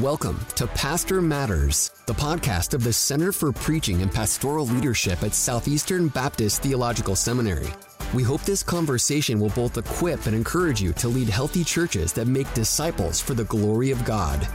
Welcome 0.00 0.40
to 0.54 0.66
Pastor 0.68 1.20
Matters, 1.20 1.90
the 2.06 2.14
podcast 2.14 2.72
of 2.72 2.82
the 2.82 2.94
Center 2.94 3.30
for 3.30 3.52
Preaching 3.52 4.00
and 4.00 4.10
Pastoral 4.10 4.66
Leadership 4.66 5.22
at 5.22 5.34
Southeastern 5.34 6.08
Baptist 6.08 6.62
Theological 6.62 7.14
Seminary. 7.14 7.68
We 8.14 8.22
hope 8.22 8.40
this 8.40 8.62
conversation 8.62 9.38
will 9.38 9.50
both 9.50 9.76
equip 9.76 10.24
and 10.24 10.34
encourage 10.34 10.80
you 10.80 10.94
to 10.94 11.08
lead 11.08 11.28
healthy 11.28 11.62
churches 11.62 12.14
that 12.14 12.26
make 12.26 12.50
disciples 12.54 13.20
for 13.20 13.34
the 13.34 13.44
glory 13.44 13.90
of 13.90 14.02
God. 14.06 14.48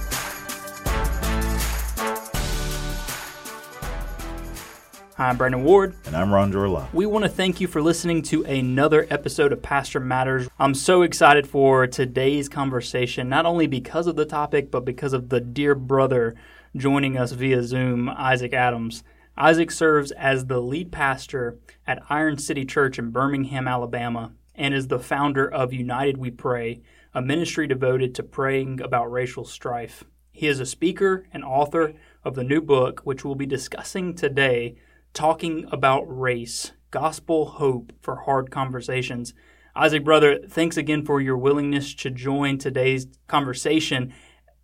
I'm 5.19 5.35
Brandon 5.35 5.63
Ward. 5.63 5.95
And 6.05 6.15
I'm 6.15 6.29
Ronjour 6.29 6.71
Locke. 6.71 6.93
We 6.93 7.07
want 7.07 7.25
to 7.25 7.29
thank 7.29 7.59
you 7.59 7.65
for 7.67 7.81
listening 7.81 8.21
to 8.23 8.43
another 8.43 9.07
episode 9.09 9.51
of 9.51 9.63
Pastor 9.63 9.99
Matters. 9.99 10.47
I'm 10.59 10.75
so 10.75 11.01
excited 11.01 11.47
for 11.47 11.87
today's 11.87 12.47
conversation, 12.47 13.27
not 13.27 13.47
only 13.47 13.65
because 13.65 14.05
of 14.05 14.15
the 14.15 14.27
topic, 14.27 14.69
but 14.69 14.85
because 14.85 15.13
of 15.13 15.29
the 15.29 15.41
dear 15.41 15.73
brother 15.73 16.35
joining 16.75 17.17
us 17.17 17.31
via 17.31 17.63
Zoom, 17.63 18.09
Isaac 18.09 18.53
Adams. 18.53 19.03
Isaac 19.35 19.71
serves 19.71 20.11
as 20.11 20.45
the 20.45 20.61
lead 20.61 20.91
pastor 20.91 21.57
at 21.87 22.03
Iron 22.09 22.37
City 22.37 22.63
Church 22.63 22.99
in 22.99 23.09
Birmingham, 23.09 23.67
Alabama, 23.67 24.33
and 24.53 24.75
is 24.75 24.87
the 24.87 24.99
founder 24.99 25.51
of 25.51 25.73
United 25.73 26.17
We 26.17 26.29
Pray, 26.29 26.81
a 27.15 27.23
ministry 27.23 27.65
devoted 27.65 28.13
to 28.13 28.23
praying 28.23 28.81
about 28.81 29.11
racial 29.11 29.45
strife. 29.45 30.03
He 30.31 30.45
is 30.45 30.59
a 30.59 30.65
speaker 30.67 31.25
and 31.33 31.43
author 31.43 31.95
of 32.23 32.35
the 32.35 32.43
new 32.43 32.61
book, 32.61 33.01
which 33.03 33.25
we'll 33.25 33.33
be 33.33 33.47
discussing 33.47 34.13
today 34.13 34.75
talking 35.17 35.65
about 35.71 36.03
race, 36.03 36.73
gospel 36.91 37.47
hope 37.47 37.91
for 38.01 38.17
hard 38.17 38.51
conversations. 38.51 39.33
Isaac, 39.75 40.03
brother, 40.03 40.37
thanks 40.47 40.77
again 40.77 41.03
for 41.03 41.19
your 41.19 41.39
willingness 41.39 41.95
to 41.95 42.11
join 42.11 42.59
today's 42.59 43.07
conversation 43.25 44.13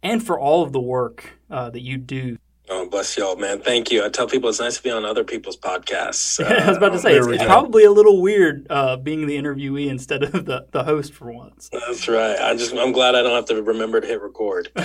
and 0.04 0.24
for 0.24 0.40
all 0.40 0.62
of 0.62 0.72
the 0.72 0.80
work 0.80 1.40
uh, 1.50 1.72
that 1.72 1.82
you 1.82 1.98
do. 1.98 2.38
Oh, 2.76 2.90
bless 2.90 3.16
y'all, 3.16 3.36
man. 3.36 3.62
Thank 3.62 3.92
you. 3.92 4.04
I 4.04 4.10
tell 4.10 4.28
people 4.28 4.50
it's 4.50 4.60
nice 4.60 4.78
to 4.78 4.84
be 4.84 4.90
on 4.90 5.06
other 5.06 5.24
people's 5.24 5.58
podcasts. 5.58 6.44
Uh, 6.44 6.52
I 6.64 6.68
was 6.68 6.78
about 6.78 6.94
to 6.94 7.00
say, 7.00 7.16
it's, 7.16 7.28
it's 7.28 7.44
probably 7.44 7.84
a 7.84 7.92
little 7.92 8.20
weird 8.20 8.66
uh, 8.68 8.98
being 8.98 9.28
the 9.28 9.38
interviewee 9.38 9.90
instead 9.90 10.24
of 10.24 10.46
the, 10.46 10.66
the 10.72 10.84
host 10.84 11.14
for 11.14 11.32
once. 11.32 11.70
That's 11.72 12.08
right. 12.08 12.36
I 12.40 12.56
just, 12.56 12.74
I'm 12.74 12.92
glad 12.92 13.14
I 13.14 13.22
don't 13.22 13.36
have 13.36 13.46
to 13.46 13.62
remember 13.62 14.02
to 14.02 14.08
hit 14.08 14.20
record. 14.20 14.70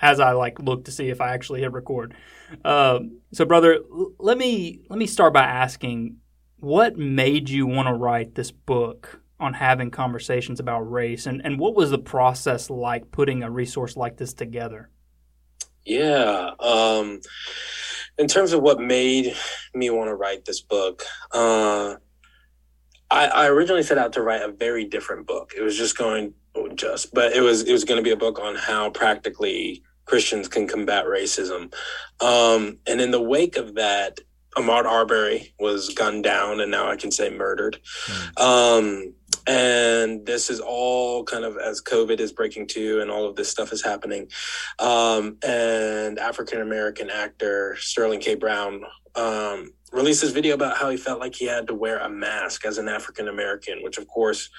As 0.00 0.18
I 0.18 0.32
like 0.32 0.58
look 0.58 0.86
to 0.86 0.92
see 0.92 1.08
if 1.08 1.20
I 1.20 1.32
actually 1.32 1.60
hit 1.60 1.70
record. 1.70 2.16
Um, 2.64 3.18
so, 3.32 3.44
brother, 3.44 3.78
let 4.18 4.36
me 4.36 4.80
let 4.90 4.98
me 4.98 5.06
start 5.06 5.32
by 5.32 5.44
asking, 5.44 6.16
what 6.56 6.96
made 6.96 7.48
you 7.48 7.66
want 7.68 7.86
to 7.86 7.94
write 7.94 8.34
this 8.34 8.50
book 8.50 9.20
on 9.38 9.54
having 9.54 9.92
conversations 9.92 10.58
about 10.58 10.80
race, 10.80 11.26
and 11.26 11.40
and 11.44 11.60
what 11.60 11.76
was 11.76 11.90
the 11.90 11.98
process 11.98 12.70
like 12.70 13.12
putting 13.12 13.44
a 13.44 13.50
resource 13.50 13.96
like 13.96 14.16
this 14.16 14.32
together? 14.34 14.90
Yeah. 15.84 16.50
Um, 16.60 17.20
in 18.18 18.28
terms 18.28 18.52
of 18.52 18.62
what 18.62 18.80
made 18.80 19.34
me 19.74 19.90
want 19.90 20.08
to 20.08 20.14
write 20.14 20.44
this 20.44 20.60
book, 20.60 21.02
uh, 21.32 21.96
I, 23.10 23.26
I 23.26 23.46
originally 23.48 23.82
set 23.82 23.98
out 23.98 24.12
to 24.14 24.22
write 24.22 24.42
a 24.42 24.52
very 24.52 24.84
different 24.84 25.26
book. 25.26 25.52
It 25.56 25.62
was 25.62 25.76
just 25.76 25.96
going 25.96 26.34
just, 26.74 27.12
but 27.12 27.32
it 27.32 27.40
was 27.40 27.62
it 27.62 27.72
was 27.72 27.84
going 27.84 27.98
to 27.98 28.02
be 28.02 28.12
a 28.12 28.16
book 28.16 28.38
on 28.38 28.54
how 28.54 28.90
practically 28.90 29.82
Christians 30.04 30.48
can 30.48 30.66
combat 30.66 31.06
racism. 31.06 31.72
Um, 32.20 32.78
and 32.86 33.00
in 33.00 33.10
the 33.10 33.20
wake 33.20 33.56
of 33.56 33.74
that, 33.74 34.20
Ahmaud 34.56 34.84
Arbery 34.84 35.52
was 35.58 35.92
gunned 35.94 36.24
down, 36.24 36.60
and 36.60 36.70
now 36.70 36.88
I 36.88 36.96
can 36.96 37.10
say 37.10 37.30
murdered. 37.30 37.78
Mm. 38.06 38.40
Um, 38.40 39.14
and 39.46 40.24
this 40.26 40.50
is 40.50 40.60
all 40.60 41.24
kind 41.24 41.44
of 41.44 41.56
as 41.58 41.82
COVID 41.82 42.20
is 42.20 42.32
breaking 42.32 42.68
too, 42.68 43.00
and 43.00 43.10
all 43.10 43.26
of 43.26 43.36
this 43.36 43.50
stuff 43.50 43.72
is 43.72 43.84
happening. 43.84 44.28
Um, 44.78 45.38
and 45.42 46.18
African 46.18 46.60
American 46.60 47.10
actor 47.10 47.76
Sterling 47.78 48.20
K. 48.20 48.34
Brown 48.34 48.82
um, 49.14 49.72
released 49.94 50.22
this 50.22 50.32
video 50.32 50.54
about 50.54 50.76
how 50.76 50.90
he 50.90 50.96
felt 50.96 51.20
like 51.20 51.34
he 51.34 51.46
had 51.46 51.68
to 51.68 51.74
wear 51.74 51.98
a 51.98 52.08
mask 52.08 52.66
as 52.66 52.78
an 52.78 52.88
African 52.88 53.28
American, 53.28 53.82
which 53.82 53.96
of 53.96 54.08
course 54.08 54.50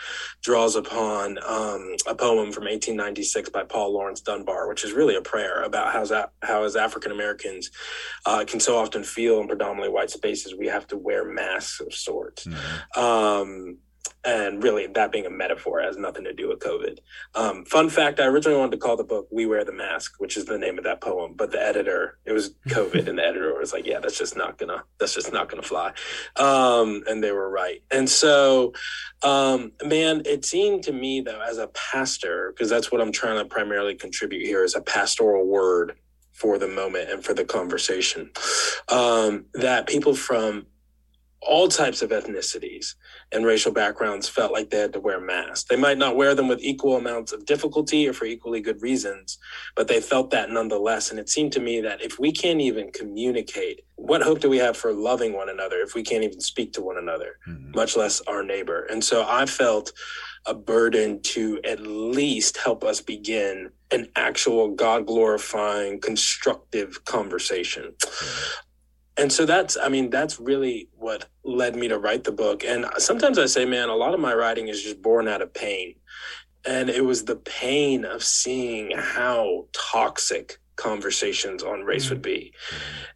draws 0.42 0.76
upon 0.76 1.38
um, 1.46 1.96
a 2.08 2.16
poem 2.16 2.52
from 2.52 2.64
1896 2.64 3.50
by 3.50 3.64
Paul 3.64 3.94
Laurence 3.94 4.22
Dunbar, 4.22 4.70
which 4.70 4.86
is 4.86 4.94
really 4.94 5.16
a 5.16 5.22
prayer 5.22 5.64
about 5.64 5.92
how, 5.92 6.30
how 6.42 6.64
as 6.64 6.76
African 6.76 7.12
Americans 7.12 7.70
uh, 8.26 8.46
can 8.48 8.59
so 8.59 8.78
often 8.78 9.04
feel 9.04 9.40
in 9.42 9.48
predominantly 9.48 9.90
white 9.90 10.09
spaces, 10.09 10.56
we 10.56 10.68
have 10.68 10.88
to 10.88 10.98
wear 10.98 11.26
masks 11.26 11.82
of 11.82 11.94
sorts. 11.94 12.46
Mm-hmm. 12.46 13.00
Um, 13.00 13.78
and 14.25 14.63
really 14.63 14.88
that 14.88 15.12
being 15.12 15.25
a 15.25 15.30
metaphor 15.30 15.81
has 15.81 15.97
nothing 15.97 16.24
to 16.24 16.34
do 16.34 16.50
with 16.50 16.59
covid. 16.59 17.00
Um, 17.36 17.66
fun 17.66 17.90
fact 17.90 18.19
i 18.19 18.25
originally 18.25 18.58
wanted 18.58 18.72
to 18.72 18.78
call 18.78 18.97
the 18.97 19.03
book 19.03 19.28
we 19.31 19.46
wear 19.46 19.63
the 19.63 19.72
mask 19.72 20.16
which 20.19 20.38
is 20.38 20.46
the 20.46 20.58
name 20.58 20.78
of 20.78 20.84
that 20.84 21.02
poem 21.02 21.34
but 21.36 21.52
the 21.52 21.62
editor 21.62 22.18
it 22.25 22.31
was 22.31 22.50
covid 22.68 23.08
and 23.08 23.18
the 23.18 23.24
editor 23.24 23.58
was 23.58 23.74
like 23.74 23.85
yeah 23.85 24.00
that's 24.00 24.18
just 24.18 24.35
not 24.35 24.58
gonna 24.58 24.84
that's 25.00 25.16
just 25.16 25.31
not 25.31 25.50
gonna 25.50 25.62
fly. 25.62 25.91
Um, 26.38 27.03
and 27.08 27.24
they 27.24 27.31
were 27.31 27.50
right. 27.50 27.84
And 27.91 28.09
so 28.09 28.74
um, 29.24 29.72
man 29.84 30.22
it 30.25 30.46
seemed 30.46 30.84
to 30.84 30.91
me 30.91 31.22
though 31.22 31.41
as 31.41 31.58
a 31.58 31.68
pastor 31.68 32.52
because 32.52 32.69
that's 32.69 32.91
what 32.91 33.02
i'm 33.02 33.12
trying 33.12 33.38
to 33.38 33.46
primarily 33.46 33.96
contribute 33.96 34.46
here 34.46 34.64
is 34.64 34.75
a 34.75 34.81
pastoral 34.81 35.46
word 35.46 35.97
for 36.35 36.58
the 36.58 36.68
moment 36.68 37.09
and 37.09 37.24
for 37.24 37.34
the 37.34 37.46
conversation. 37.46 38.30
Um, 38.90 39.46
that 39.53 39.88
people 39.88 40.14
from 40.14 40.68
all 41.41 41.68
types 41.68 42.01
of 42.01 42.09
ethnicities 42.09 42.96
and 43.31 43.46
racial 43.46 43.72
backgrounds 43.72 44.28
felt 44.28 44.51
like 44.51 44.69
they 44.69 44.79
had 44.79 44.94
to 44.94 45.00
wear 45.00 45.19
masks. 45.19 45.66
They 45.69 45.75
might 45.75 45.97
not 45.97 46.16
wear 46.16 46.34
them 46.34 46.47
with 46.47 46.62
equal 46.62 46.97
amounts 46.97 47.31
of 47.31 47.46
difficulty 47.46 48.07
or 48.07 48.13
for 48.13 48.25
equally 48.25 48.62
good 48.62 48.81
reasons, 48.81 49.38
but 49.75 49.88
they 49.88 50.01
felt 50.01 50.31
that 50.31 50.50
nonetheless. 50.50 51.12
And 51.12 51.19
it 51.19 51.29
seemed 51.29 51.51
to 51.53 51.59
me 51.59 51.81
that 51.81 52.01
if 52.01 52.19
we 52.19 52.31
can't 52.31 52.62
even 52.62 52.91
communicate, 52.91 53.81
what 53.96 54.22
hope 54.22 54.40
do 54.40 54.50
we 54.50 54.57
have 54.57 54.75
for 54.75 54.94
loving 54.94 55.34
one 55.34 55.50
another 55.50 55.78
if 55.78 55.94
we 55.96 56.03
can't 56.03 56.23
even 56.23 56.41
speak 56.41 56.73
to 56.73 56.81
one 56.81 56.97
another, 56.97 57.38
mm-hmm. 57.47 57.72
much 57.75 57.96
less 57.96 58.22
our 58.22 58.44
neighbor? 58.44 58.85
And 58.90 59.03
so 59.03 59.25
I 59.28 59.46
felt 59.46 59.91
a 60.46 60.53
burden 60.53 61.22
to 61.22 61.59
at 61.63 61.79
least 61.79 62.57
help 62.57 62.84
us 62.84 63.02
begin 63.02 63.72
an 63.91 64.07
actual 64.16 64.69
God 64.69 65.06
glorifying, 65.06 66.00
constructive 66.00 67.03
conversation. 67.06 67.94
And 69.18 69.31
so 69.31 69.46
that's 69.46 69.78
i 69.81 69.88
mean 69.88 70.09
that's 70.09 70.40
really 70.40 70.90
what 70.94 71.28
led 71.44 71.76
me 71.76 71.88
to 71.88 72.00
write 72.00 72.24
the 72.24 72.31
book. 72.31 72.64
And 72.64 72.86
sometimes 72.98 73.38
i 73.38 73.46
say 73.46 73.66
man 73.66 73.90
a 73.90 73.96
lot 73.96 74.14
of 74.14 74.20
my 74.20 74.34
writing 74.34 74.68
is 74.68 74.81
just 74.81 75.02
born 75.02 75.28
out 75.28 75.42
of 75.42 75.53
pain. 75.53 75.96
And 76.68 76.90
it 76.90 77.06
was 77.06 77.24
the 77.24 77.36
pain 77.36 78.06
of 78.06 78.24
seeing 78.24 78.92
how 78.98 79.68
toxic 79.72 80.58
conversations 80.76 81.64
on 81.64 81.81
race 81.81 82.06
mm-hmm. 82.06 82.16
would 82.16 82.22
be. 82.22 82.53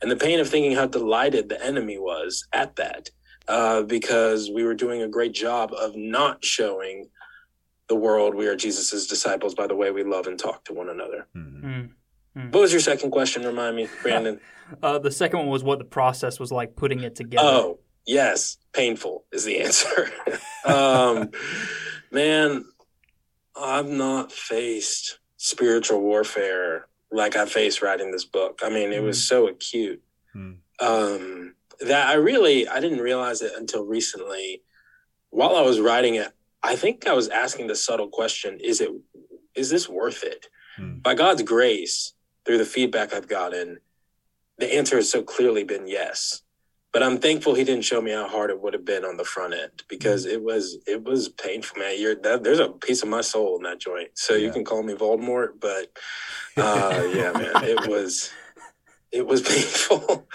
And 0.01 0.09
the 0.09 0.15
pain 0.15 0.39
of 0.39 0.47
thinking 0.47 0.73
how 0.73 0.85
delighted 0.85 1.49
the 1.49 1.63
enemy 1.63 1.97
was 1.97 2.47
at 2.53 2.75
that 2.77 3.09
uh, 3.47 3.81
because 3.81 4.51
we 4.51 4.63
were 4.63 4.75
doing 4.75 5.01
a 5.01 5.07
great 5.07 5.33
job 5.33 5.73
of 5.73 5.95
not 5.95 6.45
showing 6.45 7.09
the 7.87 7.95
world 7.95 8.35
we 8.35 8.47
are 8.47 8.55
jesus's 8.55 9.07
disciples 9.07 9.55
by 9.55 9.65
the 9.65 9.75
way 9.75 9.89
we 9.89 10.03
love 10.03 10.27
and 10.27 10.37
talk 10.37 10.63
to 10.65 10.73
one 10.73 10.89
another. 10.89 11.27
Mm-hmm. 11.35 11.85
Mm-hmm. 12.39 12.51
what 12.51 12.61
was 12.61 12.71
your 12.71 12.81
second 12.81 13.11
question 13.11 13.43
remind 13.43 13.75
me 13.75 13.87
brandon 14.01 14.39
Uh, 14.83 14.99
the 14.99 15.11
second 15.11 15.39
one 15.39 15.47
was 15.49 15.63
what 15.63 15.79
the 15.79 15.85
process 15.85 16.39
was 16.39 16.51
like 16.51 16.75
putting 16.75 17.01
it 17.01 17.15
together. 17.15 17.43
Oh, 17.43 17.79
yes. 18.05 18.57
Painful 18.71 19.25
is 19.31 19.43
the 19.43 19.61
answer. 19.61 20.11
um, 20.65 21.31
man, 22.11 22.65
I've 23.59 23.89
not 23.89 24.31
faced 24.31 25.19
spiritual 25.37 26.01
warfare 26.01 26.87
like 27.11 27.35
I 27.35 27.45
faced 27.45 27.81
writing 27.81 28.11
this 28.11 28.25
book. 28.25 28.59
I 28.63 28.69
mean, 28.69 28.91
it 28.91 29.01
mm. 29.01 29.05
was 29.05 29.27
so 29.27 29.47
acute. 29.47 30.01
Mm. 30.35 30.57
Um, 30.79 31.55
that 31.81 32.07
I 32.07 32.13
really 32.13 32.67
I 32.67 32.79
didn't 32.79 32.99
realize 32.99 33.41
it 33.41 33.53
until 33.57 33.85
recently. 33.85 34.61
While 35.31 35.55
I 35.55 35.61
was 35.61 35.79
writing 35.79 36.15
it, 36.15 36.31
I 36.63 36.75
think 36.75 37.07
I 37.07 37.13
was 37.13 37.29
asking 37.29 37.67
the 37.67 37.75
subtle 37.75 38.09
question: 38.09 38.59
Is 38.59 38.81
it 38.81 38.91
is 39.55 39.69
this 39.69 39.89
worth 39.89 40.23
it? 40.23 40.47
Mm. 40.77 41.01
By 41.01 41.15
God's 41.15 41.41
grace, 41.41 42.13
through 42.45 42.57
the 42.57 42.65
feedback 42.65 43.13
I've 43.13 43.27
gotten, 43.27 43.79
the 44.57 44.73
answer 44.73 44.97
has 44.97 45.09
so 45.09 45.23
clearly 45.23 45.63
been 45.63 45.87
yes. 45.87 46.41
But 46.91 47.03
I'm 47.03 47.19
thankful 47.19 47.53
he 47.53 47.63
didn't 47.63 47.85
show 47.85 48.01
me 48.01 48.11
how 48.11 48.27
hard 48.27 48.49
it 48.49 48.59
would 48.59 48.73
have 48.73 48.83
been 48.83 49.05
on 49.05 49.15
the 49.15 49.23
front 49.23 49.53
end 49.53 49.83
because 49.87 50.25
it 50.25 50.41
was 50.41 50.79
it 50.87 51.03
was 51.03 51.29
painful, 51.29 51.79
man. 51.79 51.99
You're 51.99 52.15
that, 52.15 52.43
there's 52.43 52.59
a 52.59 52.69
piece 52.69 53.03
of 53.03 53.09
my 53.09 53.21
soul 53.21 53.57
in 53.57 53.63
that 53.63 53.79
joint. 53.79 54.09
So 54.15 54.33
yeah. 54.33 54.47
you 54.47 54.51
can 54.51 54.65
call 54.65 54.81
me 54.81 54.95
Voldemort, 54.95 55.59
but 55.59 55.91
uh, 56.57 57.07
yeah, 57.13 57.31
man, 57.31 57.63
it 57.63 57.87
was 57.87 58.31
it 59.11 59.25
was 59.25 59.41
painful. 59.47 60.27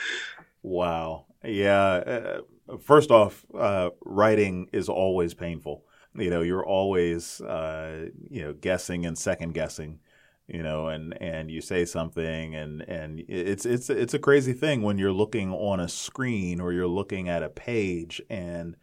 Wow. 0.63 1.27
Yeah. 1.43 1.83
Uh, 1.83 2.41
first 2.79 3.11
off, 3.11 3.45
uh, 3.59 3.91
writing 4.05 4.69
is 4.73 4.89
always 4.89 5.35
painful. 5.35 5.85
You 6.15 6.31
know, 6.31 6.43
you're 6.43 6.65
always 6.65 7.41
uh, 7.41 8.11
you 8.31 8.43
know 8.43 8.53
guessing 8.53 9.07
and 9.07 9.19
second 9.19 9.55
guessing 9.55 9.99
you 10.47 10.63
know, 10.63 10.89
and 10.89 11.21
and 11.23 11.51
you 11.51 11.61
say 11.61 11.85
something, 11.85 12.55
and 12.55 12.83
and 12.83 13.25
it's 13.29 13.65
it's 13.65 13.89
it's 13.89 14.15
a 14.15 14.19
crazy 14.19 14.53
thing 14.53 14.83
when 14.83 14.99
you're 14.99 15.13
looking 15.13 15.51
on 15.53 15.81
a 15.81 15.89
screen 15.89 16.61
or 16.61 16.73
you're 16.73 16.87
looking 16.87 17.29
at 17.29 17.43
a 17.43 17.49
page, 17.49 18.21
and 18.29 18.77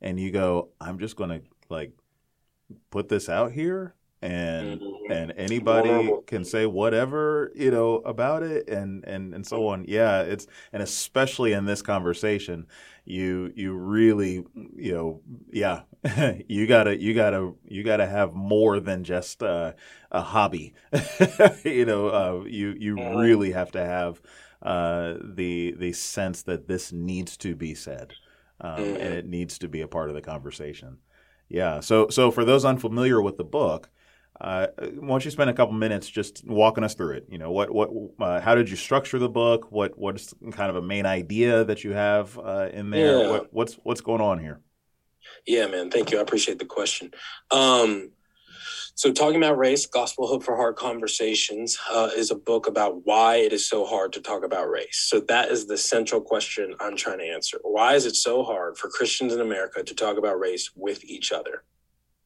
and 0.00 0.20
you 0.20 0.30
go, 0.30 0.70
I'm 0.80 0.98
just 0.98 1.16
going 1.16 1.30
to 1.30 1.42
like 1.68 1.92
put 2.90 3.08
this 3.08 3.28
out 3.28 3.52
here, 3.52 3.94
and 4.22 4.80
Mhm. 4.80 5.10
and 5.10 5.32
anybody 5.36 6.12
can 6.26 6.44
say 6.44 6.66
whatever 6.66 7.52
you 7.54 7.70
know 7.70 7.96
about 7.98 8.42
it 8.42 8.68
and 8.68 9.04
and 9.04 9.32
and 9.34 9.46
so 9.46 9.66
on 9.68 9.84
yeah 9.88 10.20
it's 10.22 10.46
and 10.72 10.82
especially 10.82 11.52
in 11.52 11.64
this 11.64 11.82
conversation 11.82 12.66
you 13.04 13.52
you 13.54 13.72
really 13.74 14.44
you 14.76 14.92
know 14.92 15.20
yeah 15.52 15.82
you 16.48 16.66
gotta 16.66 17.00
you 17.00 17.14
gotta 17.14 17.52
you 17.68 17.82
gotta 17.84 18.06
have 18.06 18.34
more 18.34 18.80
than 18.80 19.04
just 19.04 19.42
uh, 19.42 19.72
a 20.10 20.20
hobby 20.20 20.74
you 21.64 21.84
know 21.84 22.08
uh, 22.08 22.44
you 22.44 22.74
you 22.78 22.96
Mhm. 22.96 23.16
really 23.16 23.52
have 23.52 23.70
to 23.70 23.80
have 23.84 24.20
uh, 24.62 25.14
the 25.22 25.74
the 25.78 25.92
sense 25.92 26.42
that 26.42 26.66
this 26.68 26.92
needs 26.92 27.36
to 27.36 27.54
be 27.54 27.74
said 27.74 28.14
um, 28.60 28.94
Mhm. 28.94 28.96
and 29.00 29.14
it 29.14 29.26
needs 29.26 29.58
to 29.58 29.68
be 29.68 29.80
a 29.80 29.88
part 29.88 30.08
of 30.08 30.14
the 30.14 30.22
conversation 30.22 30.98
yeah 31.48 31.80
so 31.80 32.08
so 32.08 32.30
for 32.30 32.44
those 32.44 32.64
unfamiliar 32.64 33.22
with 33.22 33.36
the 33.36 33.44
book 33.44 33.88
uh, 34.40 34.68
why 34.78 35.08
don't 35.08 35.24
you 35.24 35.30
spend 35.30 35.50
a 35.50 35.54
couple 35.54 35.74
minutes 35.74 36.08
just 36.08 36.46
walking 36.46 36.84
us 36.84 36.94
through 36.94 37.16
it? 37.16 37.26
You 37.28 37.38
know, 37.38 37.50
what 37.50 37.72
what 37.72 37.90
uh, 38.20 38.40
how 38.40 38.54
did 38.54 38.70
you 38.70 38.76
structure 38.76 39.18
the 39.18 39.28
book? 39.28 39.70
What 39.70 39.98
what's 39.98 40.34
kind 40.52 40.70
of 40.70 40.76
a 40.76 40.82
main 40.82 41.06
idea 41.06 41.64
that 41.64 41.84
you 41.84 41.92
have 41.92 42.38
uh, 42.38 42.68
in 42.72 42.90
there? 42.90 43.20
Yeah. 43.20 43.30
What, 43.30 43.52
what's 43.52 43.74
what's 43.82 44.00
going 44.00 44.20
on 44.20 44.38
here? 44.38 44.60
Yeah, 45.46 45.66
man. 45.66 45.90
Thank 45.90 46.10
you. 46.10 46.18
I 46.18 46.22
appreciate 46.22 46.58
the 46.58 46.64
question. 46.64 47.10
Um, 47.50 48.10
so, 48.98 49.12
talking 49.12 49.36
about 49.36 49.58
race, 49.58 49.86
Gospel 49.86 50.26
Hope 50.26 50.42
for 50.42 50.56
Hard 50.56 50.74
Conversations 50.74 51.78
uh, 51.88 52.10
is 52.16 52.32
a 52.32 52.34
book 52.34 52.66
about 52.66 53.06
why 53.06 53.36
it 53.36 53.52
is 53.52 53.68
so 53.68 53.86
hard 53.86 54.12
to 54.14 54.20
talk 54.20 54.44
about 54.44 54.68
race. 54.68 55.06
So, 55.08 55.20
that 55.28 55.50
is 55.50 55.66
the 55.66 55.78
central 55.78 56.20
question 56.20 56.74
I'm 56.80 56.96
trying 56.96 57.18
to 57.18 57.24
answer. 57.24 57.58
Why 57.62 57.94
is 57.94 58.06
it 58.06 58.16
so 58.16 58.42
hard 58.42 58.76
for 58.76 58.88
Christians 58.88 59.32
in 59.32 59.40
America 59.40 59.84
to 59.84 59.94
talk 59.94 60.18
about 60.18 60.40
race 60.40 60.72
with 60.74 61.04
each 61.04 61.30
other? 61.30 61.62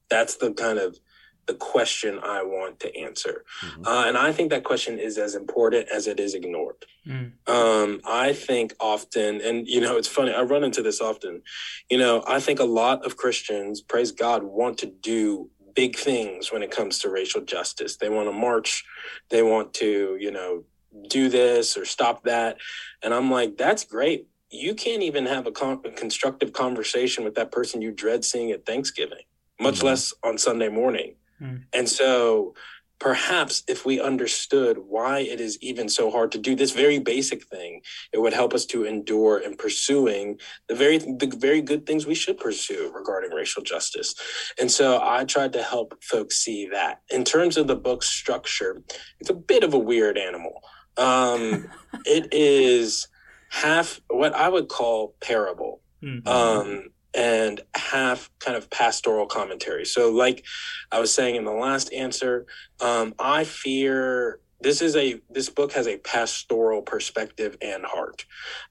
That's 0.09 0.37
the 0.37 0.51
kind 0.53 0.79
of 0.79 0.97
the 1.45 1.53
question 1.53 2.19
I 2.23 2.43
want 2.43 2.79
to 2.81 2.95
answer. 2.97 3.43
Mhm. 3.61 3.85
Uh, 3.87 4.03
and 4.07 4.17
I 4.17 4.31
think 4.31 4.49
that 4.51 4.63
question 4.63 4.97
is 4.99 5.17
as 5.17 5.35
important 5.35 5.89
as 5.89 6.07
it 6.07 6.19
is 6.19 6.33
ignored. 6.33 6.85
Mm. 7.05 7.33
Um, 7.47 8.01
I 8.05 8.33
think 8.33 8.73
often, 8.79 9.41
and 9.41 9.67
you 9.67 9.81
know, 9.81 9.97
it's 9.97 10.07
funny, 10.07 10.31
I 10.33 10.41
run 10.43 10.63
into 10.63 10.81
this 10.81 11.01
often. 11.01 11.41
You 11.89 11.97
know, 11.97 12.23
I 12.27 12.39
think 12.39 12.59
a 12.59 12.65
lot 12.65 13.05
of 13.05 13.17
Christians, 13.17 13.81
praise 13.81 14.11
God, 14.11 14.43
want 14.43 14.77
to 14.79 14.85
do 14.85 15.49
big 15.75 15.97
things 15.97 16.51
when 16.51 16.63
it 16.63 16.71
comes 16.71 16.99
to 16.99 17.09
racial 17.09 17.41
justice. 17.41 17.97
They 17.97 18.09
want 18.09 18.27
to 18.29 18.33
march, 18.33 18.85
they 19.29 19.41
want 19.41 19.73
to, 19.75 20.17
you 20.19 20.31
know, 20.31 20.63
do 21.09 21.27
this 21.27 21.75
or 21.75 21.83
stop 21.85 22.23
that. 22.23 22.57
And 23.01 23.13
I'm 23.13 23.29
like, 23.31 23.57
that's 23.57 23.83
great. 23.83 24.27
You 24.49 24.75
can't 24.75 25.01
even 25.01 25.25
have 25.25 25.47
a, 25.47 25.51
con- 25.51 25.81
a 25.83 25.89
constructive 25.89 26.53
conversation 26.53 27.23
with 27.23 27.33
that 27.35 27.51
person 27.51 27.81
you 27.81 27.91
dread 27.91 28.23
seeing 28.23 28.51
at 28.51 28.65
Thanksgiving, 28.67 29.23
much 29.59 29.79
Mhm. 29.79 29.83
less 29.83 30.13
on 30.23 30.37
Sunday 30.37 30.69
morning. 30.69 31.15
Mm. 31.43 31.63
And 31.73 31.89
so 31.89 32.53
perhaps 32.99 33.63
if 33.67 33.85
we 33.85 33.99
understood 33.99 34.77
why 34.77 35.19
it 35.19 35.41
is 35.41 35.57
even 35.61 35.89
so 35.89 36.09
hard 36.09 36.31
to 36.31 36.37
do 36.37 36.55
this 36.55 36.71
very 36.71 36.99
basic 36.99 37.45
thing, 37.47 37.81
it 38.13 38.19
would 38.19 38.31
help 38.33 38.53
us 38.53 38.65
to 38.67 38.85
endure 38.85 39.39
in 39.39 39.55
pursuing 39.57 40.39
the 40.69 40.75
very 40.75 40.97
the 40.99 41.35
very 41.37 41.61
good 41.61 41.85
things 41.85 42.05
we 42.05 42.15
should 42.15 42.37
pursue 42.37 42.91
regarding 42.95 43.31
racial 43.31 43.61
justice. 43.61 44.15
And 44.59 44.71
so 44.71 45.01
I 45.03 45.25
tried 45.25 45.53
to 45.53 45.63
help 45.63 46.01
folks 46.03 46.37
see 46.37 46.67
that. 46.71 47.01
In 47.09 47.23
terms 47.25 47.57
of 47.57 47.67
the 47.67 47.75
book's 47.75 48.09
structure, 48.09 48.81
it's 49.19 49.29
a 49.29 49.33
bit 49.33 49.63
of 49.63 49.73
a 49.73 49.79
weird 49.79 50.17
animal. 50.17 50.61
Um, 50.95 51.67
it 52.05 52.29
is 52.31 53.07
half 53.49 53.99
what 54.07 54.33
I 54.33 54.47
would 54.49 54.69
call 54.69 55.15
parable 55.19 55.81
Mm. 56.03 56.27
um, 56.27 56.89
and 57.15 57.61
half 57.75 58.29
kind 58.39 58.57
of 58.57 58.69
pastoral 58.69 59.25
commentary. 59.25 59.85
So, 59.85 60.11
like 60.11 60.43
I 60.91 60.99
was 60.99 61.13
saying 61.13 61.35
in 61.35 61.45
the 61.45 61.51
last 61.51 61.91
answer, 61.93 62.45
um, 62.81 63.13
I 63.19 63.43
fear 63.43 64.39
this 64.61 64.81
is 64.81 64.95
a 64.95 65.19
this 65.29 65.49
book 65.49 65.73
has 65.73 65.87
a 65.87 65.97
pastoral 65.97 66.81
perspective 66.81 67.57
and 67.61 67.85
heart. 67.85 68.25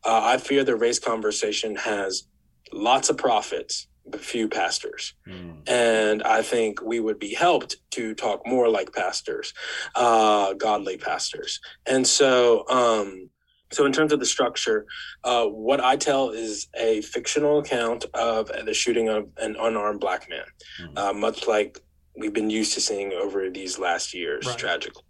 Uh, 0.05 0.21
I 0.23 0.39
fear 0.39 0.65
the 0.65 0.77
race 0.77 0.99
conversation 0.99 1.77
has 1.77 2.25
lots 2.73 3.11
of 3.11 3.17
prophets 3.19 3.89
but 4.07 4.21
few 4.21 4.49
pastors 4.49 5.15
Mm. 5.29 5.69
and 5.69 6.23
i 6.25 6.43
think 6.43 6.83
we 6.83 6.99
would 6.99 7.21
be 7.21 7.35
helped 7.35 7.77
to 7.93 8.15
talk 8.15 8.45
more 8.47 8.69
like 8.69 8.93
pastors 8.93 9.55
uh 9.95 10.55
godly 10.55 10.97
pastors 10.97 11.61
and 11.87 12.05
so 12.05 12.65
um 12.69 13.31
so 13.73 13.87
in 13.87 13.93
terms 13.93 14.13
of 14.13 14.21
the 14.21 14.27
structure 14.27 14.87
uh 15.25 15.45
what 15.47 15.81
i 15.81 15.97
tell 15.97 16.31
is 16.31 16.69
a 16.77 17.01
fictional 17.03 17.59
account 17.59 18.05
of 18.15 18.51
the 18.67 18.75
shooting 18.75 19.09
of 19.09 19.29
an 19.39 19.57
unarmed 19.59 20.01
black 20.01 20.29
man 20.29 20.45
Mhm. 20.81 20.99
uh, 20.99 21.13
much 21.13 21.47
like 21.47 21.79
we've 22.17 22.33
been 22.35 22.51
used 22.51 22.75
to 22.75 22.81
seeing 22.81 23.13
over 23.13 23.49
these 23.51 23.79
last 23.79 24.15
years 24.15 24.47
Right. 24.47 24.59
tragically 24.59 25.03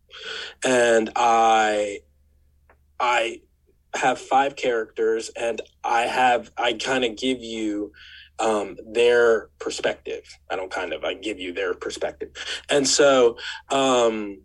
and 0.65 1.11
i 1.17 2.01
i 3.01 3.41
have 3.95 4.19
five 4.19 4.57
characters 4.57 5.31
and 5.37 5.61
i 5.85 6.03
have 6.03 6.51
i 6.57 6.73
kind 6.73 7.05
of 7.05 7.17
give 7.17 7.41
you 7.43 7.93
um, 8.39 8.77
their 8.93 9.51
perspective 9.59 10.25
i 10.51 10.57
don't 10.57 10.71
kind 10.71 10.93
of 10.93 11.05
i 11.05 11.15
give 11.15 11.39
you 11.39 11.53
their 11.53 11.75
perspective 11.75 12.31
and 12.71 12.87
so 12.89 13.37
um, 13.71 14.41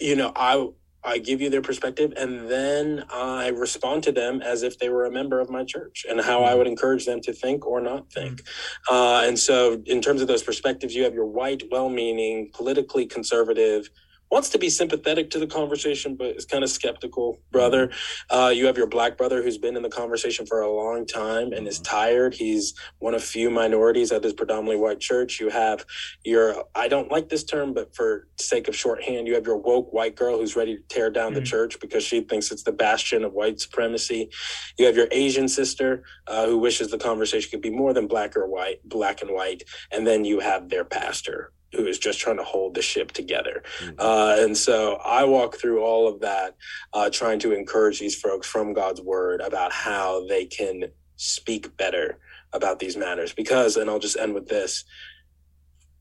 you 0.00 0.16
know 0.16 0.32
i 0.36 0.66
i 1.04 1.18
give 1.18 1.40
you 1.40 1.50
their 1.50 1.62
perspective 1.62 2.12
and 2.16 2.48
then 2.50 3.04
i 3.10 3.48
respond 3.48 4.02
to 4.02 4.12
them 4.12 4.40
as 4.42 4.62
if 4.62 4.78
they 4.78 4.88
were 4.88 5.04
a 5.04 5.10
member 5.10 5.40
of 5.40 5.50
my 5.50 5.64
church 5.64 6.04
and 6.08 6.20
how 6.20 6.42
i 6.42 6.54
would 6.54 6.66
encourage 6.66 7.06
them 7.06 7.20
to 7.20 7.32
think 7.32 7.66
or 7.66 7.80
not 7.80 8.10
think. 8.12 8.42
Uh, 8.90 9.22
and 9.24 9.38
so 9.38 9.82
in 9.86 10.00
terms 10.00 10.20
of 10.20 10.28
those 10.28 10.42
perspectives 10.42 10.94
you 10.94 11.04
have 11.04 11.14
your 11.14 11.26
white 11.26 11.62
well-meaning 11.70 12.50
politically 12.52 13.06
conservative 13.06 13.88
wants 14.32 14.48
to 14.48 14.58
be 14.58 14.70
sympathetic 14.70 15.28
to 15.28 15.38
the 15.38 15.46
conversation, 15.46 16.16
but 16.16 16.34
is 16.36 16.46
kind 16.46 16.64
of 16.64 16.70
skeptical 16.70 17.38
brother. 17.52 17.90
Uh, 18.30 18.50
you 18.54 18.64
have 18.64 18.78
your 18.78 18.86
black 18.86 19.18
brother 19.18 19.42
who's 19.42 19.58
been 19.58 19.76
in 19.76 19.82
the 19.82 19.90
conversation 19.90 20.46
for 20.46 20.62
a 20.62 20.70
long 20.72 21.06
time 21.06 21.52
and 21.52 21.68
is 21.68 21.78
tired. 21.80 22.32
He's 22.32 22.72
one 22.98 23.14
of 23.14 23.22
few 23.22 23.50
minorities 23.50 24.10
at 24.10 24.22
this 24.22 24.32
predominantly 24.32 24.78
white 24.78 25.00
church. 25.00 25.38
You 25.38 25.50
have 25.50 25.84
your, 26.24 26.64
I 26.74 26.88
don't 26.88 27.10
like 27.12 27.28
this 27.28 27.44
term, 27.44 27.74
but 27.74 27.94
for 27.94 28.26
sake 28.40 28.68
of 28.68 28.74
shorthand, 28.74 29.26
you 29.28 29.34
have 29.34 29.46
your 29.46 29.58
woke 29.58 29.92
white 29.92 30.16
girl 30.16 30.38
who's 30.38 30.56
ready 30.56 30.76
to 30.78 30.82
tear 30.88 31.10
down 31.10 31.34
the 31.34 31.40
Mhm. 31.42 31.46
church 31.46 31.78
because 31.78 32.02
she 32.02 32.22
thinks 32.22 32.50
it's 32.50 32.62
the 32.62 32.72
bastion 32.72 33.24
of 33.24 33.34
white 33.34 33.60
supremacy. 33.60 34.30
You 34.78 34.86
have 34.86 34.96
your 34.96 35.08
Asian 35.10 35.46
sister 35.46 36.04
uh, 36.26 36.46
who 36.46 36.56
wishes 36.56 36.90
the 36.90 36.96
conversation 36.98 37.50
could 37.50 37.60
be 37.60 37.70
more 37.70 37.92
than 37.92 38.06
black 38.06 38.34
or 38.34 38.46
white, 38.48 38.80
black 38.82 39.20
and 39.20 39.30
white. 39.32 39.62
And 39.90 40.06
then 40.06 40.24
you 40.24 40.40
have 40.40 40.70
their 40.70 40.84
pastor 40.84 41.52
who 41.72 41.86
is 41.86 41.98
just 41.98 42.20
trying 42.20 42.36
to 42.36 42.44
hold 42.44 42.74
the 42.74 42.82
ship 42.82 43.12
together. 43.12 43.62
Mhm. 43.80 43.94
Uh, 43.98 44.36
and 44.42 44.56
so 44.56 44.96
I 44.96 45.24
walk 45.24 45.56
through 45.56 45.82
all 45.82 46.06
of 46.06 46.20
that, 46.20 46.54
uh, 46.92 47.08
trying 47.10 47.38
to 47.40 47.52
encourage 47.52 47.98
these 47.98 48.14
folks 48.20 48.46
from 48.46 48.72
God's 48.74 49.00
word 49.00 49.40
about 49.40 49.72
how 49.72 50.26
they 50.26 50.44
can 50.44 50.92
speak 51.16 51.76
better 51.76 52.18
about 52.52 52.78
these 52.78 52.96
matters. 52.96 53.32
Because, 53.32 53.76
and 53.76 53.88
I'll 53.88 53.98
just 53.98 54.18
end 54.18 54.34
with 54.34 54.48
this 54.48 54.84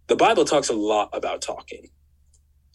the 0.08 0.16
Bible 0.18 0.44
talks 0.44 0.68
a 0.68 0.74
lot 0.74 1.10
about 1.14 1.42
talking, 1.42 1.90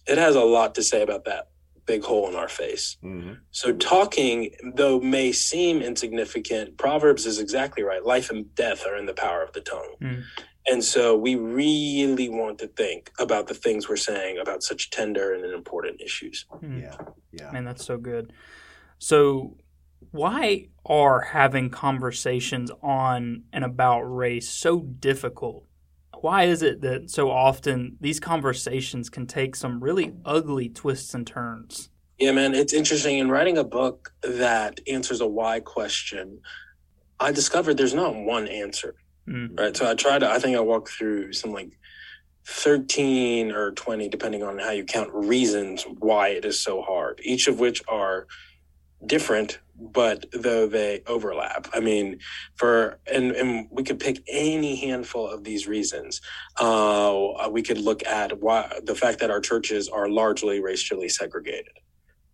it 0.07 0.17
has 0.17 0.37
a 0.37 0.41
lot 0.41 0.75
to 0.77 0.83
say 0.83 1.03
about 1.03 1.27
that 1.27 1.49
big 1.85 2.03
hole 2.03 2.29
in 2.31 2.35
our 2.35 2.49
face. 2.49 2.97
Mhm. 3.05 3.41
So, 3.51 3.73
talking, 3.75 4.55
though 4.75 5.01
may 5.01 5.33
seem 5.33 5.83
insignificant, 5.83 6.79
Proverbs 6.79 7.27
is 7.27 7.39
exactly 7.39 7.83
right. 7.83 8.03
Life 8.03 8.31
and 8.31 8.55
death 8.55 8.87
are 8.87 8.97
in 8.97 9.05
the 9.05 9.13
power 9.13 9.43
of 9.43 9.53
the 9.53 9.61
tongue. 9.61 9.97
Mm. 10.01 10.23
And 10.69 10.83
so, 10.83 11.17
we 11.17 11.37
really 11.37 12.29
want 12.29 12.59
to 12.59 12.67
think 12.69 13.13
about 13.19 13.47
the 13.47 13.55
things 13.55 13.89
we're 13.89 13.97
saying 13.97 14.39
about 14.39 14.63
such 14.63 14.91
tender 14.91 15.33
and 15.33 15.45
important 15.45 16.01
issues. 16.01 16.47
Mm. 16.63 16.83
Yeah, 16.83 16.97
yeah. 17.33 17.51
Man, 17.53 17.65
that's 17.65 17.85
so 17.85 17.97
good. 17.99 18.33
So, 18.99 19.57
why 20.11 20.69
are 20.85 21.21
having 21.21 21.71
conversations 21.71 22.71
on 22.83 23.45
and 23.53 23.65
about 23.65 24.03
race 24.03 24.49
so 24.49 24.81
difficult? 24.81 25.65
Why 26.21 26.45
is 26.45 26.63
it 26.63 26.81
that 26.81 27.11
so 27.11 27.31
often 27.31 27.97
these 28.01 28.21
conversations 28.21 29.11
can 29.11 29.27
take 29.27 29.55
some 29.55 29.83
really 29.83 30.15
ugly 30.25 30.69
twists 30.69 31.15
and 31.15 31.27
turns? 31.27 31.91
Yeah, 32.19 32.33
man, 32.33 32.55
it's 32.55 32.73
interesting. 32.73 33.19
In 33.19 33.31
writing 33.31 33.59
a 33.59 33.65
book 33.65 34.15
that 34.23 34.81
answers 34.89 35.21
a 35.21 35.27
why 35.27 35.61
question, 35.61 36.41
I 37.21 37.33
discovered 37.33 37.77
there's 37.77 37.95
not 37.95 38.15
one 38.15 38.49
answer. 38.49 38.95
Mm. 39.29 39.59
right? 39.59 39.77
So 39.77 39.91
I 39.91 39.95
tried 39.95 40.21
to, 40.21 40.31
I 40.31 40.39
think 40.39 40.57
I 40.57 40.61
walked 40.61 40.91
through 40.91 41.33
some 41.33 41.53
like 41.53 41.79
13 42.47 43.51
or 43.51 43.73
20, 43.73 44.09
depending 44.09 44.43
on 44.43 44.59
how 44.59 44.71
you 44.71 44.85
count, 44.85 45.11
reasons 45.13 45.85
why 45.99 46.29
it 46.29 46.45
is 46.45 46.61
so 46.61 46.83
hard, 46.83 47.21
each 47.25 47.49
of 47.49 47.59
which 47.59 47.83
are 47.89 48.27
different, 49.05 49.59
but 49.79 50.25
though 50.33 50.67
they 50.67 51.03
overlap. 51.07 51.69
I 51.75 51.81
mean, 51.81 52.21
for, 52.55 52.99
and, 53.13 53.33
and 53.33 53.69
we 53.71 53.83
could 53.83 53.99
pick 53.99 54.23
any 54.29 54.77
handful 54.77 55.29
of 55.29 55.45
these 55.45 55.67
reasons. 55.67 56.21
Uh, 56.57 57.49
we 57.51 57.63
could 57.63 57.79
look 57.79 58.07
at 58.07 58.41
why 58.41 58.71
the 58.85 58.95
fact 58.95 59.19
that 59.21 59.31
our 59.31 59.41
churches 59.41 59.89
are 59.89 60.09
largely 60.09 60.61
racially 60.61 61.09
segregated. 61.09 61.79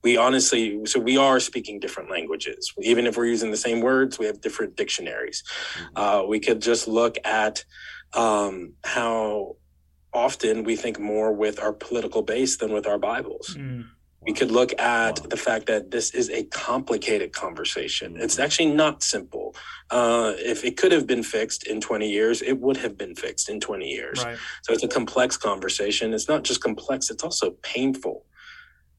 We 0.03 0.17
honestly, 0.17 0.85
so 0.87 0.99
we 0.99 1.17
are 1.17 1.39
speaking 1.39 1.79
different 1.79 2.11
languages. 2.11 2.73
Even 2.81 3.07
if 3.07 3.17
we're 3.17 3.27
using 3.27 3.51
the 3.51 3.57
same 3.57 3.81
words, 3.81 4.19
we 4.19 4.27
have 4.27 4.41
different 4.41 4.77
dictionaries. 4.77 5.45
Uh, 5.95 6.25
we 6.27 6.41
could 6.41 6.61
just 6.61 6.89
look 6.89 7.19
at 7.25 7.65
um, 8.15 8.75
how 8.85 9.57
often 10.13 10.65
we 10.65 10.77
think 10.77 10.99
more 10.99 11.33
with 11.33 11.61
our 11.61 11.73
political 11.73 12.23
base 12.23 12.57
than 12.57 12.73
with 12.73 12.87
our 12.87 12.99
Bibles. 12.99 13.57
Mm. 13.59 13.87
We 14.25 14.33
could 14.33 14.53
look 14.53 14.73
at 14.81 15.19
Wow. 15.21 15.27
the 15.31 15.37
fact 15.37 15.67
that 15.67 15.91
this 15.91 16.15
is 16.15 16.31
a 16.31 16.45
complicated 16.45 17.33
conversation. 17.33 18.17
It's 18.21 18.39
actually 18.39 18.73
not 18.73 19.03
simple. 19.03 19.55
Uh, 19.91 20.35
if 20.39 20.65
it 20.65 20.77
could 20.77 20.93
have 20.93 21.07
been 21.09 21.23
fixed 21.25 21.67
in 21.67 21.81
20 21.81 22.09
years, 22.09 22.41
it 22.43 22.61
would 22.61 22.77
have 22.77 22.97
been 22.97 23.15
fixed 23.17 23.49
in 23.49 23.59
20 23.59 23.89
years. 23.89 24.25
Right. 24.25 24.39
So 24.63 24.73
it's 24.73 24.85
a 24.85 24.89
complex 24.89 25.37
conversation. 25.37 26.13
It's 26.15 26.29
not 26.29 26.45
just 26.45 26.61
complex, 26.61 27.11
it's 27.11 27.25
also 27.25 27.53
painful. 27.63 28.25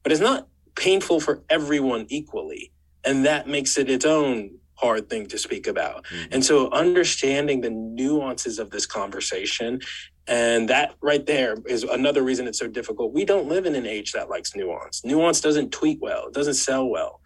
But 0.02 0.12
it's 0.12 0.20
not 0.20 0.48
painful 0.76 1.20
for 1.20 1.42
everyone 1.48 2.06
equally. 2.08 2.72
And 3.04 3.24
that 3.26 3.46
makes 3.46 3.76
it 3.78 3.90
its 3.90 4.04
own 4.04 4.58
hard 4.76 5.08
thing 5.08 5.26
to 5.26 5.38
speak 5.38 5.66
about. 5.66 6.04
Mhm. 6.06 6.28
And 6.32 6.44
so 6.44 6.70
understanding 6.70 7.60
the 7.60 7.70
nuances 7.70 8.58
of 8.58 8.70
this 8.70 8.86
conversation 8.86 9.80
and 10.26 10.68
that 10.70 10.94
right 11.02 11.24
there 11.26 11.56
is 11.66 11.82
another 11.84 12.22
reason 12.22 12.46
it's 12.46 12.58
so 12.58 12.66
difficult. 12.66 13.12
We 13.12 13.24
don't 13.24 13.46
live 13.46 13.66
in 13.66 13.74
an 13.74 13.86
age 13.86 14.12
that 14.12 14.30
likes 14.30 14.56
nuance. 14.56 15.04
Nuance 15.04 15.40
doesn't 15.40 15.70
tweet 15.70 16.00
well, 16.00 16.28
it 16.28 16.34
doesn't 16.34 16.54
sell 16.54 16.88
well. 16.88 17.20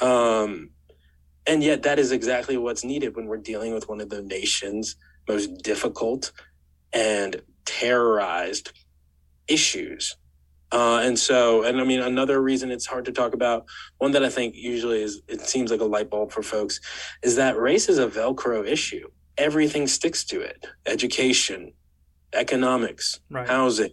Mm. 0.00 0.06
Um, 0.06 0.70
and 1.46 1.62
yet, 1.62 1.82
that 1.82 1.98
is 1.98 2.10
exactly 2.10 2.56
what's 2.56 2.84
needed 2.84 3.16
when 3.16 3.26
we're 3.26 3.36
dealing 3.36 3.74
with 3.74 3.88
one 3.88 4.00
of 4.00 4.08
the 4.08 4.22
nation's 4.22 4.96
most 5.28 5.62
difficult 5.62 6.32
and 6.92 7.42
terrorized 7.66 8.72
issues. 9.48 10.16
Uh, 10.74 10.98
and 11.04 11.16
so, 11.16 11.62
and 11.62 11.80
I 11.80 11.84
mean, 11.84 12.00
another 12.00 12.42
reason 12.42 12.72
it's 12.72 12.84
hard 12.84 13.04
to 13.04 13.12
talk 13.12 13.32
about, 13.32 13.64
one 13.98 14.10
that 14.12 14.24
I 14.24 14.28
think 14.28 14.56
usually 14.56 15.00
is, 15.02 15.22
it 15.28 15.40
seems 15.42 15.70
like 15.70 15.80
a 15.80 15.84
light 15.84 16.10
bulb 16.10 16.32
for 16.32 16.42
folks, 16.42 16.80
is 17.22 17.36
that 17.36 17.56
race 17.56 17.88
is 17.88 17.98
a 17.98 18.08
Velcro 18.08 18.66
issue. 18.66 19.06
Everything 19.38 19.86
sticks 19.86 20.24
to 20.24 20.40
it 20.40 20.66
education, 20.86 21.72
economics, 22.32 23.20
Right. 23.30 23.46
housing, 23.46 23.92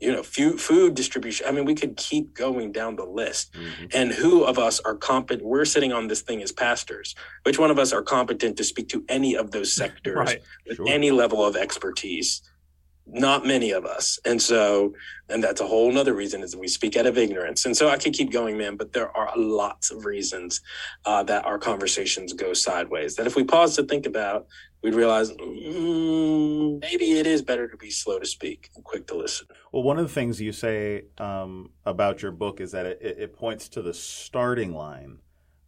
you 0.00 0.12
know, 0.12 0.22
food, 0.22 0.60
food 0.60 0.94
distribution. 0.94 1.46
I 1.48 1.52
mean, 1.52 1.64
we 1.64 1.74
could 1.74 1.96
keep 1.96 2.34
going 2.34 2.72
down 2.72 2.96
the 2.96 3.04
list 3.06 3.54
Mhm. 3.54 3.90
and 3.94 4.12
who 4.12 4.44
of 4.44 4.58
us 4.58 4.80
are 4.80 4.96
competent 4.96 5.46
we're 5.48 5.64
sitting 5.64 5.92
on 5.94 6.08
this 6.08 6.20
thing 6.22 6.42
as 6.42 6.52
pastors 6.52 7.14
which 7.44 7.58
one 7.58 7.70
of 7.70 7.78
us 7.78 7.92
are 7.92 8.02
competent 8.02 8.56
to 8.58 8.64
speak 8.64 8.88
to 8.90 9.04
any 9.08 9.34
of 9.36 9.50
those 9.52 9.72
sectors 9.72 10.16
Right. 10.26 10.42
with 10.66 10.76
Sure. 10.76 10.88
any 10.88 11.10
level 11.10 11.42
of 11.44 11.56
expertise 11.56 12.42
not 13.06 13.46
many 13.46 13.72
of 13.72 13.84
us. 13.84 14.18
And 14.24 14.40
so 14.40 14.94
and 15.28 15.42
that's 15.42 15.60
a 15.60 15.66
whole 15.66 15.90
nother 15.90 16.14
reason 16.14 16.42
is 16.42 16.54
we 16.54 16.68
speak 16.68 16.96
out 16.96 17.06
of 17.06 17.16
ignorance. 17.16 17.64
And 17.64 17.76
so 17.76 17.88
i 17.88 17.96
could 17.96 18.12
keep 18.12 18.30
going 18.32 18.56
man 18.58 18.76
but 18.76 18.92
there 18.92 19.14
are 19.16 19.32
lots 19.36 19.90
of 19.90 20.04
reasons 20.04 20.60
uh, 21.04 21.22
that 21.24 21.44
our 21.44 21.58
conversations 21.58 22.32
go 22.32 22.52
sideways 22.52 23.16
that 23.16 23.26
if 23.26 23.36
we 23.36 23.44
pause 23.44 23.76
to 23.76 23.82
think 23.84 24.06
about 24.06 24.46
we'd 24.82 24.94
realize 24.94 25.30
mm, 25.30 26.80
maybe 26.80 27.12
it 27.12 27.26
is 27.26 27.42
better 27.42 27.68
to 27.68 27.76
be 27.76 27.90
slow 27.90 28.18
to 28.18 28.26
speak 28.26 28.70
and 28.74 28.84
quick 28.84 29.06
to 29.06 29.16
listen. 29.16 29.46
Well, 29.70 29.82
one 29.82 29.98
of 29.98 30.06
the 30.06 30.12
things 30.12 30.40
you 30.40 30.52
say 30.52 31.04
um, 31.18 31.70
about 31.86 32.22
your 32.22 32.32
book 32.32 32.60
is 32.60 32.72
that 32.72 32.86
it, 32.86 32.98
it 33.00 33.18
it 33.18 33.36
points 33.36 33.68
to 33.70 33.82
the 33.82 33.94
starting 33.94 34.74
line 34.74 35.18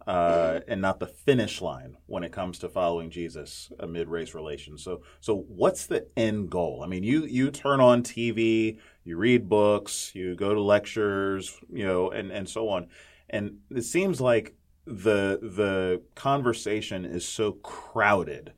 uh, 0.06 0.60
and 0.68 0.80
not 0.80 1.00
the 1.00 1.06
finish 1.06 1.62
line 1.62 1.96
when 2.06 2.24
it 2.24 2.32
comes 2.32 2.58
to 2.58 2.68
following 2.68 3.10
Jesus 3.10 3.72
amid 3.78 4.08
race 4.08 4.34
relations. 4.34 4.82
So, 4.82 5.02
so 5.20 5.36
what's 5.48 5.86
the 5.86 6.06
end 6.16 6.50
goal? 6.50 6.82
I 6.84 6.86
mean, 6.86 7.02
you 7.02 7.24
you 7.24 7.50
turn 7.50 7.80
on 7.80 8.02
TV, 8.02 8.78
you 9.04 9.16
read 9.16 9.48
books, 9.48 10.12
you 10.14 10.34
go 10.34 10.54
to 10.54 10.60
lectures, 10.60 11.58
you 11.72 11.86
know, 11.86 12.10
and 12.10 12.30
and 12.30 12.48
so 12.48 12.68
on, 12.68 12.88
and 13.30 13.58
it 13.70 13.82
seems 13.82 14.20
like 14.20 14.54
the 14.86 15.38
the 15.40 16.02
conversation 16.14 17.04
is 17.04 17.26
so 17.26 17.52
crowded. 17.52 18.52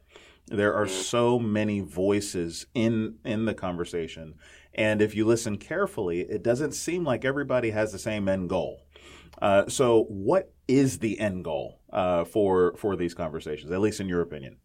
There 0.49 0.75
are 0.75 0.87
so 0.87 1.39
many 1.39 1.81
voices 1.81 2.67
in 2.75 3.17
in 3.25 3.45
the 3.45 3.55
conversation, 3.55 4.35
and 4.75 5.01
if 5.01 5.15
you 5.15 5.25
listen 5.25 5.59
carefully, 5.59 6.21
it 6.21 6.43
doesn't 6.43 6.73
seem 6.73 7.05
like 7.05 7.25
everybody 7.25 7.71
has 7.71 7.93
the 7.93 7.99
same 7.99 8.29
end 8.29 8.49
goal. 8.49 8.83
Uh, 9.41 9.69
so, 9.69 10.05
what 10.05 10.53
is 10.69 10.99
the 10.99 11.19
end 11.21 11.45
goal 11.45 11.81
uh, 11.93 12.25
for 12.25 12.75
for 12.77 12.97
these 12.97 13.15
conversations, 13.15 13.71
at 13.71 13.81
least 13.81 14.01
in 14.01 14.09
your 14.09 14.21
opinion? 14.21 14.57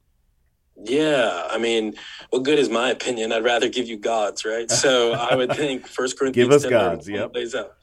Yeah, 0.83 1.47
I 1.49 1.57
mean, 1.57 1.93
what 2.31 2.43
good 2.43 2.57
is 2.57 2.69
my 2.69 2.89
opinion? 2.89 3.31
I'd 3.31 3.43
rather 3.43 3.69
give 3.69 3.87
you 3.87 3.97
God's, 3.97 4.45
right? 4.45 4.69
So 4.71 5.13
I 5.13 5.35
would 5.35 5.51
think 5.55 5.85
First 5.85 6.17
Corinthians 6.17 6.53
us 6.53 6.61
10, 6.63 6.71
God's, 6.71 7.09
yep. 7.09 7.35
lays 7.35 7.53
out 7.53 7.73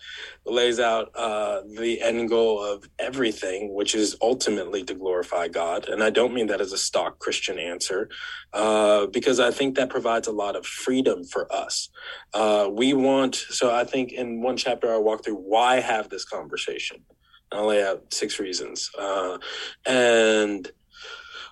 lays 0.45 0.81
out 0.81 1.11
uh, 1.15 1.61
the 1.79 2.01
end 2.01 2.29
goal 2.29 2.63
of 2.65 2.89
everything, 2.99 3.75
which 3.75 3.95
is 3.95 4.17
ultimately 4.23 4.83
to 4.85 4.95
glorify 4.95 5.49
God. 5.49 5.89
And 5.89 6.03
I 6.03 6.11
don't 6.11 6.33
mean 6.33 6.47
that 6.49 6.61
as 6.61 6.73
a 6.73 6.79
stock 6.79 7.19
Christian 7.19 7.59
answer, 7.59 8.09
uh, 8.53 9.07
because 9.07 9.41
I 9.41 9.51
think 9.51 9.77
that 9.77 9.91
provides 9.91 10.27
a 10.27 10.33
lot 10.33 10.57
of 10.57 10.67
freedom 10.67 11.25
for 11.25 11.53
us. 11.53 11.91
Uh, 12.35 12.69
we 12.71 12.95
want, 12.95 13.35
so 13.35 13.75
I 13.75 13.85
think 13.85 14.13
in 14.13 14.41
one 14.41 14.57
chapter 14.57 14.93
I 14.93 14.97
walk 14.97 15.25
through 15.25 15.37
why 15.37 15.81
have 15.81 16.09
this 16.09 16.25
conversation. 16.25 17.05
I'll 17.53 17.67
lay 17.67 17.83
out 17.83 18.13
six 18.13 18.39
reasons, 18.39 18.91
uh, 18.99 19.39
and 19.87 20.71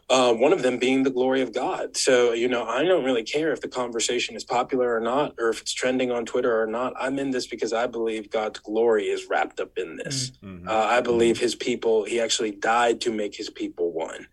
uh, 0.09 0.33
one 0.35 0.53
of 0.53 0.63
them 0.63 0.79
being 0.79 1.03
the 1.03 1.11
glory 1.11 1.41
of 1.41 1.53
God. 1.53 1.97
So, 1.97 2.33
you 2.33 2.47
know, 2.49 2.65
I 2.65 2.85
don't 2.85 3.05
really 3.05 3.25
care 3.25 3.53
if 3.53 3.61
the 3.61 3.69
conversation 3.69 4.37
is 4.37 4.45
popular 4.45 4.95
or 4.95 5.01
not, 5.01 5.35
or 5.39 5.49
if 5.49 5.61
it's 5.61 5.73
trending 5.73 6.13
on 6.13 6.25
Twitter 6.25 6.61
or 6.61 6.67
not. 6.67 6.93
I'm 7.01 7.19
in 7.19 7.31
this 7.33 7.47
because 7.49 7.73
I 7.73 7.87
believe 7.89 8.31
God's 8.31 8.61
glory 8.61 9.07
is 9.07 9.27
wrapped 9.29 9.59
up 9.59 9.77
in 9.77 9.97
this. 9.97 10.31
Mhm. 10.45 10.69
Uh, 10.69 10.85
I 10.85 11.01
believe 11.01 11.41
his 11.41 11.57
people, 11.57 12.05
he 12.05 12.21
actually 12.21 12.53
died 12.53 13.01
to 13.03 13.11
make 13.11 13.35
his 13.35 13.51
people 13.51 13.91
one. 13.93 14.29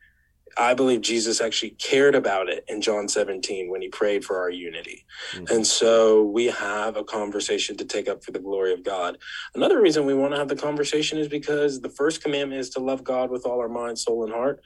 I 0.58 0.74
believe 0.74 1.02
Jesus 1.02 1.42
actually 1.42 1.72
cared 1.72 2.16
about 2.16 2.50
it 2.50 2.64
in 2.68 2.82
John 2.82 3.08
17 3.08 3.70
when 3.70 3.82
he 3.82 3.90
prayed 3.90 4.24
for 4.26 4.40
our 4.40 4.50
unity. 4.50 5.06
Mhm. 5.34 5.50
And 5.50 5.68
so 5.68 6.24
we 6.24 6.48
have 6.48 6.98
a 6.98 7.04
conversation 7.04 7.76
to 7.78 7.86
take 7.86 8.08
up 8.08 8.24
for 8.24 8.32
the 8.32 8.40
glory 8.40 8.74
of 8.74 8.84
God. 8.84 9.18
Another 9.56 9.82
reason 9.82 10.06
we 10.06 10.14
want 10.14 10.34
to 10.34 10.38
have 10.38 10.48
the 10.48 10.56
conversation 10.56 11.18
is 11.18 11.28
because 11.28 11.82
the 11.82 11.90
first 11.90 12.24
commandment 12.24 12.60
is 12.60 12.70
to 12.72 12.80
love 12.80 13.04
God 13.04 13.32
with 13.32 13.46
all 13.46 13.60
our 13.60 13.70
mind, 13.70 14.00
soul, 14.00 14.24
and 14.24 14.34
heart 14.34 14.62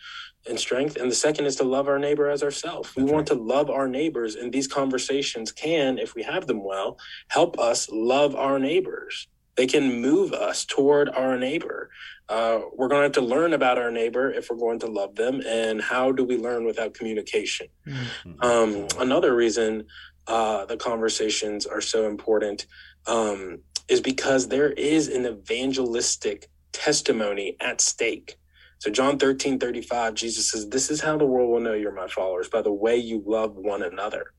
and 0.48 0.60
strength. 0.60 0.96
And 0.98 1.12
the 1.12 1.16
second 1.16 1.46
is 1.46 1.56
to 1.58 1.64
love 1.64 1.88
our 1.88 2.00
neighbor 2.00 2.30
as 2.30 2.44
ourselves. 2.44 2.96
We 2.96 3.04
That's 3.04 3.14
want 3.14 3.28
to 3.28 3.36
love 3.36 3.70
our 3.70 3.88
neighbors. 3.88 4.36
And 4.36 4.52
these 4.52 4.68
conversations 4.68 5.52
can, 5.52 5.98
if 6.00 6.16
we 6.16 6.24
have 6.24 6.48
them 6.48 6.64
well, 6.64 6.98
help 7.30 7.60
us 7.60 7.90
love 7.92 8.36
our 8.36 8.60
neighbors. 8.60 9.28
They 9.56 9.68
can 9.68 10.02
move 10.02 10.34
us 10.34 10.66
toward 10.66 11.10
our 11.10 11.38
neighbor. 11.38 11.90
Uh, 12.30 12.60
we're 12.76 12.90
going 12.90 13.00
to 13.00 13.04
have 13.04 13.12
to 13.14 13.22
learn 13.22 13.54
about 13.54 13.78
our 13.78 13.92
neighbor 13.92 14.32
if 14.32 14.50
we're 14.50 14.58
going 14.58 14.80
to 14.80 14.88
love 14.88 15.16
them. 15.16 15.42
And 15.48 15.82
how 15.82 16.12
do 16.12 16.24
we 16.24 16.38
learn 16.38 16.66
without 16.66 16.94
communication? 16.94 17.68
Mm. 17.88 17.96
Mhm. 18.26 18.44
Um, 18.44 18.88
another 19.00 19.34
reason 19.36 19.86
uh, 20.28 20.66
the 20.66 20.78
conversations 20.78 21.66
are 21.66 21.80
so 21.80 22.06
important 22.06 22.66
um, 23.06 23.60
is 23.88 24.02
because 24.02 24.50
there 24.50 24.72
is 24.72 25.08
an 25.08 25.26
evangelistic 25.26 26.50
testimony 26.74 27.56
at 27.62 27.80
stake. 27.80 28.36
So, 28.80 28.92
John 28.92 29.18
13 29.18 29.58
35, 29.58 30.14
Jesus 30.14 30.52
says, 30.52 30.70
This 30.70 30.92
is 30.92 31.02
how 31.02 31.18
the 31.18 31.26
world 31.26 31.50
will 31.50 31.62
know 31.62 31.74
you're 31.74 31.94
my 31.94 32.08
followers 32.08 32.50
by 32.50 32.62
the 32.62 32.72
way 32.74 32.98
you 32.98 33.24
love 33.26 33.56
one 33.56 33.82
another. 33.82 34.34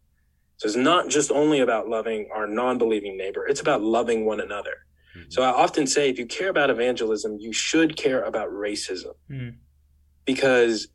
So, 0.59 0.66
it's 0.68 0.76
not 0.76 1.09
just 1.09 1.33
only 1.33 1.61
about 1.61 1.88
loving 1.88 2.28
our 2.35 2.47
non 2.47 2.78
believing 2.78 3.16
neighbor, 3.16 3.47
it's 3.47 3.61
about 3.61 3.83
loving 3.83 4.26
one 4.26 4.40
another. 4.40 4.75
So, 5.28 5.42
I 5.42 5.49
often 5.50 5.87
say, 5.87 6.08
if 6.08 6.18
you 6.18 6.26
care 6.26 6.49
about 6.49 6.70
evangelism, 6.70 7.38
you 7.38 7.52
should 7.52 7.97
care 7.97 8.23
about 8.23 8.49
racism 8.50 9.14
Mm. 9.30 9.56
because 10.25 10.88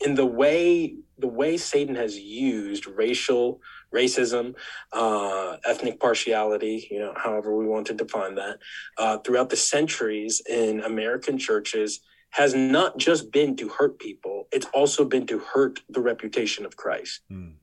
in 0.00 0.14
the 0.14 0.26
way 0.26 0.96
the 1.16 1.28
way 1.28 1.56
Satan 1.56 1.94
has 1.94 2.18
used 2.18 2.86
racial 2.88 3.60
racism, 3.94 4.54
uh, 4.92 5.56
ethnic 5.64 6.00
partiality, 6.00 6.88
you 6.90 6.98
know, 6.98 7.12
however 7.16 7.56
we 7.56 7.66
want 7.66 7.86
to 7.86 7.94
define 7.94 8.34
that, 8.34 8.58
uh, 8.98 9.18
throughout 9.18 9.48
the 9.48 9.56
centuries 9.56 10.42
in 10.48 10.80
American 10.80 11.38
churches 11.38 12.00
has 12.30 12.52
not 12.52 12.98
just 12.98 13.30
been 13.30 13.54
to 13.54 13.68
hurt 13.68 14.00
people; 14.00 14.48
it's 14.50 14.66
also 14.74 15.04
been 15.04 15.24
to 15.26 15.38
hurt 15.38 15.80
the 15.88 16.00
reputation 16.00 16.66
of 16.66 16.76
Christ. 16.76 17.20
Mm. 17.30 17.54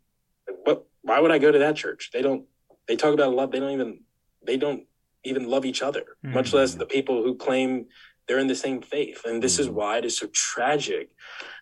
But 0.63 0.86
why 1.01 1.20
would 1.20 1.32
I 1.32 1.39
go 1.39 1.51
to 1.51 1.60
that 1.60 1.75
church? 1.75 2.12
They 2.13 2.22
don't. 2.22 2.46
They 2.88 2.96
talk 2.96 3.13
about 3.13 3.34
love. 3.34 3.51
They 3.51 3.60
don't 3.60 3.72
even. 3.72 4.00
They 4.48 4.56
don't 4.56 4.86
even 5.24 5.48
love 5.50 5.66
each 5.66 5.82
other, 5.82 6.18
much 6.24 6.54
less 6.54 6.75
Mhm. 6.75 6.80
the 6.80 6.86
people 6.86 7.24
who 7.24 7.36
claim 7.36 7.88
they're 8.28 8.40
in 8.40 8.48
the 8.48 8.56
same 8.56 8.82
faith. 8.82 9.24
And 9.25 9.42
this 9.42 9.60
is 9.60 9.68
Mhm. 9.68 9.74
why 9.74 9.98
it 9.98 10.06
is 10.06 10.18
so 10.18 10.28
tragic 10.28 11.10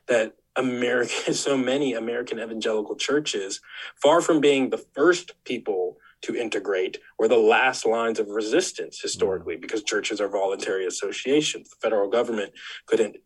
that 0.08 0.36
America, 0.56 1.10
so 1.34 1.58
many 1.58 1.94
American 1.94 2.40
evangelical 2.40 2.96
churches, 2.96 3.62
far 3.96 4.22
from 4.22 4.40
being 4.40 4.70
the 4.70 4.78
first 4.78 5.34
people 5.46 5.98
to 6.22 6.36
integrate, 6.36 7.00
were 7.18 7.30
the 7.30 7.38
last 7.38 7.86
lines 7.86 8.20
of 8.20 8.28
resistance 8.30 9.00
historically 9.00 9.56
because 9.56 9.84
churches 9.84 10.20
are 10.20 10.28
voluntary 10.28 10.86
associations. 10.86 11.70
The 11.70 11.78
federal 11.78 12.10
government 12.10 12.54
couldn't 12.88 13.18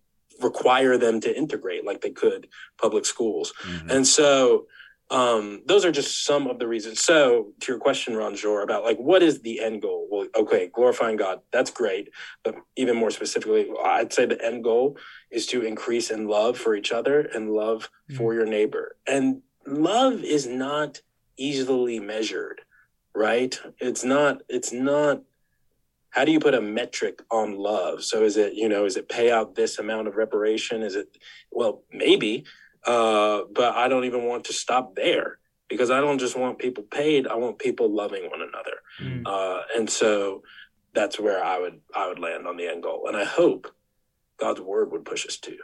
require 0.41 0.97
them 0.97 1.19
to 1.21 1.35
integrate 1.35 1.85
like 1.85 2.01
they 2.01 2.11
could 2.11 2.47
public 2.77 3.05
schools. 3.05 3.53
Mhm. 3.63 3.89
And 3.95 4.07
so 4.07 4.67
um, 5.13 5.61
those 5.69 5.85
are 5.85 5.91
just 5.91 6.25
some 6.25 6.47
of 6.51 6.57
the 6.59 6.67
reasons. 6.67 6.99
So 6.99 7.53
to 7.61 7.71
your 7.71 7.79
question, 7.87 8.15
Ronjour, 8.15 8.63
about 8.63 8.83
like 8.83 8.97
what 8.97 9.21
is 9.23 9.35
the 9.41 9.55
end 9.67 9.81
goal? 9.81 10.07
Well, 10.11 10.27
okay, 10.35 10.63
glorifying 10.73 11.17
God, 11.17 11.37
that's 11.51 11.71
great. 11.71 12.05
But 12.43 12.55
even 12.75 12.95
more 12.97 13.11
specifically, 13.11 13.63
I'd 13.85 14.11
say 14.11 14.25
the 14.25 14.43
end 14.43 14.63
goal 14.63 14.97
is 15.29 15.45
to 15.47 15.61
increase 15.71 16.09
in 16.15 16.27
love 16.27 16.57
for 16.57 16.75
each 16.75 16.91
other 16.91 17.17
and 17.35 17.51
love 17.63 17.89
for 18.17 18.33
your 18.33 18.47
neighbor. 18.57 18.85
And 19.07 19.43
love 19.65 20.15
is 20.23 20.45
not 20.47 21.01
easily 21.37 21.99
measured. 21.99 22.61
right? 23.15 23.59
It's 23.79 24.03
not, 24.03 24.41
it's 24.49 24.71
not, 24.73 25.21
how 26.09 26.25
do 26.25 26.31
you 26.31 26.39
put 26.39 26.53
a 26.53 26.61
metric 26.61 27.21
on 27.31 27.57
love? 27.57 28.03
So 28.03 28.23
is 28.23 28.37
it, 28.37 28.53
you 28.53 28.69
know, 28.69 28.85
is 28.85 28.97
it 28.97 29.09
pay 29.09 29.31
out 29.31 29.55
this 29.55 29.79
amount 29.79 30.07
of 30.07 30.15
reparation? 30.15 30.81
Is 30.83 30.95
it, 30.95 31.17
well, 31.51 31.83
maybe, 31.91 32.45
uh, 32.85 33.41
but 33.53 33.75
I 33.75 33.87
don't 33.87 34.05
even 34.05 34.23
want 34.23 34.45
to 34.45 34.53
stop 34.53 34.95
there 34.95 35.39
because 35.69 35.91
I 35.91 36.01
don't 36.01 36.19
just 36.19 36.37
want 36.37 36.59
people 36.59 36.83
paid. 36.83 37.27
I 37.27 37.35
want 37.35 37.59
people 37.59 37.89
loving 37.89 38.29
one 38.29 38.41
another. 38.41 38.77
Mm. 39.01 39.23
Uh, 39.25 39.63
and 39.75 39.89
so 39.89 40.43
that's 40.93 41.19
where 41.19 41.43
I 41.43 41.59
would, 41.59 41.81
I 41.95 42.07
would 42.07 42.19
land 42.19 42.47
on 42.47 42.57
the 42.57 42.67
end 42.67 42.83
goal. 42.83 43.07
And 43.07 43.17
I 43.17 43.23
hope 43.23 43.73
God's 44.39 44.61
word 44.61 44.91
would 44.91 45.05
push 45.05 45.25
us 45.25 45.37
to. 45.37 45.57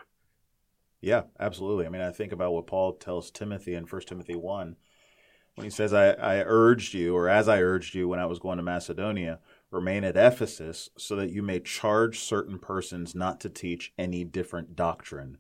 Yeah, 1.02 1.24
absolutely. 1.40 1.86
I 1.86 1.90
mean, 1.90 2.02
I 2.02 2.12
think 2.12 2.32
about 2.32 2.54
what 2.54 2.68
Paul 2.68 2.94
tells 2.94 3.32
Timothy 3.32 3.74
in 3.76 3.86
1 3.86 4.02
Timothy 4.02 4.36
1 4.36 4.76
when 5.56 5.64
he 5.66 5.70
says, 5.70 5.94
I, 5.94 6.12
I 6.12 6.44
urged 6.46 6.94
you, 6.94 7.16
or 7.16 7.28
as 7.30 7.48
I 7.48 7.62
urged 7.62 7.94
you 7.94 8.08
when 8.08 8.20
I 8.20 8.26
was 8.26 8.40
going 8.40 8.58
to 8.58 8.64
Macedonia, 8.64 9.40
remain 9.72 10.04
at 10.04 10.18
Ephesus 10.18 10.90
so 10.98 11.16
that 11.18 11.32
you 11.32 11.42
may 11.42 11.60
charge 11.60 12.20
certain 12.20 12.60
persons 12.60 13.14
not 13.14 13.40
to 13.42 13.50
teach 13.50 13.94
any 13.98 14.24
different 14.24 14.76
doctrine, 14.76 15.38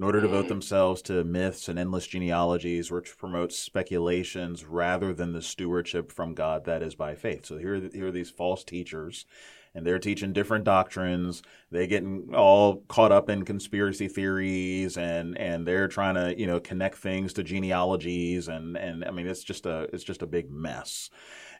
nor 0.00 0.12
to 0.12 0.20
devote 0.20 0.46
mm. 0.46 0.48
themselves 0.48 1.02
to 1.02 1.22
myths 1.22 1.68
and 1.68 1.78
endless 1.78 2.06
genealogies, 2.06 2.90
which 2.90 3.18
promote 3.18 3.52
speculations 3.52 4.64
rather 4.64 5.12
than 5.12 5.34
the 5.34 5.42
stewardship 5.42 6.10
from 6.10 6.32
God 6.32 6.64
that 6.64 6.82
is 6.82 6.94
by 6.94 7.14
faith. 7.14 7.44
So 7.44 7.58
here, 7.58 7.76
here 7.92 8.06
are 8.06 8.10
these 8.10 8.30
false 8.30 8.64
teachers 8.64 9.26
and 9.74 9.86
they're 9.86 9.98
teaching 9.98 10.32
different 10.32 10.64
doctrines. 10.64 11.42
They're 11.70 11.86
getting 11.86 12.34
all 12.34 12.82
caught 12.88 13.12
up 13.12 13.28
in 13.30 13.44
conspiracy 13.44 14.08
theories 14.08 14.96
and 14.96 15.38
and 15.38 15.66
they're 15.66 15.88
trying 15.88 16.14
to 16.16 16.38
you 16.38 16.46
know 16.46 16.60
connect 16.60 16.98
things 16.98 17.32
to 17.34 17.42
genealogies 17.42 18.48
and 18.48 18.76
and 18.76 19.04
I 19.04 19.10
mean 19.10 19.26
it's 19.26 19.44
just 19.44 19.66
a 19.66 19.88
it's 19.92 20.04
just 20.04 20.22
a 20.22 20.26
big 20.26 20.50
mess. 20.50 21.10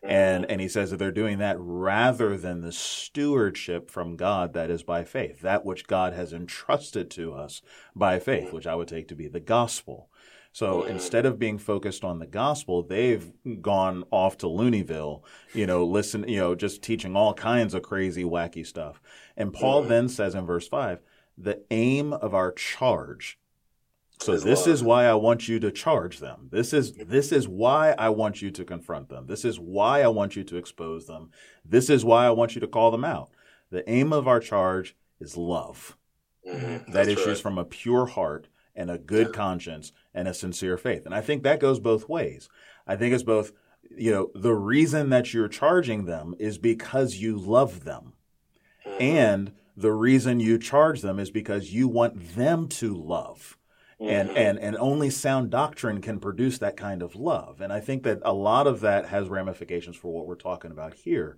And 0.03 0.45
mm-hmm. 0.45 0.53
and 0.53 0.61
he 0.61 0.69
says 0.69 0.91
that 0.91 0.97
they're 0.97 1.13
doing 1.13 1.39
that 1.39 1.57
rather 1.59 2.37
than 2.37 2.63
the 2.63 2.73
stewardship 2.73 3.91
from 3.91 4.17
God 4.17 4.55
that 4.55 4.71
is 4.71 4.83
by 4.83 5.05
faith, 5.05 5.41
that 5.43 5.65
which 5.65 5.87
God 5.87 6.13
has 6.15 6.33
entrusted 6.33 7.11
to 7.13 7.35
us 7.35 7.63
by 7.95 8.19
faith, 8.19 8.47
mm-hmm. 8.47 8.57
which 8.57 8.67
I 8.67 8.75
would 8.75 8.89
take 8.89 9.09
to 9.09 9.15
be 9.15 9.29
the 9.29 9.41
gospel. 9.41 10.09
So 10.53 10.83
instead 10.83 11.27
of 11.27 11.39
being 11.39 11.59
focused 11.59 12.03
on 12.03 12.19
the 12.19 12.27
gospel, 12.27 12.83
they've 12.83 13.33
gone 13.63 14.05
off 14.11 14.37
to 14.39 14.47
Looneyville, 14.47 15.23
you 15.55 15.67
know, 15.67 15.85
listen, 15.85 16.29
you 16.29 16.41
know, 16.41 16.55
just 16.57 16.83
teaching 16.83 17.15
all 17.15 17.35
kinds 17.35 17.73
of 17.73 17.83
crazy, 17.83 18.25
wacky 18.25 18.67
stuff. 18.67 19.01
And 19.37 19.53
Paul 19.53 19.83
then 19.85 20.09
says 20.09 20.35
in 20.35 20.47
verse 20.47 20.67
5 20.67 21.01
the 21.39 21.63
aim 21.71 22.13
of 22.13 22.35
our 22.35 22.53
charge. 22.53 23.39
So 24.19 24.37
this 24.37 24.67
is 24.67 24.83
why 24.83 25.07
I 25.07 25.15
want 25.15 25.49
you 25.49 25.59
to 25.61 25.71
charge 25.71 26.19
them. 26.19 26.49
This 26.53 26.75
is 26.75 26.93
this 26.93 27.33
is 27.33 27.49
why 27.49 27.93
I 27.93 28.11
want 28.11 28.43
you 28.43 28.51
to 28.51 28.65
confront 28.65 29.09
them. 29.09 29.27
This 29.27 29.47
is 29.47 29.59
why 29.59 30.03
I 30.03 30.09
want 30.09 30.37
you 30.37 30.45
to 30.45 30.57
expose 30.57 31.07
them. 31.07 31.31
This 31.65 31.89
is 31.89 32.05
why 32.05 32.27
I 32.27 32.31
want 32.31 32.55
you 32.55 32.61
to 32.61 32.67
call 32.67 32.91
them 32.91 33.05
out. 33.05 33.31
The 33.71 33.89
aim 33.89 34.13
of 34.13 34.29
our 34.29 34.41
charge 34.41 34.95
is 35.21 35.39
love. 35.39 35.97
Mm-hmm. 36.47 36.93
That 36.93 37.09
issues 37.09 37.27
right. 37.27 37.39
from 37.39 37.57
a 37.57 37.65
pure 37.65 38.05
heart 38.07 38.49
and 38.75 38.91
a 38.91 38.99
good 38.99 39.33
conscience 39.33 39.93
and 40.15 40.29
a 40.29 40.35
sincere 40.35 40.77
faith. 40.77 41.07
And 41.07 41.15
I 41.15 41.21
think 41.21 41.43
that 41.43 41.61
goes 41.61 41.81
both 41.81 42.09
ways. 42.09 42.49
I 42.87 42.97
think 42.97 43.15
it's 43.15 43.23
both, 43.23 43.53
you 43.97 44.11
know, 44.11 44.31
the 44.35 44.55
reason 44.55 45.11
that 45.11 45.33
you're 45.33 45.49
charging 45.49 46.05
them 46.05 46.35
is 46.39 46.59
because 46.59 47.17
you 47.17 47.37
love 47.37 47.85
them. 47.85 48.15
Mm-hmm. 48.87 49.03
And 49.03 49.53
the 49.77 49.93
reason 49.93 50.41
you 50.41 50.59
charge 50.59 51.01
them 51.01 51.19
is 51.19 51.31
because 51.31 51.73
you 51.73 51.89
want 51.89 52.35
them 52.35 52.69
to 52.69 52.95
love. 52.95 53.57
And, 53.99 54.31
mm-hmm. 54.31 54.39
and 54.39 54.59
and 54.59 54.77
only 54.79 55.11
sound 55.11 55.51
doctrine 55.51 56.01
can 56.01 56.21
produce 56.21 56.57
that 56.59 56.77
kind 56.77 57.03
of 57.03 57.15
love. 57.15 57.61
And 57.61 57.71
I 57.71 57.81
think 57.81 58.03
that 58.05 58.21
a 58.23 58.33
lot 58.33 58.67
of 58.67 58.81
that 58.81 59.07
has 59.07 59.29
ramifications 59.29 59.95
for 59.95 60.11
what 60.11 60.27
we're 60.27 60.37
talking 60.37 60.71
about 60.71 60.95
here. 60.95 61.37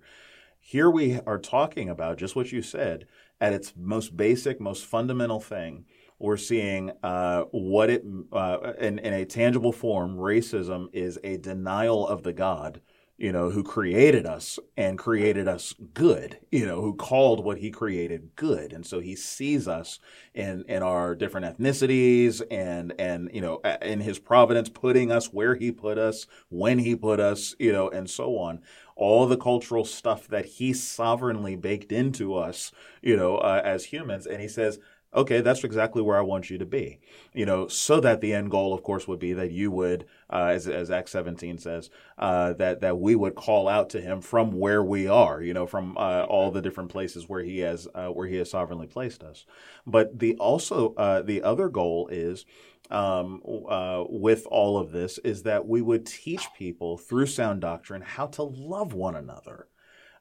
Here 0.61 0.89
we 0.89 1.19
are 1.27 1.39
talking 1.39 1.89
about 1.89 2.17
just 2.17 2.37
what 2.37 2.53
you 2.53 2.61
said 2.61 3.05
at 3.41 3.51
its 3.51 3.73
most 3.75 4.15
basic, 4.15 4.61
most 4.61 4.85
fundamental 4.85 5.41
thing 5.41 5.85
we're 6.23 6.37
seeing 6.37 6.89
uh, 7.03 7.41
what 7.51 7.89
it, 7.89 8.05
uh, 8.31 8.71
in, 8.79 8.97
in 8.99 9.13
a 9.13 9.25
tangible 9.25 9.73
form, 9.73 10.15
racism 10.15 10.87
is 10.93 11.19
a 11.21 11.35
denial 11.35 12.07
of 12.07 12.23
the 12.23 12.31
God, 12.31 12.79
you 13.17 13.33
know, 13.33 13.49
who 13.49 13.61
created 13.61 14.25
us 14.25 14.57
and 14.77 14.97
created 14.97 15.49
us 15.49 15.75
good, 15.93 16.39
you 16.49 16.65
know, 16.65 16.79
who 16.79 16.95
called 16.95 17.43
what 17.43 17.57
he 17.57 17.69
created 17.69 18.29
good. 18.37 18.71
And 18.71 18.85
so 18.85 19.01
he 19.01 19.17
sees 19.17 19.67
us 19.67 19.99
in, 20.33 20.63
in 20.69 20.81
our 20.81 21.13
different 21.13 21.57
ethnicities 21.57 22.41
and, 22.49 22.93
and, 22.97 23.29
you 23.33 23.41
know, 23.41 23.57
in 23.81 23.99
his 23.99 24.17
providence, 24.17 24.69
putting 24.69 25.11
us 25.11 25.33
where 25.33 25.55
he 25.55 25.73
put 25.73 25.97
us, 25.97 26.25
when 26.47 26.79
he 26.79 26.95
put 26.95 27.19
us, 27.19 27.53
you 27.59 27.73
know, 27.73 27.89
and 27.89 28.09
so 28.09 28.37
on 28.37 28.61
all 28.95 29.25
the 29.25 29.37
cultural 29.37 29.83
stuff 29.83 30.27
that 30.27 30.45
he 30.45 30.71
sovereignly 30.73 31.55
baked 31.55 31.91
into 31.91 32.35
us, 32.35 32.71
you 33.01 33.17
know, 33.17 33.37
uh, 33.37 33.61
as 33.63 33.85
humans. 33.85 34.27
And 34.27 34.39
he 34.39 34.47
says, 34.47 34.79
okay, 35.15 35.41
that's 35.41 35.63
exactly 35.63 36.01
where 36.01 36.17
I 36.17 36.21
want 36.21 36.49
you 36.49 36.57
to 36.57 36.65
be. 36.65 36.99
You 37.33 37.45
know, 37.45 37.67
so 37.67 37.99
that 37.99 38.21
the 38.21 38.33
end 38.33 38.51
goal, 38.51 38.73
of 38.73 38.83
course, 38.83 39.07
would 39.07 39.19
be 39.19 39.33
that 39.33 39.51
you 39.51 39.71
would, 39.71 40.05
uh, 40.29 40.47
as, 40.51 40.67
as 40.67 40.91
Acts 40.91 41.11
17 41.11 41.57
says, 41.57 41.89
uh, 42.17 42.53
that, 42.53 42.81
that 42.81 42.99
we 42.99 43.15
would 43.15 43.35
call 43.35 43.67
out 43.67 43.89
to 43.91 44.01
him 44.01 44.21
from 44.21 44.51
where 44.51 44.83
we 44.83 45.07
are, 45.07 45.41
you 45.41 45.53
know, 45.53 45.65
from 45.65 45.97
uh, 45.97 46.23
all 46.23 46.51
the 46.51 46.61
different 46.61 46.89
places 46.89 47.29
where 47.29 47.43
he 47.43 47.59
has, 47.59 47.87
uh, 47.95 48.07
where 48.07 48.27
he 48.27 48.37
has 48.37 48.49
sovereignly 48.49 48.87
placed 48.87 49.23
us. 49.23 49.45
But 49.85 50.19
the 50.19 50.35
also, 50.37 50.93
uh, 50.95 51.21
the 51.21 51.43
other 51.43 51.69
goal 51.69 52.07
is, 52.11 52.45
um, 52.91 53.41
uh, 53.67 54.03
with 54.09 54.45
all 54.51 54.77
of 54.77 54.91
this 54.91 55.17
is 55.19 55.43
that 55.43 55.67
we 55.67 55.81
would 55.81 56.05
teach 56.05 56.47
people 56.57 56.97
through 56.97 57.25
sound 57.27 57.61
doctrine 57.61 58.01
how 58.01 58.27
to 58.27 58.43
love 58.43 58.93
one 58.93 59.15
another. 59.15 59.67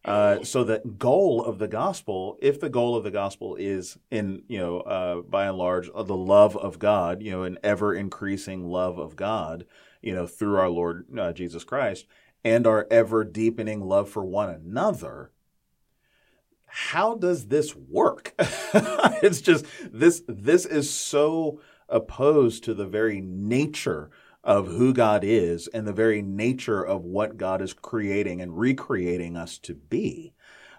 Uh, 0.05 0.43
so 0.43 0.65
the 0.65 0.83
goal 0.99 1.45
of 1.45 1.59
the 1.59 1.69
gospel, 1.69 2.37
if 2.41 2.59
the 2.59 2.69
goal 2.69 2.97
of 2.97 3.05
the 3.05 3.11
gospel 3.11 3.55
is 3.55 3.99
in, 4.11 4.43
you 4.49 4.59
know, 4.59 4.81
uh, 4.81 5.21
by 5.23 5.47
and 5.47 5.57
large, 5.57 5.88
uh, 5.95 6.03
the 6.03 6.17
love 6.17 6.57
of 6.57 6.79
God, 6.81 7.23
you 7.23 7.31
know, 7.31 7.45
an 7.45 7.59
ever 7.62 7.95
increasing 7.95 8.69
love 8.69 8.99
of 8.99 9.15
God, 9.15 9.65
you 10.01 10.12
know, 10.12 10.27
through 10.27 10.57
our 10.57 10.69
Lord 10.69 11.07
uh, 11.17 11.33
Jesus 11.33 11.62
Christ, 11.62 12.07
and 12.45 12.67
our 12.67 12.88
ever 12.91 13.23
deepening 13.23 13.81
love 13.83 14.09
for 14.09 14.25
one 14.25 14.51
another, 14.51 15.31
how 16.67 17.15
does 17.15 17.47
this 17.47 17.77
work? 17.77 18.35
it's 18.38 19.41
just 19.41 19.67
this. 19.93 20.23
This 20.27 20.65
is 20.65 20.91
so 20.91 21.61
opposed 21.88 22.65
to 22.65 22.75
the 22.75 22.87
very 22.87 23.21
nature 23.21 24.11
of 24.44 24.66
who 24.66 24.92
God 24.92 25.22
is 25.24 25.68
and 25.68 25.87
the 25.87 25.92
very 25.92 26.22
nature 26.22 26.85
of 26.85 27.05
what 27.05 27.37
God 27.37 27.62
is 27.62 27.72
creating 27.72 28.40
and 28.40 28.59
recreating 28.59 29.37
us 29.37 29.59
to 29.59 29.74
be. 29.74 30.33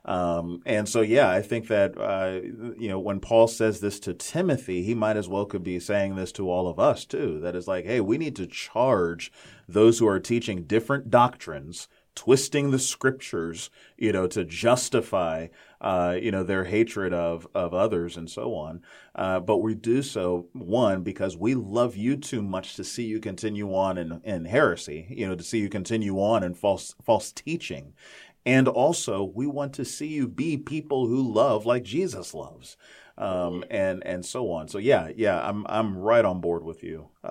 Um, 0.05 0.61
and 0.65 0.89
so, 0.89 0.99
yeah, 0.99 1.29
I 1.29 1.41
think 1.41 1.67
that, 1.69 1.97
uh, 1.97 2.41
you 2.77 2.89
know, 2.89 2.99
when 2.99 3.21
Paul 3.21 3.47
says 3.47 3.79
this 3.79 4.01
to 4.01 4.13
Timothy, 4.13 4.83
he 4.83 4.93
might 4.93 5.15
as 5.15 5.29
well 5.29 5.45
could 5.45 5.63
be 5.63 5.79
saying 5.79 6.15
this 6.15 6.33
to 6.33 6.49
all 6.49 6.67
of 6.67 6.77
us 6.77 7.05
too. 7.05 7.39
That 7.39 7.55
is 7.55 7.67
like, 7.67 7.85
hey, 7.85 8.01
we 8.01 8.17
need 8.17 8.35
to 8.35 8.47
charge 8.47 9.31
those 9.67 9.99
who 9.99 10.07
are 10.07 10.19
teaching 10.19 10.63
different 10.63 11.09
doctrines 11.09 11.87
twisting 12.15 12.71
the 12.71 12.79
scriptures, 12.79 13.69
you 13.97 14.11
know, 14.11 14.27
to 14.27 14.45
justify, 14.45 15.47
uh, 15.81 16.17
you 16.21 16.31
know, 16.31 16.43
their 16.43 16.65
hatred 16.65 17.13
of 17.13 17.47
of 17.53 17.73
others 17.73 18.17
and 18.17 18.29
so 18.29 18.53
on. 18.55 18.81
Uh, 19.15 19.39
but 19.39 19.57
we 19.57 19.75
do 19.75 20.01
so 20.01 20.47
one 20.53 21.03
because 21.03 21.37
we 21.37 21.55
love 21.55 21.95
you 21.95 22.15
too 22.15 22.41
much 22.41 22.75
to 22.75 22.83
see 22.83 23.03
you 23.03 23.19
continue 23.19 23.73
on 23.73 23.97
in, 23.97 24.21
in 24.23 24.45
heresy, 24.45 25.07
you 25.09 25.27
know, 25.27 25.35
to 25.35 25.43
see 25.43 25.59
you 25.59 25.69
continue 25.69 26.17
on 26.17 26.43
in 26.43 26.53
false 26.53 26.95
false 27.03 27.31
teaching, 27.31 27.93
and 28.45 28.67
also 28.67 29.23
we 29.23 29.47
want 29.47 29.73
to 29.73 29.85
see 29.85 30.07
you 30.07 30.27
be 30.27 30.57
people 30.57 31.07
who 31.07 31.21
love 31.21 31.65
like 31.65 31.83
Jesus 31.83 32.33
loves. 32.33 32.77
Um, 33.15 33.63
and 33.69 34.03
and 34.07 34.25
so 34.25 34.49
on. 34.51 34.67
So 34.69 34.79
yeah, 34.79 35.11
yeah, 35.15 35.39
I'm 35.39 35.67
I'm 35.69 35.95
right 35.95 36.25
on 36.25 36.41
board 36.41 36.63
with 36.63 36.81
you 36.81 37.09
uh, 37.23 37.27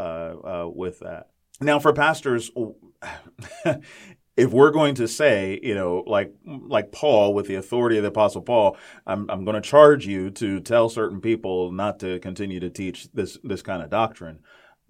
uh 0.67 0.71
with 0.73 1.01
that. 1.01 1.33
Now, 1.63 1.79
for 1.79 1.93
pastors, 1.93 2.51
if 4.37 4.51
we're 4.51 4.71
going 4.71 4.95
to 4.95 5.07
say, 5.07 5.61
you 5.63 5.75
know, 5.75 6.05
like 6.07 6.33
like 6.47 6.93
Paul 6.93 7.35
with 7.35 7.47
the 7.47 7.57
authority 7.57 7.97
of 7.97 8.03
the 8.03 8.09
apostle 8.09 8.43
Paul, 8.43 8.77
I'm 9.07 9.29
I'm 9.31 9.45
going 9.45 9.55
to 9.55 9.61
charge 9.61 10.07
you 10.07 10.31
to 10.31 10.61
tell 10.61 10.89
certain 10.89 11.21
people 11.21 11.71
not 11.73 11.99
to 12.01 12.19
continue 12.21 12.61
to 12.61 12.71
teach 12.71 13.13
this 13.13 13.39
this 13.45 13.63
kind 13.63 13.83
of 13.83 13.91
doctrine. 13.91 14.41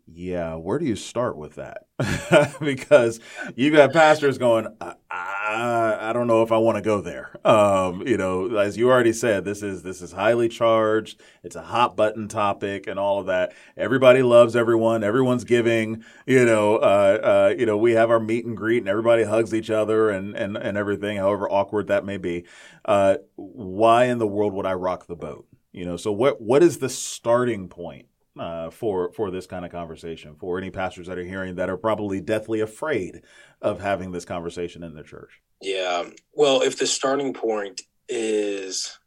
Yeah, 0.07 0.57
where 0.57 0.79
do 0.79 0.85
you 0.85 0.97
start 0.97 1.37
with 1.37 1.55
that? 1.55 1.87
because 2.61 3.21
you've 3.55 3.75
got 3.75 3.93
pastors 3.93 4.37
going, 4.37 4.67
I, 4.81 4.95
I, 5.11 5.99
I, 6.09 6.13
don't 6.13 6.27
know 6.27 6.43
if 6.43 6.51
I 6.51 6.59
want 6.59 6.77
to 6.77 6.83
go 6.83 7.01
there. 7.01 7.37
Um, 7.47 8.07
you 8.07 8.17
know, 8.17 8.57
as 8.57 8.77
you 8.77 8.91
already 8.91 9.13
said, 9.13 9.45
this 9.45 9.63
is 9.63 9.83
this 9.83 10.03
is 10.03 10.13
highly 10.13 10.49
charged. 10.49 11.21
It's 11.45 11.55
a 11.55 11.63
hot 11.63 11.97
button 11.97 12.27
topic 12.27 12.89
and 12.89 12.99
all 12.99 13.21
of 13.21 13.27
that. 13.27 13.55
Everybody 13.77 14.23
loves 14.23 14.57
everyone. 14.57 15.05
Everyone's 15.05 15.45
giving. 15.45 16.05
You 16.27 16.45
know, 16.45 16.77
uh, 16.77 17.19
uh, 17.53 17.55
you 17.57 17.65
know, 17.65 17.77
we 17.77 17.93
have 17.93 18.11
our 18.11 18.21
meet 18.21 18.45
and 18.45 18.57
greet 18.57 18.79
and 18.79 18.89
everybody 18.89 19.23
hugs 19.23 19.55
each 19.55 19.71
other 19.71 20.11
and 20.11 20.35
and 20.35 20.57
and 20.57 20.77
everything, 20.77 21.19
however 21.19 21.49
awkward 21.49 21.87
that 21.87 22.05
may 22.05 22.17
be. 22.17 22.45
Uh, 22.85 23.19
why 23.37 24.07
in 24.07 24.19
the 24.19 24.27
world 24.27 24.53
would 24.55 24.67
I 24.67 24.75
rock 24.75 25.07
the 25.07 25.17
boat? 25.17 25.47
You 25.71 25.85
know, 25.85 25.97
so 25.97 26.11
what 26.11 26.41
what 26.41 26.63
is 26.63 26.79
the 26.79 26.89
starting 26.89 27.69
point 27.69 28.07
uh, 28.39 28.71
for 28.71 29.13
for 29.13 29.31
this 29.31 29.47
kind 29.47 29.65
of 29.65 29.71
conversation 29.71 30.37
for 30.37 30.59
any 30.59 30.71
pastors 30.71 31.07
that 31.07 31.19
are 31.19 31.25
hearing 31.25 31.57
that 31.57 31.71
are 31.71 31.77
probably 31.77 32.21
deathly 32.21 32.61
afraid 32.61 33.23
of 33.61 33.81
having 33.81 34.13
this 34.13 34.25
conversation 34.25 34.83
in 34.83 34.95
their 34.95 35.05
church? 35.05 35.41
Yeah. 35.61 36.05
Well, 36.33 36.63
if 36.63 36.79
the 36.79 36.87
starting 36.87 37.35
point 37.35 37.83
is 38.09 38.99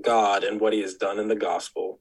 God 0.00 0.44
and 0.44 0.60
what 0.60 0.72
He 0.72 0.80
has 0.80 0.94
done 0.94 1.18
in 1.18 1.28
the 1.28 1.36
gospel, 1.36 2.00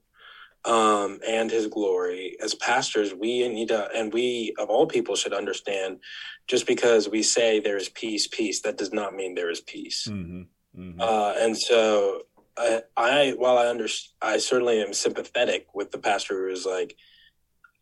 um, 0.65 1.20
and 1.28 1.50
his 1.50 1.67
glory. 1.67 2.38
As 2.41 2.54
pastors, 2.56 3.13
we 3.13 3.48
need 3.48 3.70
to, 3.70 3.89
and 3.96 4.13
we 4.13 4.54
of 4.60 4.70
all 4.70 4.86
people 4.86 5.15
should 5.15 5.34
understand 5.34 6.00
just 6.48 6.67
because 6.67 7.10
we 7.10 7.24
say 7.24 7.60
there 7.60 7.78
is 7.78 7.89
peace, 7.89 8.28
peace, 8.28 8.62
that 8.62 8.78
does 8.78 8.94
not 8.94 9.15
mean 9.15 9.34
there 9.34 9.50
is 9.50 9.62
peace. 9.62 10.08
Mm-hmm. 10.10 10.41
Mm-hmm. 10.80 11.02
Uh, 11.02 11.34
and 11.39 11.58
so 11.58 12.22
I, 12.62 12.82
I, 12.95 13.30
while 13.32 13.58
I 13.58 13.69
under, 13.69 13.88
I 14.21 14.38
certainly 14.38 14.82
am 14.82 14.93
sympathetic 14.93 15.67
with 15.74 15.91
the 15.91 15.97
pastor 15.97 16.36
who 16.36 16.54
is 16.54 16.65
like, 16.65 16.95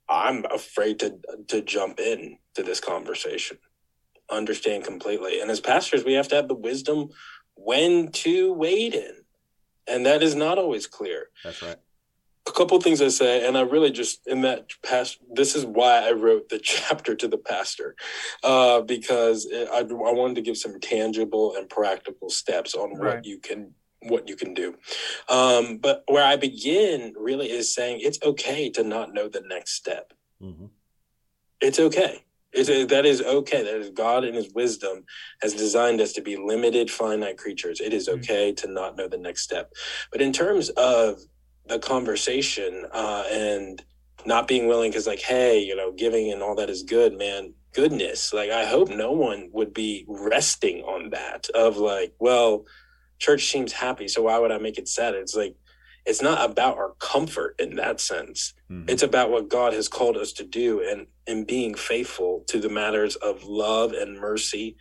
I'm 0.07 0.45
afraid 0.45 0.99
to 0.99 1.19
to 1.49 1.61
jump 1.61 1.99
in 1.99 2.39
to 2.55 2.63
this 2.63 2.79
conversation. 2.79 3.57
Understand 4.29 4.83
completely. 4.83 5.39
And 5.39 5.51
as 5.51 5.59
pastors, 5.59 6.03
we 6.03 6.13
have 6.13 6.27
to 6.29 6.35
have 6.35 6.47
the 6.47 6.55
wisdom 6.55 7.09
when 7.55 8.11
to 8.11 8.53
wade 8.53 8.95
in. 8.95 9.13
And 9.87 10.05
that 10.05 10.23
is 10.23 10.33
not 10.33 10.57
always 10.57 10.87
clear. 10.87 11.29
That's 11.43 11.61
right 11.61 11.77
a 12.49 12.51
couple 12.51 12.79
things 12.81 13.01
I 13.01 13.09
say, 13.09 13.47
and 13.47 13.57
I 13.57 13.61
really 13.61 13.91
just 13.91 14.27
in 14.27 14.41
that 14.41 14.71
past. 14.83 15.19
This 15.31 15.55
is 15.55 15.65
why 15.65 16.07
I 16.07 16.11
wrote 16.11 16.49
the 16.49 16.59
chapter 16.63 17.15
to 17.15 17.27
the 17.27 17.37
pastor, 17.37 17.95
uh, 18.43 18.81
because 18.81 19.47
I, 19.53 19.79
I 19.79 19.83
wanted 19.83 20.35
to 20.35 20.41
give 20.41 20.57
some 20.57 20.79
tangible 20.79 21.55
and 21.55 21.69
practical 21.69 22.29
steps 22.29 22.75
on 22.75 22.97
right. 22.97 23.15
what 23.15 23.25
you 23.25 23.39
can 23.39 23.73
what 24.03 24.27
you 24.27 24.35
can 24.35 24.53
do. 24.53 24.75
Um, 25.27 25.77
but 25.77 26.03
where 26.07 26.25
I 26.25 26.35
begin 26.35 27.13
really 27.17 27.51
is 27.51 27.73
saying 27.73 27.99
it's 28.01 28.19
okay 28.23 28.69
to 28.71 28.83
not 28.83 29.13
know 29.13 29.27
the 29.27 29.41
next 29.41 29.73
step. 29.73 30.13
Mm-hmm. 30.41 30.67
It's 31.61 31.79
okay. 31.79 32.23
It's, 32.51 32.69
that 32.91 33.05
is 33.05 33.21
okay. 33.21 33.63
That 33.63 33.75
is 33.75 33.89
God 33.91 34.23
in 34.23 34.33
His 34.33 34.51
wisdom 34.53 35.03
has 35.41 35.53
designed 35.53 36.01
us 36.01 36.13
to 36.13 36.21
be 36.21 36.35
limited, 36.35 36.89
finite 36.89 37.37
creatures. 37.37 37.79
It 37.79 37.93
is 37.93 38.07
mm-hmm. 38.07 38.19
okay 38.19 38.51
mm-hmm. 38.51 38.67
to 38.67 38.73
not 38.73 38.95
know 38.95 39.07
the 39.07 39.17
next 39.17 39.43
step. 39.43 39.73
But 40.11 40.21
in 40.21 40.33
terms 40.33 40.69
of 40.69 41.19
the 41.67 41.79
conversation 41.79 42.85
uh, 42.91 43.23
and 43.31 43.83
not 44.25 44.47
being 44.47 44.67
willing 44.67 44.91
because 44.91 45.07
like 45.07 45.21
hey 45.21 45.59
you 45.59 45.75
know 45.75 45.91
giving 45.91 46.31
and 46.31 46.41
all 46.41 46.55
that 46.55 46.69
is 46.69 46.83
good 46.83 47.17
man 47.17 47.53
goodness 47.73 48.33
like 48.33 48.49
i 48.49 48.65
hope 48.65 48.89
no 48.89 49.11
one 49.11 49.49
would 49.53 49.73
be 49.73 50.05
resting 50.07 50.81
on 50.83 51.09
that 51.09 51.47
of 51.55 51.77
like 51.77 52.13
well 52.19 52.65
church 53.19 53.45
seems 53.51 53.71
happy 53.71 54.07
so 54.07 54.23
why 54.23 54.37
would 54.37 54.51
i 54.51 54.57
make 54.57 54.77
it 54.77 54.87
sad 54.87 55.13
it's 55.13 55.35
like 55.35 55.55
it's 56.05 56.21
not 56.21 56.49
about 56.49 56.77
our 56.77 56.93
comfort 56.99 57.55
in 57.59 57.75
that 57.75 57.99
sense 57.99 58.53
mm-hmm. 58.71 58.87
it's 58.89 59.03
about 59.03 59.29
what 59.29 59.49
god 59.49 59.73
has 59.73 59.87
called 59.87 60.17
us 60.17 60.31
to 60.33 60.43
do 60.43 60.81
and 60.81 61.07
and 61.27 61.45
being 61.45 61.75
faithful 61.75 62.43
to 62.47 62.59
the 62.59 62.69
matters 62.69 63.15
of 63.17 63.43
love 63.43 63.93
and 63.93 64.19
mercy 64.19 64.75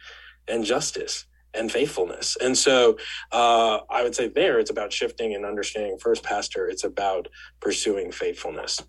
and 0.47 0.65
justice 0.65 1.27
and 1.55 1.71
faithfulness. 1.71 2.37
And 2.41 2.57
so 2.57 2.97
uh, 3.33 3.81
I 3.91 4.03
would 4.03 4.15
say 4.15 4.29
there 4.29 4.59
it's 4.59 4.71
about 4.71 4.93
shifting 4.93 5.35
and 5.35 5.45
understanding 5.45 5.99
first 5.99 6.23
pastor, 6.23 6.69
it's 6.69 6.85
about 6.85 7.29
pursuing 7.61 8.13
faithfulness. 8.13 8.81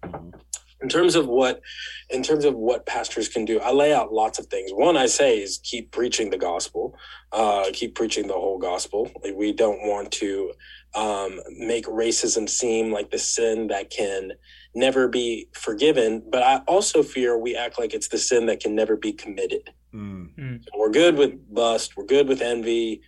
In 0.82 0.88
terms 0.88 1.16
of 1.16 1.28
what 1.28 1.62
in 2.10 2.24
terms 2.24 2.46
of 2.46 2.56
what 2.56 2.86
pastors 2.86 3.28
can 3.28 3.46
do, 3.46 3.60
I 3.60 3.72
lay 3.72 3.94
out 3.94 4.14
lots 4.14 4.40
of 4.40 4.48
things. 4.48 4.72
One 4.72 4.96
I 4.96 5.08
say 5.08 5.40
is 5.40 5.60
keep 5.64 5.92
preaching 5.92 6.30
the 6.30 6.38
gospel, 6.38 6.98
uh, 7.32 7.66
keep 7.74 7.96
preaching 7.96 8.28
the 8.28 8.34
whole 8.34 8.58
gospel. 8.58 9.12
We 9.36 9.52
don't 9.52 9.82
want 9.82 10.12
to 10.14 10.54
um, 10.96 11.40
make 11.58 11.86
racism 11.86 12.48
seem 12.48 12.92
like 12.92 13.12
the 13.12 13.20
sin 13.20 13.68
that 13.68 13.90
can 13.90 14.32
never 14.74 15.08
be 15.08 15.50
forgiven. 15.54 16.24
But 16.32 16.44
I 16.44 16.58
also 16.68 17.04
fear 17.04 17.38
we 17.38 17.56
act 17.56 17.78
like 17.78 17.94
it's 17.94 18.08
the 18.08 18.18
sin 18.18 18.46
that 18.46 18.60
can 18.60 18.74
never 18.74 18.96
be 18.96 19.12
committed. 19.12 19.70
Mm. 19.94 20.64
So 20.64 20.72
we're 20.78 20.92
good 20.92 21.18
with 21.18 21.40
lust, 21.52 21.98
we're 21.98 22.06
good 22.06 22.28
with 22.28 22.42
envy, 22.42 23.02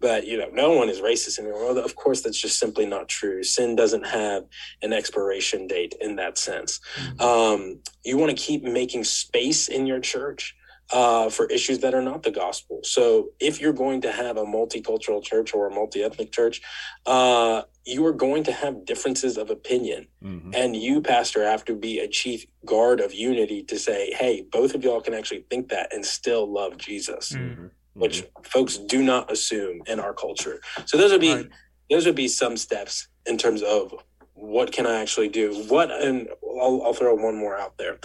but 0.00 0.26
you 0.26 0.36
know, 0.36 0.48
no 0.52 0.72
one 0.72 0.88
is 0.88 1.00
racist 1.00 1.38
in 1.38 1.44
the 1.44 1.50
world. 1.52 1.78
Of 1.78 1.96
course, 1.96 2.22
that's 2.22 2.40
just 2.40 2.58
simply 2.58 2.86
not 2.86 3.08
true. 3.08 3.42
Sin 3.42 3.76
doesn't 3.76 4.06
have 4.06 4.44
an 4.82 4.92
expiration 4.92 5.66
date 5.66 5.94
in 6.00 6.16
that 6.16 6.38
sense. 6.38 6.80
Mm. 6.96 7.20
Um, 7.20 7.80
you 8.04 8.18
want 8.18 8.30
to 8.30 8.36
keep 8.36 8.62
making 8.62 9.04
space 9.04 9.68
in 9.68 9.86
your 9.86 10.00
church 10.00 10.54
uh, 10.92 11.30
for 11.30 11.46
issues 11.46 11.78
that 11.78 11.94
are 11.94 12.02
not 12.02 12.22
the 12.22 12.30
gospel. 12.30 12.80
So 12.82 13.30
if 13.40 13.60
you're 13.60 13.72
going 13.72 14.02
to 14.02 14.12
have 14.12 14.36
a 14.36 14.44
multicultural 14.44 15.22
church 15.22 15.54
or 15.54 15.66
a 15.66 15.74
multi-ethnic 15.74 16.30
church, 16.32 16.60
uh, 17.06 17.62
you 17.86 18.04
are 18.06 18.12
going 18.12 18.44
to 18.44 18.52
have 18.52 18.84
differences 18.84 19.36
of 19.36 19.50
opinion. 19.50 20.06
Mm-hmm. 20.22 20.52
And 20.54 20.76
you, 20.76 21.00
pastor, 21.00 21.44
have 21.44 21.64
to 21.66 21.74
be 21.74 22.00
a 22.00 22.08
chief 22.08 22.46
guard 22.64 23.00
of 23.00 23.14
unity 23.14 23.62
to 23.64 23.78
say, 23.78 24.12
hey, 24.12 24.46
both 24.50 24.74
of 24.74 24.84
y'all 24.84 25.00
can 25.00 25.14
actually 25.14 25.44
think 25.50 25.68
that 25.70 25.92
and 25.92 26.04
still 26.04 26.50
love 26.50 26.76
Jesus. 26.78 27.32
Mm-hmm. 27.32 27.66
Which 27.94 28.22
mm-hmm. 28.22 28.42
folks 28.42 28.76
do 28.76 29.02
not 29.02 29.30
assume 29.30 29.82
in 29.86 30.00
our 30.00 30.12
culture. 30.12 30.60
So 30.86 30.96
those 30.96 31.12
would 31.12 31.20
be 31.20 31.34
right. 31.34 31.48
those 31.90 32.06
would 32.06 32.16
be 32.16 32.28
some 32.28 32.56
steps 32.56 33.08
in 33.26 33.38
terms 33.38 33.62
of 33.62 33.94
what 34.32 34.72
can 34.72 34.86
I 34.86 35.00
actually 35.00 35.28
do? 35.28 35.64
What 35.68 35.90
and 35.90 36.28
I'll, 36.60 36.82
I'll 36.84 36.92
throw 36.92 37.14
one 37.14 37.36
more 37.36 37.56
out 37.58 37.78
there 37.78 37.98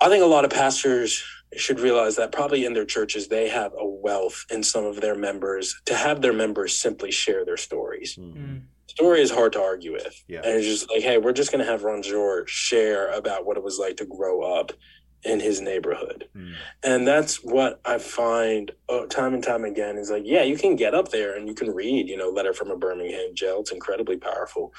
I 0.00 0.08
think 0.08 0.22
a 0.22 0.26
lot 0.26 0.44
of 0.44 0.50
pastors 0.50 1.24
should 1.56 1.80
realize 1.80 2.16
that 2.16 2.30
probably 2.30 2.64
in 2.64 2.72
their 2.74 2.84
churches 2.84 3.28
they 3.28 3.48
have 3.48 3.72
a 3.76 3.86
wealth 3.86 4.44
in 4.50 4.62
some 4.62 4.84
of 4.84 5.00
their 5.00 5.14
members 5.14 5.80
to 5.86 5.94
have 5.94 6.20
their 6.20 6.32
members 6.32 6.76
simply 6.76 7.10
share 7.10 7.44
their 7.44 7.56
stories. 7.56 8.16
Mm. 8.16 8.62
Story 8.86 9.20
is 9.20 9.30
hard 9.30 9.52
to 9.54 9.60
argue 9.60 9.92
with. 9.92 10.22
Yeah. 10.28 10.40
And 10.44 10.56
it's 10.56 10.66
just 10.66 10.90
like, 10.90 11.02
hey, 11.02 11.18
we're 11.18 11.32
just 11.32 11.50
going 11.50 11.64
to 11.64 11.70
have 11.70 11.82
Ronjour 11.82 12.46
share 12.46 13.12
about 13.12 13.44
what 13.44 13.56
it 13.56 13.62
was 13.62 13.78
like 13.78 13.96
to 13.96 14.06
grow 14.06 14.42
up 14.42 14.72
in 15.24 15.40
his 15.40 15.60
neighborhood. 15.60 16.28
Mm. 16.36 16.52
And 16.84 17.06
that's 17.06 17.36
what 17.42 17.80
I 17.84 17.98
find 17.98 18.70
uh, 18.88 19.06
time 19.06 19.34
and 19.34 19.42
time 19.42 19.64
again 19.64 19.96
is 19.96 20.10
like, 20.10 20.22
yeah, 20.24 20.42
you 20.42 20.56
can 20.56 20.76
get 20.76 20.94
up 20.94 21.10
there 21.10 21.36
and 21.36 21.48
you 21.48 21.54
can 21.54 21.74
read, 21.74 22.08
you 22.08 22.16
know, 22.16 22.30
Letter 22.30 22.52
from 22.52 22.70
a 22.70 22.76
Birmingham 22.76 23.34
Jail. 23.34 23.60
It's 23.60 23.72
incredibly 23.72 24.16
powerful. 24.16 24.72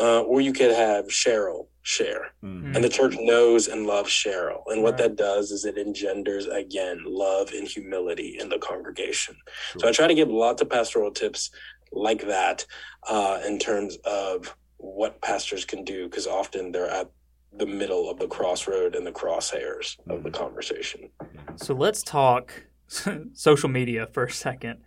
Uh, 0.00 0.22
or 0.22 0.40
you 0.40 0.52
could 0.52 0.72
have 0.72 1.06
Cheryl 1.06 1.68
share. 1.82 2.32
Mm. 2.42 2.74
And 2.74 2.82
the 2.82 2.88
church 2.88 3.14
knows 3.18 3.68
and 3.68 3.86
loves 3.86 4.10
Cheryl. 4.10 4.62
And 4.66 4.82
what 4.82 4.94
right. 4.94 5.02
that 5.02 5.16
does 5.16 5.52
is 5.52 5.64
it 5.64 5.78
engenders, 5.78 6.46
again, 6.46 7.02
love 7.06 7.52
and 7.52 7.68
humility 7.68 8.38
in 8.40 8.48
the 8.48 8.58
congregation. 8.58 9.36
Sure. 9.72 9.80
So 9.80 9.88
I 9.88 9.92
try 9.92 10.08
to 10.08 10.14
give 10.14 10.28
lots 10.28 10.60
of 10.60 10.70
pastoral 10.70 11.12
tips 11.12 11.50
like 11.92 12.26
that 12.26 12.66
uh, 13.08 13.40
in 13.46 13.58
terms 13.58 13.96
of 14.04 14.56
what 14.78 15.20
pastors 15.22 15.64
can 15.64 15.84
do, 15.84 16.08
because 16.08 16.26
often 16.26 16.72
they're 16.72 16.90
at 16.90 17.10
the 17.56 17.66
middle 17.66 18.10
of 18.10 18.18
the 18.18 18.26
crossroad 18.26 18.94
and 18.94 19.06
the 19.06 19.12
crosshairs 19.12 19.96
of 20.08 20.22
the 20.22 20.30
mm-hmm. 20.30 20.42
conversation. 20.42 21.10
So 21.56 21.74
let's 21.74 22.02
talk 22.02 22.64
social 23.32 23.68
media 23.68 24.08
for 24.12 24.24
a 24.24 24.30
second. 24.30 24.80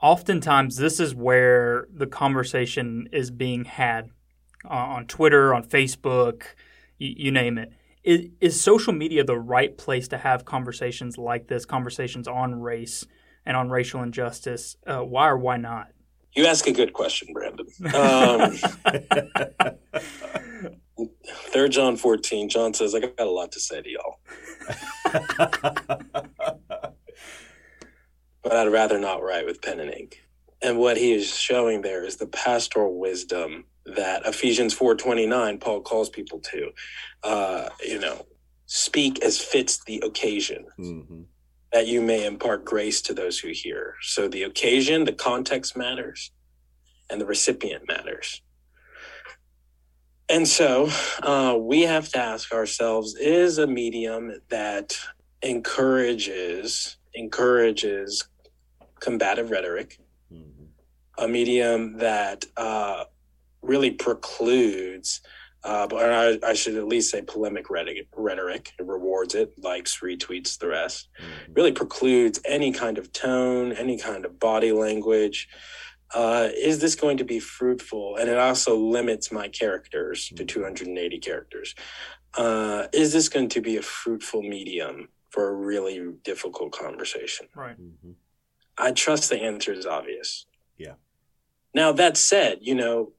Oftentimes, 0.00 0.76
this 0.76 0.98
is 0.98 1.14
where 1.14 1.86
the 1.94 2.06
conversation 2.06 3.08
is 3.12 3.30
being 3.30 3.64
had 3.64 4.10
uh, 4.64 4.74
on 4.74 5.06
Twitter, 5.06 5.54
on 5.54 5.64
Facebook, 5.64 6.42
you, 6.98 7.14
you 7.16 7.30
name 7.30 7.58
it. 7.58 7.72
Is, 8.02 8.26
is 8.40 8.60
social 8.60 8.92
media 8.92 9.22
the 9.22 9.38
right 9.38 9.78
place 9.78 10.08
to 10.08 10.18
have 10.18 10.44
conversations 10.44 11.18
like 11.18 11.46
this, 11.46 11.64
conversations 11.64 12.26
on 12.26 12.60
race 12.60 13.06
and 13.46 13.56
on 13.56 13.70
racial 13.70 14.02
injustice? 14.02 14.76
Uh, 14.84 15.00
why 15.00 15.28
or 15.28 15.38
why 15.38 15.56
not? 15.56 15.88
You 16.34 16.46
ask 16.46 16.66
a 16.66 16.72
good 16.72 16.92
question, 16.92 17.32
Brandon. 17.32 17.66
Um, 17.94 18.56
Third 21.26 21.72
John 21.72 21.96
14, 21.96 22.48
John 22.48 22.74
says, 22.74 22.94
I 22.94 23.00
got 23.00 23.14
a 23.18 23.24
lot 23.24 23.52
to 23.52 23.60
say 23.60 23.82
to 23.82 23.90
y'all. 23.90 24.20
but 28.42 28.52
I'd 28.52 28.72
rather 28.72 28.98
not 28.98 29.22
write 29.22 29.46
with 29.46 29.62
pen 29.62 29.80
and 29.80 29.92
ink. 29.92 30.22
And 30.62 30.78
what 30.78 30.96
he 30.96 31.12
is 31.12 31.34
showing 31.34 31.82
there 31.82 32.04
is 32.04 32.16
the 32.16 32.26
pastoral 32.26 32.98
wisdom 32.98 33.64
that 33.84 34.24
Ephesians 34.26 34.74
4:29 34.74 35.60
Paul 35.60 35.80
calls 35.80 36.08
people 36.08 36.40
to. 36.40 36.70
Uh, 37.24 37.68
you 37.84 37.98
know, 37.98 38.26
speak 38.66 39.22
as 39.24 39.40
fits 39.40 39.82
the 39.84 40.00
occasion. 40.04 40.66
Mm-hmm. 40.78 41.22
That 41.72 41.86
you 41.86 42.00
may 42.02 42.26
impart 42.26 42.64
grace 42.64 43.00
to 43.02 43.14
those 43.14 43.38
who 43.38 43.48
hear. 43.48 43.94
So 44.02 44.28
the 44.28 44.42
occasion, 44.42 45.04
the 45.04 45.12
context 45.12 45.76
matters, 45.76 46.30
and 47.10 47.20
the 47.20 47.26
recipient 47.26 47.88
matters. 47.88 48.42
And 50.32 50.48
so 50.48 50.88
uh, 51.22 51.58
we 51.60 51.82
have 51.82 52.08
to 52.12 52.18
ask 52.18 52.54
ourselves: 52.54 53.14
Is 53.16 53.58
a 53.58 53.66
medium 53.66 54.32
that 54.48 54.96
encourages 55.42 56.96
encourages 57.14 58.26
combative 58.98 59.50
rhetoric, 59.50 59.98
mm-hmm. 60.32 60.64
a 61.22 61.28
medium 61.28 61.98
that 61.98 62.46
uh, 62.56 63.04
really 63.60 63.90
precludes, 63.90 65.20
uh, 65.64 65.86
but 65.86 66.10
I, 66.10 66.38
I, 66.48 66.54
should 66.54 66.76
at 66.76 66.88
least 66.88 67.10
say 67.10 67.20
polemic 67.20 67.68
rhetoric, 67.68 68.06
rhetoric. 68.16 68.72
It 68.78 68.86
rewards 68.86 69.34
it, 69.34 69.52
likes, 69.62 70.00
retweets 70.00 70.58
the 70.58 70.68
rest. 70.68 71.08
Mm-hmm. 71.20 71.52
Really 71.52 71.72
precludes 71.72 72.40
any 72.46 72.72
kind 72.72 72.96
of 72.96 73.12
tone, 73.12 73.72
any 73.72 73.98
kind 73.98 74.24
of 74.24 74.40
body 74.40 74.72
language. 74.72 75.46
Uh, 76.14 76.48
is 76.56 76.78
this 76.80 76.94
going 76.94 77.16
to 77.18 77.24
be 77.24 77.40
fruitful? 77.40 78.16
And 78.16 78.28
it 78.28 78.38
also 78.38 78.76
limits 78.76 79.32
my 79.32 79.48
characters 79.48 80.28
to 80.36 80.44
280 80.44 81.18
characters. 81.18 81.74
Uh, 82.34 82.86
is 82.92 83.12
this 83.12 83.28
going 83.28 83.48
to 83.50 83.60
be 83.60 83.76
a 83.76 83.82
fruitful 83.82 84.42
medium 84.42 85.08
for 85.30 85.48
a 85.48 85.54
really 85.54 86.12
difficult 86.22 86.72
conversation? 86.72 87.48
Right. 87.54 87.78
Mhm. 87.78 88.14
I 88.78 88.92
trust 88.92 89.30
the 89.30 89.40
answer 89.40 89.72
is 89.72 89.86
obvious. 89.86 90.46
Yeah. 90.78 90.94
Now 91.74 91.92
that 91.92 92.16
said, 92.16 92.58
you 92.62 92.74
know, 92.74 93.12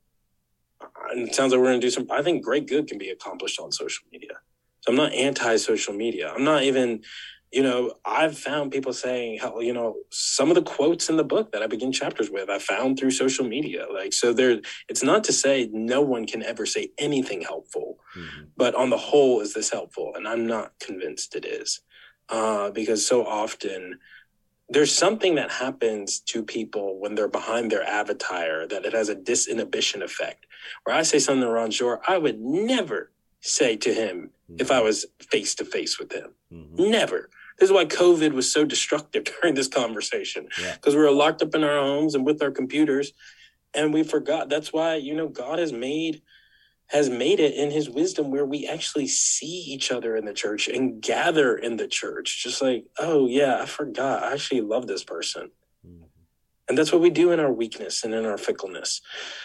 and 1.12 1.28
it 1.28 1.36
sounds 1.36 1.52
like 1.52 1.60
we're 1.60 1.68
going 1.68 1.82
to 1.82 1.88
do 1.88 1.92
some. 1.92 2.08
I 2.12 2.22
think 2.22 2.44
great 2.44 2.68
good 2.68 2.88
can 2.88 2.98
be 2.98 3.10
accomplished 3.10 3.60
on 3.60 3.72
social 3.72 4.06
media. 4.12 4.40
So 4.82 4.92
I'm 4.92 4.98
not 4.98 5.14
anti-social 5.14 5.94
media. 5.94 6.32
I'm 6.34 6.44
not 6.44 6.64
even, 6.64 7.04
you 7.54 7.62
know, 7.62 7.94
I've 8.04 8.38
found 8.38 8.72
people 8.72 8.94
saying, 8.94 9.38
how, 9.40 9.60
you 9.60 9.74
know, 9.74 9.98
some 10.10 10.50
of 10.50 10.56
the 10.56 10.64
quotes 10.64 11.08
in 11.08 11.18
the 11.18 11.24
book 11.24 11.52
that 11.52 11.62
I 11.62 11.68
begin 11.68 11.92
chapters 11.92 12.32
with, 12.32 12.50
I 12.50 12.58
found 12.58 12.98
through 12.98 13.12
social 13.12 13.46
media. 13.46 13.86
Like, 13.94 14.12
so 14.12 14.34
there, 14.34 14.60
it's 14.90 15.04
not 15.04 15.24
to 15.26 15.34
say 15.34 15.70
no 15.72 16.02
one 16.02 16.26
can 16.26 16.42
ever 16.42 16.66
say 16.66 16.90
anything 16.98 17.42
helpful, 17.42 18.00
Mhm. 18.18 18.48
but 18.58 18.74
on 18.74 18.90
the 18.90 18.98
whole, 18.98 19.40
is 19.40 19.54
this 19.54 19.70
helpful? 19.70 20.14
And 20.16 20.28
I'm 20.28 20.48
not 20.48 20.74
convinced 20.80 21.36
it 21.36 21.46
is, 21.46 21.82
uh, 22.30 22.72
because 22.72 23.06
so 23.06 23.24
often 23.24 24.00
there's 24.70 24.92
something 24.92 25.36
that 25.36 25.52
happens 25.52 26.20
to 26.22 26.42
people 26.42 26.98
when 27.00 27.14
they're 27.14 27.28
behind 27.28 27.72
their 27.72 27.84
avatar 27.84 28.66
that 28.66 28.84
it 28.86 28.94
has 28.94 29.10
a 29.10 29.16
disinhibition 29.16 30.02
effect. 30.02 30.48
Where 30.86 30.96
I 30.96 31.04
say 31.04 31.20
something 31.20 31.42
to 31.44 31.48
Ronjour, 31.54 32.00
I 32.08 32.18
would 32.18 32.40
never 32.42 33.12
say 33.42 33.76
to 33.78 33.94
him 33.94 34.32
if 34.58 34.72
I 34.72 34.80
was 34.82 35.06
face 35.20 35.54
to 35.56 35.66
face 35.66 36.00
with 36.00 36.12
him. 36.14 36.34
Mhm. 36.52 36.90
Never. 36.90 37.30
This 37.60 37.70
is 37.70 37.74
why 37.74 37.86
COVID 37.86 38.34
was 38.34 38.52
so 38.52 38.66
destructive 38.66 39.24
during 39.42 39.56
this 39.56 39.68
conversation 39.68 40.48
Yeah. 40.60 40.74
because 40.76 40.96
we 40.96 41.02
were 41.02 41.12
locked 41.12 41.42
up 41.42 41.56
in 41.56 41.64
our 41.64 41.80
homes 41.82 42.16
and 42.16 42.26
with 42.26 42.42
our 42.42 42.52
computers, 42.52 43.14
and 43.74 43.94
we 43.94 44.04
forgot. 44.04 44.50
That's 44.50 44.72
why 44.74 44.96
you 44.96 45.16
know 45.16 45.28
God 45.28 45.60
has 45.60 45.72
made 45.74 46.22
has 46.88 47.10
made 47.10 47.40
it 47.40 47.56
in 47.56 47.72
His 47.72 47.90
wisdom 47.90 48.30
where 48.30 48.46
we 48.46 48.68
actually 48.68 49.08
see 49.08 49.48
each 49.68 49.92
other 49.92 50.16
in 50.16 50.26
the 50.26 50.34
church 50.34 50.68
and 50.68 51.02
gather 51.02 51.56
in 51.56 51.78
the 51.78 51.88
church. 51.88 52.44
Just 52.44 52.62
like, 52.62 52.86
oh 53.00 53.28
yeah, 53.28 53.60
I 53.62 53.66
forgot. 53.66 54.24
I 54.24 54.34
actually 54.34 54.62
love 54.62 54.86
this 54.88 55.04
person. 55.04 55.50
Mhm. 55.88 56.04
And 56.70 56.78
that's 56.78 56.92
what 56.92 57.02
we 57.02 57.10
do 57.10 57.32
in 57.32 57.40
our 57.40 57.52
weakness 57.52 58.04
and 58.04 58.14
in 58.14 58.26
our 58.26 58.38
fickleness. 58.38 59.02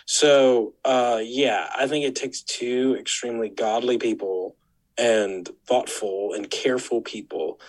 So, 0.07 0.75
uh, 0.85 1.21
yeah, 1.23 1.69
I 1.77 1.87
think 1.87 2.05
it 2.05 2.15
takes 2.17 2.43
two 2.43 2.97
extremely 2.99 3.49
godly 3.49 3.99
people 3.99 4.57
and 4.99 5.49
thoughtful 5.67 6.33
and 6.35 6.51
careful 6.51 7.01
people 7.01 7.61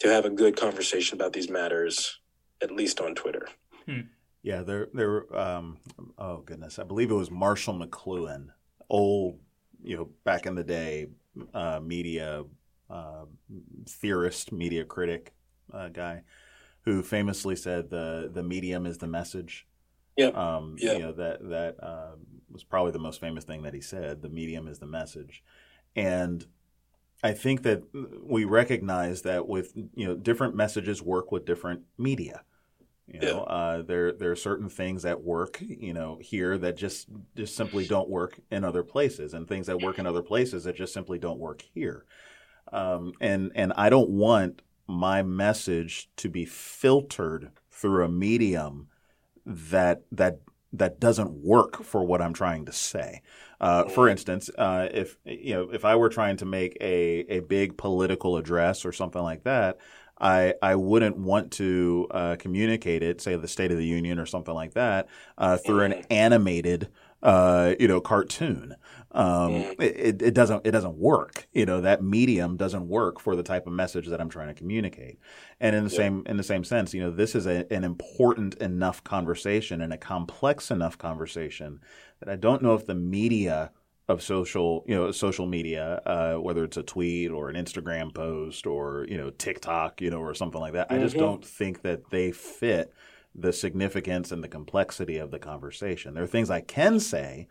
to 0.00 0.08
have 0.08 0.24
a 0.24 0.30
good 0.30 0.56
conversation 0.56 1.18
about 1.18 1.32
these 1.32 1.50
matters, 1.50 2.20
at 2.62 2.70
least 2.70 3.00
on 3.00 3.14
Twitter. 3.14 3.48
Yeah, 4.42 4.62
there, 4.62 4.88
there. 4.92 5.36
Um, 5.36 5.78
oh 6.18 6.38
goodness, 6.38 6.78
I 6.78 6.84
believe 6.84 7.10
it 7.10 7.14
was 7.14 7.30
Marshall 7.30 7.74
McLuhan, 7.74 8.48
old, 8.88 9.40
you 9.82 9.96
know, 9.96 10.10
back 10.24 10.46
in 10.46 10.54
the 10.54 10.64
day, 10.64 11.08
uh, 11.54 11.80
media 11.82 12.44
uh, 12.90 13.24
theorist, 13.88 14.52
media 14.52 14.84
critic 14.84 15.34
uh, 15.72 15.88
guy, 15.88 16.22
who 16.82 17.02
famously 17.02 17.56
said 17.56 17.90
the 17.90 18.30
the 18.32 18.42
medium 18.42 18.86
is 18.86 18.98
the 18.98 19.06
message. 19.06 19.66
Yeah. 20.16 20.28
Um, 20.28 20.76
Yep. 20.78 20.96
You 20.96 21.02
know 21.02 21.12
that 21.12 21.48
that 21.48 21.76
uh, 21.82 22.12
was 22.50 22.64
probably 22.64 22.92
the 22.92 22.98
most 22.98 23.20
famous 23.20 23.44
thing 23.44 23.62
that 23.62 23.74
he 23.74 23.80
said. 23.80 24.22
The 24.22 24.28
medium 24.28 24.68
is 24.68 24.78
the 24.78 24.86
message, 24.86 25.42
and 25.96 26.46
I 27.22 27.32
think 27.32 27.62
that 27.62 27.82
we 28.22 28.44
recognize 28.44 29.22
that 29.22 29.48
with 29.48 29.72
you 29.74 30.06
know 30.06 30.14
different 30.14 30.54
messages 30.54 31.02
work 31.02 31.32
with 31.32 31.44
different 31.44 31.82
media. 31.96 32.42
You 33.06 33.20
know, 33.20 33.40
uh, 33.44 33.82
there 33.82 34.12
there 34.12 34.30
are 34.30 34.36
certain 34.36 34.68
things 34.68 35.02
that 35.04 35.22
work, 35.22 35.58
you 35.60 35.94
know, 35.94 36.18
here 36.20 36.58
that 36.58 36.76
just 36.76 37.08
just 37.34 37.56
simply 37.56 37.86
don't 37.86 38.08
work 38.08 38.38
in 38.50 38.64
other 38.64 38.82
places, 38.82 39.32
and 39.32 39.48
things 39.48 39.66
that 39.66 39.80
work 39.80 39.98
in 39.98 40.06
other 40.06 40.22
places 40.22 40.64
that 40.64 40.76
just 40.76 40.92
simply 40.92 41.18
don't 41.18 41.38
work 41.38 41.62
here. 41.74 42.04
Um, 42.70 43.12
and 43.20 43.50
and 43.54 43.72
I 43.76 43.88
don't 43.88 44.10
want 44.10 44.60
my 44.86 45.22
message 45.22 46.10
to 46.16 46.28
be 46.28 46.44
filtered 46.44 47.50
through 47.70 48.04
a 48.04 48.08
medium 48.08 48.88
that 49.46 50.02
that 50.12 50.40
that 50.72 51.00
doesn't 51.00 51.30
work 51.30 51.82
for 51.82 52.04
what 52.04 52.20
I'm 52.20 52.34
trying 52.34 52.66
to 52.66 52.72
say. 52.72 53.22
Uh, 53.60 53.84
for 53.84 54.08
instance, 54.08 54.50
uh, 54.56 54.88
if 54.92 55.16
you 55.24 55.54
know 55.54 55.70
if 55.70 55.84
I 55.84 55.96
were 55.96 56.08
trying 56.08 56.36
to 56.38 56.44
make 56.44 56.76
a 56.80 57.20
a 57.28 57.40
big 57.40 57.76
political 57.76 58.36
address 58.36 58.84
or 58.84 58.92
something 58.92 59.22
like 59.22 59.44
that, 59.44 59.78
I 60.20 60.54
I 60.62 60.76
wouldn't 60.76 61.16
want 61.16 61.52
to 61.52 62.06
uh, 62.10 62.36
communicate 62.38 63.02
it, 63.02 63.20
say 63.20 63.36
the 63.36 63.48
State 63.48 63.72
of 63.72 63.78
the 63.78 63.86
Union 63.86 64.18
or 64.18 64.26
something 64.26 64.54
like 64.54 64.74
that, 64.74 65.08
uh, 65.36 65.56
through 65.56 65.80
an 65.80 65.92
animated 66.10 66.88
uh, 67.22 67.74
you 67.80 67.88
know 67.88 68.00
cartoon. 68.00 68.76
Um, 69.12 69.52
it, 69.78 69.80
it- 69.80 70.22
it 70.22 70.34
doesn't 70.34 70.66
it 70.66 70.70
doesn't 70.72 70.96
work. 70.96 71.48
You 71.52 71.64
know 71.66 71.80
that 71.80 72.02
medium 72.02 72.56
doesn't 72.56 72.86
work 72.88 73.20
for 73.20 73.34
the 73.36 73.42
type 73.42 73.66
of 73.66 73.72
message 73.72 74.06
that 74.08 74.20
I'm 74.20 74.28
trying 74.28 74.48
to 74.48 74.54
communicate. 74.54 75.18
And 75.60 75.74
in 75.74 75.84
the 75.84 75.90
same 75.90 76.22
in 76.26 76.36
the 76.36 76.42
same 76.42 76.62
sense, 76.64 76.92
you 76.94 77.00
know, 77.00 77.10
this 77.10 77.34
is 77.34 77.46
a, 77.46 77.70
an 77.72 77.84
important 77.84 78.54
enough 78.56 79.02
conversation 79.04 79.80
and 79.80 79.92
a 79.92 79.98
complex 79.98 80.70
enough 80.70 80.98
conversation 80.98 81.80
that 82.20 82.28
I 82.28 82.36
don't 82.36 82.62
know 82.62 82.74
if 82.74 82.84
the 82.86 82.94
media 82.94 83.70
of 84.08 84.22
social, 84.22 84.84
you 84.86 84.94
know, 84.94 85.10
social 85.10 85.46
media, 85.46 86.00
uh, 86.06 86.34
whether 86.36 86.64
it's 86.64 86.78
a 86.78 86.82
tweet 86.82 87.30
or 87.30 87.50
an 87.50 87.56
Instagram 87.56 88.14
post 88.14 88.66
or 88.66 89.06
you 89.08 89.16
know 89.16 89.30
TikTok, 89.30 90.00
you 90.00 90.10
know, 90.10 90.20
or 90.20 90.34
something 90.34 90.60
like 90.60 90.72
that. 90.74 90.90
I 90.90 90.98
just 90.98 91.16
Mhm. 91.16 91.20
don't 91.20 91.44
think 91.44 91.82
that 91.82 92.10
they 92.10 92.30
fit 92.32 92.92
the 93.34 93.52
significance 93.52 94.32
and 94.32 94.42
the 94.42 94.48
complexity 94.48 95.16
of 95.18 95.30
the 95.30 95.38
conversation. 95.38 96.14
There 96.14 96.24
are 96.24 96.26
things 96.26 96.50
I 96.50 96.60
can 96.62 96.98
say, 97.00 97.46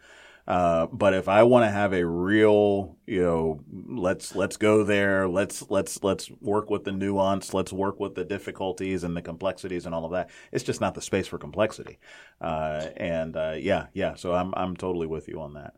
uh, 0.47 0.87
but 0.87 1.13
if 1.13 1.27
I 1.27 1.43
want 1.43 1.65
to 1.65 1.69
have 1.69 1.91
a 1.93 2.05
real, 2.05 2.95
you 3.05 3.21
know, 3.21 3.59
let's 3.69 4.33
let's 4.33 4.55
go 4.55 4.85
there, 4.85 5.27
let's 5.27 5.69
let's 5.69 6.01
let's 6.03 6.31
work 6.39 6.69
with 6.69 6.85
the 6.85 6.93
nuance, 6.93 7.53
let's 7.53 7.73
work 7.73 7.99
with 7.99 8.15
the 8.15 8.23
difficulties 8.23 9.03
and 9.03 9.15
the 9.15 9.21
complexities 9.21 9.85
and 9.85 9.93
all 9.93 10.05
of 10.05 10.11
that. 10.11 10.29
It's 10.53 10.63
just 10.63 10.79
not 10.79 10.95
the 10.95 11.01
space 11.01 11.27
for 11.27 11.37
complexity. 11.37 11.99
Uh, 12.39 12.87
and 12.95 13.35
uh, 13.35 13.55
yeah, 13.57 13.87
yeah. 13.93 14.15
So 14.15 14.33
I'm 14.33 14.53
I'm 14.55 14.77
totally 14.77 15.07
with 15.07 15.27
you 15.27 15.41
on 15.41 15.55
that. 15.55 15.73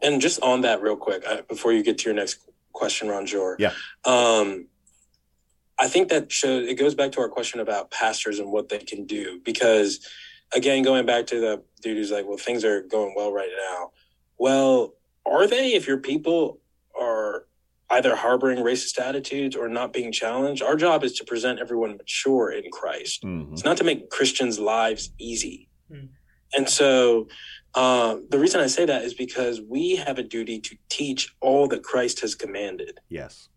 And 0.00 0.20
just 0.20 0.40
on 0.42 0.60
that, 0.60 0.80
real 0.80 0.96
quick, 0.96 1.24
uh, 1.26 1.42
before 1.48 1.72
you 1.72 1.82
get 1.82 1.98
to 1.98 2.04
your 2.04 2.14
next 2.14 2.38
question, 2.72 3.08
Ronjour. 3.08 3.56
Yeah. 3.58 3.72
Um, 4.04 4.68
I 5.80 5.88
think 5.88 6.08
that 6.10 6.30
shows 6.30 6.68
it 6.68 6.74
goes 6.74 6.94
back 6.94 7.10
to 7.12 7.20
our 7.20 7.28
question 7.28 7.58
about 7.58 7.90
pastors 7.90 8.38
and 8.38 8.52
what 8.52 8.68
they 8.68 8.78
can 8.78 9.06
do. 9.06 9.40
Because 9.44 10.06
again, 10.54 10.82
going 10.82 11.06
back 11.06 11.26
to 11.28 11.40
the 11.40 11.62
dude 11.82 11.96
who's 11.96 12.10
like, 12.10 12.26
well, 12.26 12.38
things 12.38 12.64
are 12.64 12.82
going 12.82 13.14
well 13.16 13.32
right 13.32 13.50
now. 13.70 13.90
Well, 14.38 14.94
are 15.26 15.46
they 15.46 15.74
if 15.74 15.86
your 15.86 15.98
people 15.98 16.60
are 16.98 17.46
either 17.90 18.14
harboring 18.14 18.58
racist 18.58 18.98
attitudes 19.00 19.56
or 19.56 19.68
not 19.68 19.92
being 19.92 20.12
challenged? 20.12 20.62
Our 20.62 20.76
job 20.76 21.04
is 21.04 21.12
to 21.14 21.24
present 21.24 21.58
everyone 21.60 21.96
mature 21.96 22.50
in 22.50 22.70
Christ. 22.70 23.22
Mhm. 23.22 23.52
It's 23.52 23.64
not 23.64 23.76
to 23.78 23.84
make 23.84 24.10
Christians' 24.10 24.58
lives 24.58 25.10
easy. 25.18 25.68
Hmm. 25.90 26.06
And 26.54 26.68
so 26.68 27.28
uh, 27.74 28.16
the 28.30 28.38
reason 28.38 28.60
I 28.60 28.66
say 28.66 28.86
that 28.86 29.04
is 29.04 29.12
because 29.14 29.60
we 29.60 29.96
have 29.96 30.18
a 30.18 30.22
duty 30.22 30.58
to 30.60 30.76
teach 30.88 31.34
all 31.40 31.68
that 31.68 31.82
Christ 31.82 32.20
has 32.20 32.34
commanded. 32.34 33.00
Yes. 33.10 33.48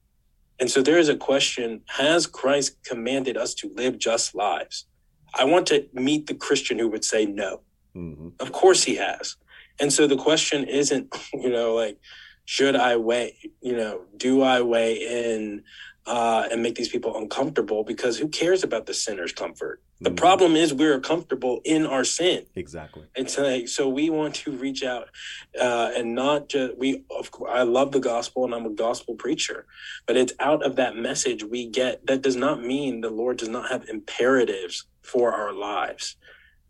And 0.59 0.69
so 0.69 0.81
there 0.81 0.99
is 0.99 1.09
a 1.09 1.15
question 1.15 1.81
Has 1.87 2.27
Christ 2.27 2.83
commanded 2.83 3.37
us 3.37 3.53
to 3.55 3.71
live 3.73 3.97
just 3.97 4.35
lives? 4.35 4.85
I 5.33 5.45
want 5.45 5.67
to 5.67 5.87
meet 5.93 6.27
the 6.27 6.35
Christian 6.35 6.79
who 6.79 6.89
would 6.89 7.05
say 7.05 7.25
no. 7.25 7.61
hmm 7.93 8.29
Of 8.39 8.51
course 8.51 8.83
he 8.83 8.95
has. 8.95 9.35
And 9.79 9.91
so 9.91 10.07
the 10.07 10.17
question 10.17 10.63
isn't, 10.65 11.13
you 11.33 11.49
know, 11.49 11.73
like, 11.75 11.97
should 12.45 12.75
I 12.75 12.97
weigh, 12.97 13.37
you 13.61 13.75
know, 13.77 14.01
do 14.17 14.41
I 14.41 14.61
weigh 14.61 14.95
in 14.95 15.63
uh, 16.07 16.47
and 16.51 16.61
make 16.63 16.75
these 16.75 16.89
people 16.89 17.15
uncomfortable? 17.15 17.83
Because 17.83 18.17
who 18.17 18.27
cares 18.27 18.63
about 18.63 18.85
the 18.87 18.93
sinner's 18.93 19.31
comfort? 19.31 19.81
The 20.01 20.09
Mhm. 20.09 20.17
problem 20.17 20.55
is 20.55 20.73
we're 20.73 20.99
comfortable 20.99 21.61
in 21.63 21.85
our 21.85 22.03
sin. 22.03 22.47
Exactly. 22.55 23.03
It's 23.15 23.37
like 23.37 23.67
so 23.67 23.87
we 23.87 24.09
want 24.09 24.33
to 24.43 24.51
reach 24.51 24.83
out 24.83 25.09
uh, 25.59 25.91
and 25.95 26.15
not 26.15 26.49
just 26.49 26.75
we. 26.77 27.03
Of 27.11 27.29
course, 27.29 27.51
I 27.53 27.61
love 27.61 27.91
the 27.91 27.99
gospel 27.99 28.43
and 28.45 28.53
I'm 28.55 28.65
a 28.65 28.71
gospel 28.87 29.13
preacher, 29.15 29.67
but 30.07 30.17
it's 30.17 30.33
out 30.39 30.63
of 30.65 30.75
that 30.77 30.95
message 30.95 31.43
we 31.43 31.67
get. 31.67 32.07
That 32.07 32.23
does 32.23 32.35
not 32.35 32.63
mean 32.63 33.01
the 33.01 33.11
Lord 33.11 33.37
does 33.37 33.49
not 33.49 33.69
have 33.69 33.87
imperatives 33.87 34.85
for 35.01 35.33
our 35.33 35.53
lives, 35.53 36.15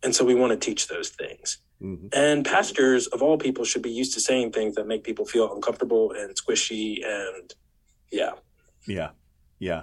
and 0.03 0.15
so 0.15 0.25
we 0.25 0.35
want 0.35 0.51
to 0.51 0.57
teach 0.57 0.87
those 0.87 1.09
things. 1.09 1.59
hmm 1.79 2.07
And 2.13 2.45
pastors 2.45 3.07
of 3.07 3.21
all 3.21 3.37
people 3.37 3.65
should 3.65 3.81
be 3.81 3.91
used 3.91 4.13
to 4.13 4.19
saying 4.19 4.51
things 4.51 4.75
that 4.75 4.87
make 4.87 5.03
people 5.03 5.25
feel 5.25 5.53
uncomfortable 5.53 6.11
and 6.11 6.35
squishy 6.35 7.05
and 7.05 7.53
yeah. 8.11 8.31
Yeah, 8.87 9.09
yeah. 9.59 9.81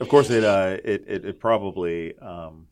Of 0.00 0.08
course, 0.08 0.30
it 0.30 0.44
uh, 0.44 0.78
it, 0.84 1.04
it 1.06 1.24
it 1.24 1.40
probably 1.40 2.18
um, 2.18 2.66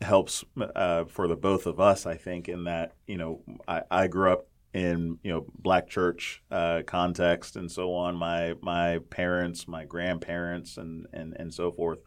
helps 0.00 0.44
uh, 0.60 1.04
for 1.04 1.26
the 1.26 1.36
both 1.36 1.66
of 1.66 1.80
us. 1.80 2.06
I 2.06 2.16
think 2.16 2.48
in 2.48 2.64
that 2.64 2.92
you 3.06 3.16
know 3.16 3.42
I, 3.66 3.82
I 3.90 4.06
grew 4.06 4.32
up 4.32 4.46
in 4.72 5.18
you 5.22 5.32
know 5.32 5.46
black 5.58 5.88
church 5.88 6.42
uh, 6.50 6.82
context 6.86 7.56
and 7.56 7.70
so 7.70 7.94
on. 7.94 8.14
My 8.16 8.54
my 8.60 8.98
parents, 9.10 9.66
my 9.66 9.84
grandparents, 9.84 10.76
and 10.76 11.06
and 11.12 11.34
and 11.36 11.52
so 11.52 11.72
forth. 11.72 11.98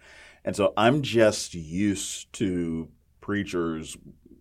And 0.50 0.56
so 0.56 0.74
I'm 0.76 1.04
just 1.04 1.54
used 1.54 2.34
to 2.34 2.90
preachers 3.22 3.96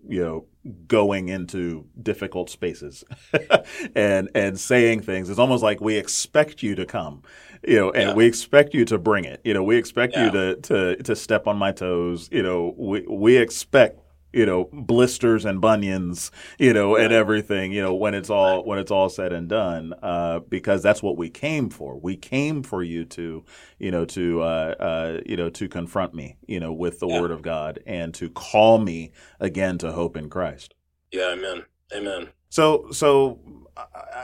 you 0.09 0.23
know 0.23 0.47
going 0.87 1.29
into 1.29 1.85
difficult 2.03 2.49
spaces 2.49 3.05
and 3.95 4.31
and 4.35 4.59
saying 4.59 5.03
things. 5.03 5.29
It's 5.29 5.39
almost 5.39 5.63
like 5.63 5.83
we 5.83 5.99
expect 5.99 6.63
you 6.63 6.75
to 6.77 6.87
come, 6.87 7.25
you 7.63 7.77
know, 7.77 7.91
and 7.91 8.09
yeah. 8.09 8.15
we 8.15 8.25
expect 8.25 8.73
you 8.73 8.87
to 8.87 8.97
bring 8.97 9.27
it. 9.27 9.43
You 9.45 9.53
know, 9.53 9.63
we 9.63 9.77
expect 9.77 10.15
yeah. 10.15 10.25
you 10.25 10.31
to 10.31 10.57
to 10.57 11.03
to 11.03 11.15
step 11.15 11.47
on 11.47 11.59
my 11.59 11.73
toes. 11.73 12.31
You 12.33 12.43
know, 12.43 12.75
we 12.79 13.03
we 13.07 13.37
expect 13.37 14.01
you 14.39 14.47
know 14.47 14.69
blisters 14.73 15.45
and 15.45 15.61
bunions 15.61 16.31
you 16.61 16.73
know 16.73 16.95
and 16.95 17.13
everything 17.13 17.73
you 17.73 17.83
know 17.83 17.93
when 17.93 18.15
it's 18.15 18.31
all 18.31 18.65
when 18.65 18.79
it's 18.79 18.93
all 18.93 19.09
said 19.09 19.33
and 19.33 19.49
done 19.49 19.93
uh, 20.01 20.39
because 20.49 20.81
that's 20.81 21.03
what 21.03 21.17
we 21.17 21.29
came 21.29 21.69
for. 21.69 21.99
We 21.99 22.17
came 22.17 22.63
for 22.63 22.85
you 22.85 23.05
to 23.07 23.45
you 23.81 23.91
know 23.91 24.05
to 24.05 24.43
uh, 24.43 24.75
uh, 24.79 25.21
you 25.27 25.37
know 25.37 25.51
to 25.51 25.69
confront 25.69 26.15
me 26.15 26.37
you 26.47 26.61
know 26.61 26.73
with 26.73 27.01
the 27.01 27.09
yeah. 27.09 27.21
word 27.21 27.33
of 27.33 27.43
god 27.43 27.81
and 27.85 28.15
to 28.15 28.31
call 28.31 28.79
me 28.79 29.11
again 29.41 29.77
to 29.79 29.91
hope 29.91 30.17
in 30.17 30.31
christ. 30.31 30.75
Yeah 31.11 31.33
amen. 31.33 31.65
Amen. 31.93 32.29
So 32.49 32.91
so 32.93 33.41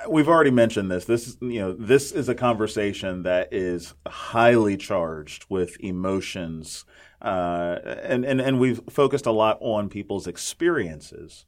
we've 0.08 0.28
already 0.28 0.52
mentioned 0.52 0.92
this. 0.92 1.06
This 1.06 1.36
you 1.40 1.60
know 1.60 1.72
this 1.72 2.12
is 2.12 2.28
a 2.28 2.36
conversation 2.36 3.24
that 3.24 3.52
is 3.52 3.94
highly 4.06 4.76
charged 4.76 5.46
with 5.48 5.76
emotions 5.80 6.84
uh, 7.24 7.78
and, 8.02 8.24
and, 8.24 8.38
and 8.40 8.60
we've 8.60 8.82
focused 8.90 9.24
a 9.24 9.32
lot 9.32 9.56
on 9.60 9.88
people's 9.88 10.26
experiences. 10.26 11.46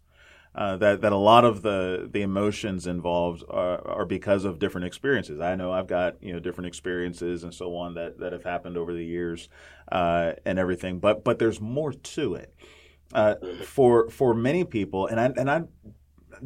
Uh, 0.55 0.75
that 0.79 1.03
that 1.03 1.13
a 1.13 1.17
lot 1.17 1.45
of 1.45 1.61
the 1.61 2.09
the 2.11 2.23
emotions 2.23 2.87
involved 2.87 3.45
are, 3.51 3.87
are, 3.87 4.07
because 4.07 4.47
of 4.47 4.59
different 4.59 4.87
experiences. 4.87 5.39
I 5.39 5.55
know 5.55 5.71
I've 5.71 5.87
got 5.87 6.23
you 6.23 6.33
know 6.33 6.39
different 6.39 6.69
experiences 6.69 7.45
and 7.45 7.53
so 7.53 7.77
on 7.77 7.93
that 7.97 8.21
that 8.21 8.33
have 8.33 8.45
happened 8.45 8.79
over 8.79 8.95
the 8.95 9.05
years 9.05 9.51
uh, 9.93 10.33
and 10.47 10.59
everything. 10.59 10.99
But 10.99 11.25
but 11.25 11.39
there's 11.39 11.61
more 11.61 11.93
to 11.93 12.37
it. 12.37 12.55
Uh, 13.13 13.35
for 13.65 14.09
for 14.09 14.33
many 14.33 14.65
people, 14.65 15.07
and 15.07 15.21
I 15.21 15.27
and 15.37 15.51
I 15.51 15.65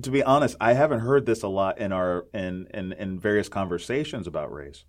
to 0.02 0.10
be 0.10 0.24
honest, 0.24 0.56
I 0.60 0.72
haven't 0.72 1.00
heard 1.00 1.24
this 1.24 1.44
a 1.44 1.48
lot 1.48 1.78
in 1.78 1.92
our 1.92 2.26
in 2.34 2.66
in, 2.74 2.92
in 2.94 3.20
various 3.20 3.48
conversations 3.48 4.26
about 4.26 4.52
race 4.52 4.84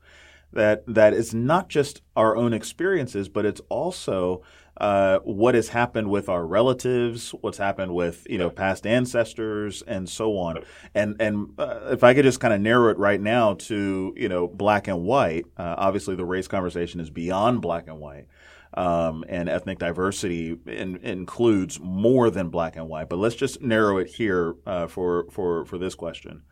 that 0.54 0.84
that 0.88 1.14
it's 1.14 1.34
not 1.34 1.70
just 1.70 2.02
our 2.16 2.36
own 2.36 2.54
experiences, 2.54 3.30
but 3.30 3.46
it's 3.46 3.62
also 3.70 4.44
uh, 4.78 5.20
what 5.20 5.54
has 5.54 5.70
happened 5.70 6.10
with 6.10 6.28
our 6.30 6.46
relatives, 6.46 7.32
what's 7.42 7.58
happened 7.58 7.94
with 7.94 8.26
you 8.30 8.38
know 8.38 8.50
past 8.50 8.88
ancestors, 8.88 9.82
and 9.84 10.10
so 10.10 10.38
on. 10.38 10.64
And 10.96 11.22
and 11.22 11.54
uh, 11.58 11.90
if 11.92 12.04
I 12.04 12.14
could 12.14 12.24
just 12.24 12.40
kind 12.40 12.54
of 12.54 12.62
narrow 12.62 12.90
it 12.90 12.98
right 12.98 13.22
now 13.22 13.54
to 13.56 14.14
you 14.18 14.30
know 14.30 14.48
black 14.48 14.88
and 14.88 15.04
white, 15.04 15.46
uh, 15.58 15.76
obviously 15.78 16.16
the 16.16 16.26
race 16.26 16.48
conversation 16.48 17.00
is 17.00 17.10
beyond 17.10 17.62
black 17.62 17.88
and 17.88 18.00
white. 18.00 18.28
Um, 18.74 19.26
and 19.28 19.50
ethnic 19.50 19.80
diversity 19.80 20.56
in, 20.66 20.96
includes 21.04 21.78
more 21.82 22.30
than 22.30 22.48
black 22.48 22.78
and 22.78 22.88
white. 22.88 23.10
But 23.10 23.20
let's 23.20 23.36
just 23.36 23.62
narrow 23.62 23.98
it 23.98 24.08
here 24.08 24.56
uh, 24.66 24.88
for 24.88 25.26
for 25.30 25.66
for 25.66 25.78
this 25.78 25.94
question. 25.94 26.44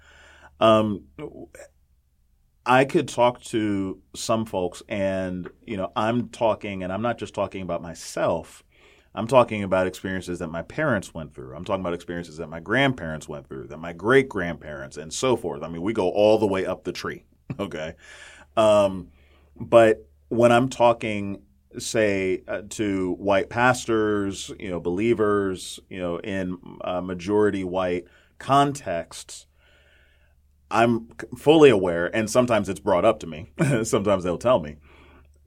Um, 0.59 1.05
I 2.65 2.85
could 2.85 3.07
talk 3.07 3.41
to 3.45 3.99
some 4.15 4.45
folks, 4.45 4.83
and 4.87 5.49
you 5.65 5.77
know, 5.77 5.91
I'm 5.95 6.29
talking, 6.29 6.83
and 6.83 6.91
I'm 6.91 7.01
not 7.01 7.17
just 7.17 7.33
talking 7.33 7.61
about 7.61 7.81
myself. 7.81 8.63
I'm 9.15 9.27
talking 9.27 9.63
about 9.63 9.87
experiences 9.87 10.39
that 10.39 10.49
my 10.49 10.61
parents 10.61 11.13
went 11.13 11.33
through. 11.33 11.55
I'm 11.55 11.65
talking 11.65 11.81
about 11.81 11.95
experiences 11.95 12.37
that 12.37 12.47
my 12.47 12.59
grandparents 12.59 13.27
went 13.27 13.47
through, 13.47 13.67
that 13.67 13.77
my 13.77 13.91
great 13.93 14.29
grandparents, 14.29 14.97
and 14.97 15.11
so 15.11 15.35
forth. 15.35 15.63
I 15.63 15.67
mean, 15.67 15.81
we 15.81 15.93
go 15.93 16.09
all 16.09 16.37
the 16.37 16.47
way 16.47 16.65
up 16.65 16.83
the 16.83 16.91
tree. 16.91 17.25
Okay, 17.59 17.95
um, 18.55 19.07
but 19.59 20.07
when 20.29 20.51
I'm 20.51 20.69
talking, 20.69 21.41
say, 21.79 22.43
uh, 22.47 22.61
to 22.69 23.13
white 23.13 23.49
pastors, 23.49 24.51
you 24.59 24.69
know, 24.69 24.79
believers, 24.79 25.79
you 25.89 25.99
know, 25.99 26.19
in 26.19 26.59
uh, 26.81 27.01
majority 27.01 27.63
white 27.63 28.05
contexts, 28.37 29.47
I'm 30.71 31.07
fully 31.37 31.69
aware, 31.69 32.13
and 32.15 32.29
sometimes 32.29 32.69
it's 32.69 32.79
brought 32.79 33.05
up 33.05 33.19
to 33.21 33.27
me. 33.27 33.51
sometimes 33.83 34.23
they'll 34.23 34.37
tell 34.37 34.59
me 34.59 34.77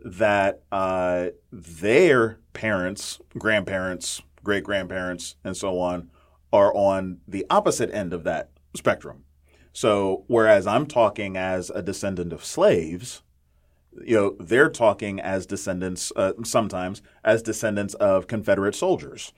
that 0.05 0.63
uh, 0.73 1.29
their 1.53 2.39
parents, 2.53 3.21
grandparents, 3.39 4.21
great 4.43 4.65
grandparents, 4.65 5.37
and 5.45 5.57
so 5.57 5.79
on 5.79 6.11
are 6.53 6.75
on 6.75 7.19
the 7.27 7.47
opposite 7.49 7.91
end 7.93 8.13
of 8.13 8.25
that 8.25 8.51
spectrum. 8.77 9.25
So, 9.73 10.25
whereas 10.27 10.67
I'm 10.67 10.87
talking 10.87 11.37
as 11.37 11.71
a 11.71 11.83
descendant 11.83 12.33
of 12.33 12.45
slaves, 12.45 13.23
you 14.05 14.17
know, 14.17 14.37
they're 14.39 14.69
talking 14.69 15.21
as 15.21 15.47
descendants, 15.47 16.13
uh, 16.17 16.33
sometimes 16.45 17.01
as 17.25 17.43
descendants 17.43 17.95
of 17.95 18.27
Confederate 18.27 18.75
soldiers 18.75 19.33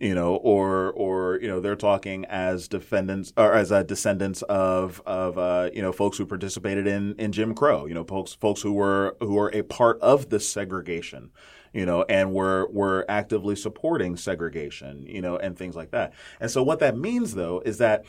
you 0.00 0.14
know, 0.14 0.36
or 0.36 0.92
or 0.92 1.38
you 1.40 1.48
know, 1.48 1.60
they're 1.60 1.76
talking 1.76 2.24
as 2.26 2.68
defendants 2.68 3.32
or 3.36 3.52
as 3.52 3.72
uh, 3.72 3.82
descendants 3.82 4.42
of 4.42 5.02
of 5.06 5.36
uh, 5.38 5.70
you 5.72 5.82
know 5.82 5.92
folks 5.92 6.18
who 6.18 6.26
participated 6.26 6.86
in 6.86 7.14
in 7.18 7.32
Jim 7.32 7.54
Crow, 7.54 7.86
you 7.86 7.94
know, 7.94 8.04
folks 8.04 8.32
folks 8.34 8.62
who 8.62 8.72
were 8.72 9.16
who 9.20 9.34
were 9.34 9.50
a 9.52 9.62
part 9.62 10.00
of 10.00 10.30
the 10.30 10.38
segregation, 10.38 11.30
you 11.72 11.84
know, 11.84 12.04
and 12.08 12.32
were 12.32 12.68
were 12.70 13.04
actively 13.08 13.56
supporting 13.56 14.16
segregation, 14.16 15.04
you 15.06 15.20
know, 15.20 15.36
and 15.36 15.56
things 15.56 15.74
like 15.74 15.90
that. 15.90 16.12
And 16.40 16.50
so 16.50 16.62
what 16.62 16.78
that 16.78 16.96
means 16.96 17.34
though 17.34 17.60
is 17.64 17.78
that 17.78 18.04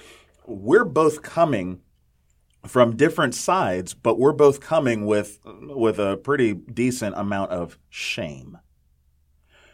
we're 0.45 0.85
both 0.85 1.23
coming 1.23 1.81
from 2.67 2.95
different 2.97 3.33
sides, 3.33 3.95
but 3.95 4.19
we're 4.19 4.33
both 4.33 4.59
coming 4.59 5.07
with 5.07 5.39
with 5.45 5.97
a 5.97 6.17
pretty 6.17 6.53
decent 6.53 7.15
amount 7.17 7.49
of 7.49 7.79
shame 7.89 8.59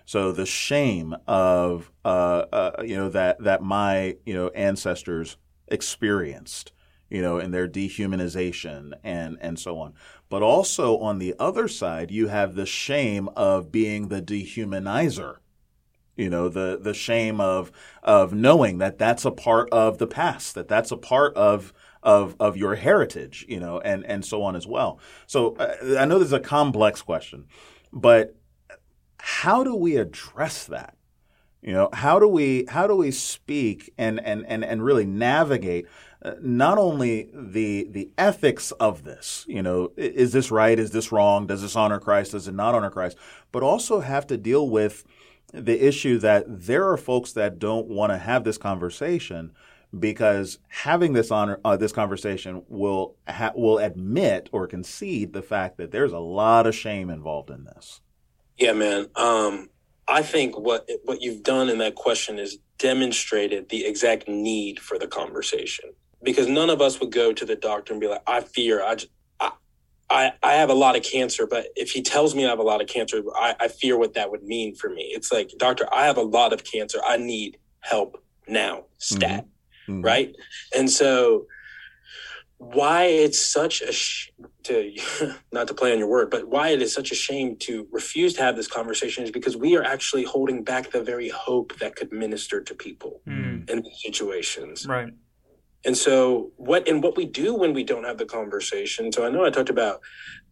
so 0.06 0.32
the 0.32 0.46
shame 0.46 1.16
of 1.28 1.92
uh, 2.04 2.46
uh, 2.52 2.84
you 2.84 2.96
know 2.96 3.10
that 3.10 3.44
that 3.44 3.62
my 3.62 4.18
you 4.26 4.34
know 4.34 4.50
ancestors 4.50 5.38
experienced, 5.68 6.72
you 7.10 7.22
know, 7.22 7.40
in 7.40 7.52
their 7.52 7.68
dehumanization 7.68 8.94
and 9.04 9.38
and 9.42 9.60
so 9.60 9.80
on. 9.80 9.94
But 10.30 10.44
also 10.44 11.00
on 11.00 11.18
the 11.18 11.34
other 11.40 11.68
side, 11.68 12.12
you 12.12 12.28
have 12.28 12.56
the 12.56 12.68
shame 12.68 13.30
of 13.36 13.72
being 13.72 14.10
the 14.10 14.22
dehumanizer. 14.22 15.38
You 16.16 16.30
know, 16.30 16.50
the 16.50 16.80
the 16.80 16.94
shame 16.94 17.42
of 17.42 17.72
of 18.04 18.32
knowing 18.32 18.78
that 18.78 19.00
that's 19.00 19.26
a 19.26 19.32
part 19.32 19.70
of 19.72 19.98
the 19.98 20.08
past, 20.08 20.54
that 20.54 20.68
that's 20.68 20.92
a 20.92 20.98
part 20.98 21.36
of 21.36 21.74
of 22.04 22.36
of 22.40 22.56
your 22.56 22.76
heritage, 22.76 23.44
you 23.50 23.60
know, 23.60 23.80
and 23.80 24.06
and 24.06 24.24
so 24.24 24.44
on 24.44 24.56
as 24.56 24.68
well. 24.68 25.00
So 25.26 25.56
uh, 25.56 25.98
I 26.00 26.06
know 26.06 26.20
this 26.20 26.28
is 26.28 26.34
a 26.34 26.40
complex 26.40 27.02
question, 27.02 27.48
but 27.92 28.36
how 29.28 29.64
do 29.64 29.74
we 29.74 29.98
address 29.98 30.66
that? 30.66 30.96
You 31.60 31.74
know, 31.74 31.90
how 31.92 32.20
do 32.20 32.28
we 32.28 32.66
how 32.70 32.86
do 32.86 32.96
we 32.96 33.10
speak 33.10 33.92
and 33.98 34.24
and 34.24 34.46
and, 34.46 34.64
and 34.64 34.86
really 34.86 35.04
navigate 35.08 35.88
uh, 36.22 36.34
not 36.40 36.78
only 36.78 37.32
the 37.34 37.88
the 37.90 38.12
ethics 38.20 38.72
of 38.74 39.04
this, 39.04 39.44
you 39.48 39.64
know, 39.64 39.92
is 39.98 40.32
this 40.32 40.52
right? 40.52 40.78
Is 40.78 40.92
this 40.92 41.12
wrong? 41.12 41.48
Does 41.48 41.64
this 41.64 41.76
honor 41.76 42.00
Christ? 42.00 42.34
Does 42.34 42.48
it 42.48 42.54
not 42.54 42.76
honor 42.76 42.92
Christ? 42.92 43.18
But 43.52 43.64
also 43.64 44.02
have 44.02 44.28
to 44.28 44.38
deal 44.38 44.70
with 44.70 45.04
the 45.52 45.88
issue 45.88 46.20
that 46.20 46.46
there 46.48 46.88
are 46.88 46.98
folks 46.98 47.32
that 47.32 47.58
don't 47.58 47.88
want 47.88 48.12
to 48.12 48.20
have 48.20 48.44
this 48.44 48.60
conversation 48.60 49.54
because 49.98 50.60
having 50.68 51.14
this 51.14 51.32
honor 51.32 51.60
uh, 51.66 51.76
this 51.76 51.92
conversation 51.92 52.62
will 52.68 53.16
ha- 53.28 53.54
will 53.56 53.80
admit 53.80 54.50
or 54.52 54.68
concede 54.68 55.34
the 55.34 55.42
fact 55.42 55.78
that 55.78 55.90
there's 55.90 56.14
a 56.14 56.20
lot 56.20 56.68
of 56.68 56.76
shame 56.76 57.10
involved 57.10 57.50
in 57.50 57.64
this. 57.64 58.02
Yeah, 58.58 58.74
man. 58.74 59.08
Um, 59.16 59.70
I 60.08 60.22
think 60.22 60.58
what 60.58 60.90
what 61.04 61.22
you've 61.22 61.44
done 61.44 61.70
in 61.70 61.80
that 61.80 61.96
question 61.96 62.40
is 62.40 62.58
demonstrated 62.78 63.70
the 63.70 63.86
exact 63.86 64.28
need 64.28 64.80
for 64.80 65.00
the 65.00 65.08
conversation 65.08 65.92
because 66.24 66.48
none 66.48 66.70
of 66.70 66.82
us 66.82 67.00
would 67.00 67.12
go 67.12 67.34
to 67.34 67.46
the 67.46 67.56
doctor 67.56 67.94
and 67.94 68.00
be 68.00 68.08
like, 68.08 68.22
"I 68.28 68.42
fear, 68.42 68.84
I, 68.84 68.96
just, 68.96 69.12
I, 69.40 69.52
I, 70.10 70.34
I 70.44 70.54
have 70.54 70.70
a 70.70 70.76
lot 70.76 70.96
of 70.96 71.04
cancer." 71.04 71.48
But 71.48 71.68
if 71.76 71.92
he 71.92 72.02
tells 72.02 72.36
me 72.36 72.46
I 72.46 72.50
have 72.50 72.60
a 72.60 72.64
lot 72.64 72.82
of 72.82 72.88
cancer, 72.88 73.22
I, 73.36 73.56
I 73.60 73.68
fear 73.68 73.98
what 73.98 74.14
that 74.14 74.30
would 74.32 74.44
mean 74.44 74.76
for 74.76 74.90
me. 74.90 75.12
It's 75.16 75.32
like, 75.32 75.52
doctor, 75.58 75.88
I 75.94 76.06
have 76.06 76.18
a 76.18 76.24
lot 76.24 76.54
of 76.54 76.64
cancer. 76.64 77.00
I 77.06 77.18
need 77.18 77.58
help 77.82 78.24
now, 78.48 78.86
stat, 78.98 79.46
mm-hmm. 79.88 79.92
Mm-hmm. 79.92 80.02
right? 80.06 80.36
And 80.76 80.90
so 80.90 81.46
why 82.58 83.06
it's 83.06 83.44
such 83.44 83.82
a 83.82 83.92
sh- 83.92 84.30
to 84.66 84.96
not 85.52 85.68
to 85.68 85.74
play 85.74 85.92
on 85.92 86.00
your 86.00 86.08
word, 86.08 86.30
but 86.30 86.48
why 86.48 86.70
it 86.70 86.82
is 86.82 86.94
such 86.94 87.12
a 87.12 87.16
shame 87.16 87.56
to 87.58 87.88
refuse 87.92 88.34
to 88.36 88.42
have 88.42 88.56
this 88.56 88.68
conversation 88.68 89.24
is 89.24 89.32
because 89.32 89.56
we 89.56 89.76
are 89.76 89.84
actually 89.84 90.24
holding 90.24 90.64
back 90.64 90.92
the 90.92 91.04
very 91.04 91.30
hope 91.30 91.78
that 91.80 91.96
could 91.96 92.12
minister 92.12 92.62
to 92.62 92.76
people 92.76 93.22
mm. 93.28 93.70
in 93.70 93.82
these 93.82 94.02
situations. 94.02 94.86
Right. 94.86 95.14
And 95.86 95.96
so 95.96 96.52
what 96.58 96.88
and 96.88 97.04
what 97.04 97.16
we 97.16 97.26
do 97.26 97.54
when 97.54 97.74
we 97.74 97.84
don't 97.84 98.06
have 98.06 98.18
the 98.18 98.26
conversation. 98.26 99.12
So 99.12 99.26
I 99.26 99.30
know 99.30 99.46
I 99.46 99.52
talked 99.52 99.70
about, 99.70 100.02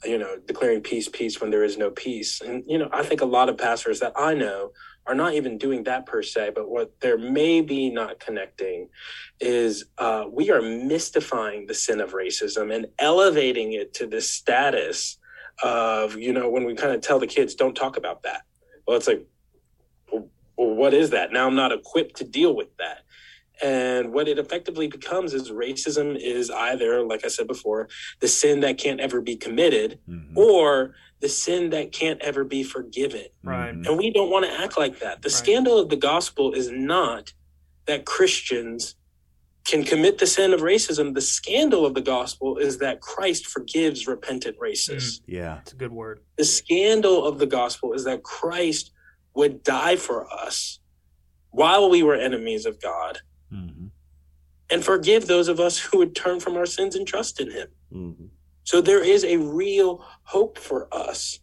you 0.06 0.20
know, 0.20 0.38
declaring 0.46 0.82
peace, 0.82 1.10
peace 1.10 1.42
when 1.42 1.50
there 1.50 1.64
is 1.64 1.76
no 1.76 1.90
peace. 1.90 2.40
And 2.40 2.64
you 2.68 2.78
know, 2.78 2.88
I 2.92 3.02
think 3.04 3.22
a 3.22 3.26
lot 3.26 3.50
of 3.50 3.58
pastors 3.58 4.00
that 4.00 4.14
I 4.16 4.36
know 4.36 4.72
are 5.06 5.16
not 5.16 5.34
even 5.34 5.58
doing 5.58 5.84
that 5.84 6.06
per 6.06 6.22
se, 6.22 6.52
but 6.56 6.70
what 6.70 6.94
they're 7.02 7.18
maybe 7.18 7.90
not 7.90 8.20
connecting 8.20 8.90
is 9.40 9.86
uh, 9.98 10.26
we 10.32 10.50
are 10.50 10.62
mystifying 10.62 11.66
the 11.66 11.74
sin 11.74 12.00
of 12.00 12.14
racism 12.14 12.74
and 12.74 12.88
elevating 13.00 13.74
it 13.74 13.94
to 13.96 14.08
the 14.08 14.22
status 14.22 15.18
of, 15.62 16.16
you 16.18 16.32
know, 16.32 16.50
when 16.50 16.64
we 16.64 16.74
kind 16.74 16.94
of 16.94 17.02
tell 17.02 17.20
the 17.20 17.28
kids, 17.28 17.56
don't 17.56 17.76
talk 17.76 17.98
about 17.98 18.24
that. 18.24 18.44
Well, 18.88 18.98
it's 18.98 19.08
like, 19.08 19.26
well, 20.12 20.30
what 20.56 20.94
is 20.94 21.10
that? 21.12 21.32
Now 21.32 21.48
I'm 21.48 21.56
not 21.56 21.72
equipped 21.72 22.16
to 22.18 22.24
deal 22.24 22.56
with 22.56 22.76
that. 22.78 23.00
And 23.62 24.12
what 24.14 24.28
it 24.28 24.40
effectively 24.40 24.88
becomes 24.88 25.34
is 25.34 25.52
racism 25.52 26.18
is 26.20 26.50
either, 26.50 27.04
like 27.04 27.24
I 27.24 27.28
said 27.28 27.48
before, 27.48 27.88
the 28.20 28.28
sin 28.28 28.62
that 28.62 28.78
can't 28.78 29.00
ever 29.00 29.22
be 29.22 29.36
committed 29.36 30.00
mm-hmm. 30.10 30.38
or 30.38 30.96
the 31.24 31.30
sin 31.30 31.70
that 31.70 31.94
can't 31.94 32.20
ever 32.20 32.44
be 32.44 32.64
forgiven. 32.64 33.24
Right. 33.44 33.70
And 33.70 33.98
we 33.98 34.12
don't 34.12 34.30
want 34.30 34.44
to 34.44 34.52
act 34.52 34.78
like 34.78 35.00
that. 35.00 35.22
The 35.22 35.30
right. 35.30 35.32
scandal 35.32 35.80
of 35.80 35.88
the 35.88 35.96
gospel 35.96 36.52
is 36.52 36.70
not 36.70 37.32
that 37.86 38.06
Christians 38.06 38.96
can 39.64 39.86
commit 39.86 40.18
the 40.18 40.28
sin 40.28 40.52
of 40.54 40.60
racism. 40.60 41.14
The 41.14 41.22
scandal 41.22 41.86
of 41.86 41.94
the 41.94 42.02
gospel 42.02 42.58
is 42.58 42.80
that 42.80 43.00
Christ 43.00 43.48
forgives 43.48 44.06
repentant 44.06 44.58
racists. 44.60 45.22
Mm. 45.22 45.22
Yeah. 45.28 45.60
It's 45.60 45.72
a 45.72 45.78
good 45.78 45.94
word. 45.94 46.20
The 46.38 46.44
scandal 46.44 47.26
of 47.26 47.40
the 47.40 47.48
gospel 47.48 47.94
is 47.94 48.04
that 48.04 48.24
Christ 48.24 48.92
would 49.34 49.64
die 49.64 49.96
for 49.96 50.28
us 50.30 50.80
while 51.52 51.90
we 51.90 52.04
were 52.04 52.16
enemies 52.16 52.66
of 52.66 52.82
God 52.82 53.20
mm-hmm. 53.50 53.86
and 54.70 54.84
forgive 54.84 55.28
those 55.28 55.48
of 55.48 55.62
us 55.62 55.80
who 55.80 56.00
would 56.00 56.18
turn 56.18 56.42
from 56.42 56.58
our 56.58 56.66
sins 56.66 56.98
and 56.98 57.08
trust 57.08 57.40
in 57.40 57.50
him. 57.50 57.68
Mm-hmm. 57.94 58.26
So 58.64 58.82
there 58.82 59.04
is 59.04 59.24
a 59.24 59.38
real 59.38 60.06
hope 60.24 60.58
for 60.58 60.88
us. 60.94 61.40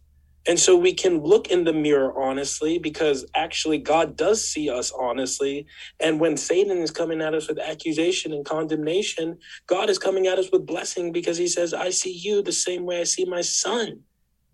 And 0.47 0.59
so 0.59 0.75
we 0.75 0.95
can 0.95 1.23
look 1.23 1.49
in 1.49 1.64
the 1.64 1.73
mirror 1.73 2.18
honestly 2.18 2.79
because 2.79 3.27
actually 3.35 3.79
God 3.79 4.16
does 4.16 4.43
see 4.43 4.71
us 4.71 4.91
honestly. 4.99 5.66
And 6.01 6.18
when 6.18 6.37
Satan 6.37 6.79
is 6.79 6.91
coming 6.91 7.21
at 7.21 7.35
us 7.35 7.47
with 7.47 7.59
accusation 7.59 8.33
and 8.33 8.45
condemnation, 8.45 9.39
God 9.66 9.91
is 9.91 9.99
coming 9.99 10.27
at 10.27 10.39
us 10.39 10.51
with 10.51 10.66
blessing 10.66 11.12
because 11.12 11.37
he 11.37 11.47
says, 11.47 11.75
I 11.75 11.91
see 11.91 12.12
you 12.12 12.43
the 12.43 12.53
same 12.53 12.87
way 12.87 13.01
I 13.01 13.05
see 13.05 13.27
my 13.27 13.43
son. 13.43 14.01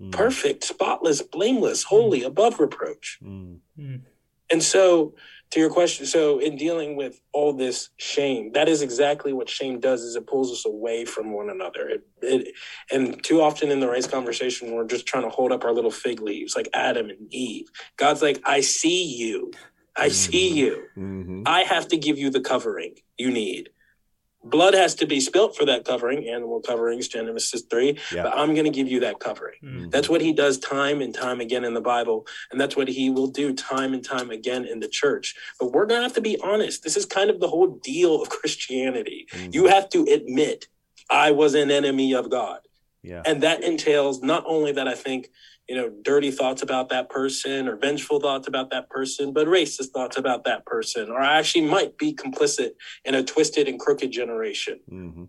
Mm. 0.01 0.13
Perfect, 0.13 0.65
spotless, 0.65 1.23
blameless, 1.23 1.85
holy, 1.85 2.23
mm. 2.23 2.27
above 2.27 2.59
reproach. 2.59 3.19
Mm. 3.23 3.61
And 4.51 4.63
so 4.63 5.15
to 5.51 5.61
your 5.61 5.71
question 5.71 6.07
so 6.07 6.39
in 6.39 6.57
dealing 6.57 6.97
with 6.97 7.21
all 7.33 7.53
this 7.53 7.91
shame 7.99 8.51
that 8.53 8.69
is 8.69 8.83
exactly 8.83 9.33
what 9.33 9.49
shame 9.49 9.81
does 9.81 10.03
is 10.03 10.17
it 10.17 10.27
pulls 10.27 10.53
us 10.53 10.65
away 10.67 11.05
from 11.05 11.33
one 11.33 11.51
another. 11.51 11.89
It, 11.89 12.07
it, 12.23 12.55
and 12.91 13.23
too 13.23 13.41
often 13.41 13.71
in 13.71 13.81
the 13.81 13.89
race 13.89 14.07
conversation 14.07 14.73
we're 14.73 14.87
just 14.87 15.07
trying 15.07 15.25
to 15.25 15.31
hold 15.31 15.53
up 15.53 15.65
our 15.65 15.73
little 15.73 15.91
fig 15.91 16.21
leaves 16.21 16.57
like 16.57 16.69
adam 16.75 17.11
and 17.11 17.33
eve. 17.33 17.67
God's 17.97 18.23
like 18.23 18.41
i 18.45 18.61
see 18.61 19.05
you. 19.05 19.53
I 19.97 20.07
mm-hmm. 20.07 20.13
see 20.13 20.53
you. 20.53 20.85
Mm-hmm. 20.97 21.43
i 21.47 21.61
have 21.63 21.89
to 21.89 21.97
give 21.97 22.19
you 22.19 22.31
the 22.31 22.41
covering 22.41 22.95
you 23.17 23.31
need 23.31 23.71
blood 24.45 24.75
has 24.75 24.95
to 24.95 25.07
be 25.07 25.21
spilt 25.21 25.57
for 25.57 25.65
that 25.65 25.85
covering 25.85 26.29
animal 26.29 26.61
coverings 26.61 27.09
genesis 27.09 27.63
3 27.63 27.99
yeah. 28.13 28.23
but 28.23 28.37
i'm 28.37 28.55
going 28.55 28.65
to 28.65 28.71
give 28.71 28.89
you 28.89 29.01
that 29.01 29.19
covering 29.19 29.57
mm-hmm. 29.63 29.89
that's 29.89 30.09
what 30.09 30.21
he 30.21 30.33
does 30.33 30.59
time 30.59 31.01
and 31.01 31.15
time 31.15 31.41
again 31.41 31.65
in 31.65 31.75
the 31.75 31.81
bible 31.81 32.27
and 32.51 32.61
that's 32.61 32.77
what 32.77 32.89
he 32.89 33.11
will 33.11 33.27
do 33.27 33.53
time 33.53 33.93
and 33.93 34.05
time 34.05 34.31
again 34.31 34.65
in 34.65 34.81
the 34.81 34.89
church 34.89 35.35
but 35.59 35.73
we're 35.73 35.87
going 35.87 36.01
to 36.01 36.05
have 36.05 36.15
to 36.15 36.21
be 36.21 36.39
honest 36.43 36.83
this 36.83 36.97
is 36.97 37.07
kind 37.07 37.31
of 37.31 37.41
the 37.41 37.49
whole 37.49 37.79
deal 37.83 38.23
of 38.23 38.29
christianity 38.31 39.27
mm-hmm. 39.33 39.51
you 39.53 39.67
have 39.67 39.89
to 39.89 40.03
admit 40.05 40.69
i 41.11 41.31
was 41.31 41.55
an 41.55 41.71
enemy 41.71 42.15
of 42.15 42.31
god 42.31 42.61
yeah. 43.03 43.23
and 43.25 43.43
that 43.43 43.63
entails 43.63 44.23
not 44.23 44.45
only 44.47 44.73
that 44.73 44.89
i 44.89 44.95
think 44.95 45.29
you 45.69 45.75
know, 45.75 45.91
dirty 46.03 46.31
thoughts 46.31 46.63
about 46.63 46.89
that 46.91 47.09
person 47.11 47.69
or 47.69 47.77
vengeful 47.77 48.21
thoughts 48.21 48.47
about 48.47 48.71
that 48.71 48.89
person, 48.89 49.33
but 49.33 49.47
racist 49.47 49.91
thoughts 49.91 50.17
about 50.17 50.45
that 50.45 50.65
person, 50.65 51.11
or 51.11 51.21
I 51.21 51.39
actually 51.39 51.67
might 51.67 51.99
be 51.99 52.15
complicit 52.15 52.71
in 53.05 53.15
a 53.15 53.23
twisted 53.23 53.67
and 53.69 53.79
crooked 53.79 54.13
generation 54.13 54.81
mm-hmm. 54.91 55.25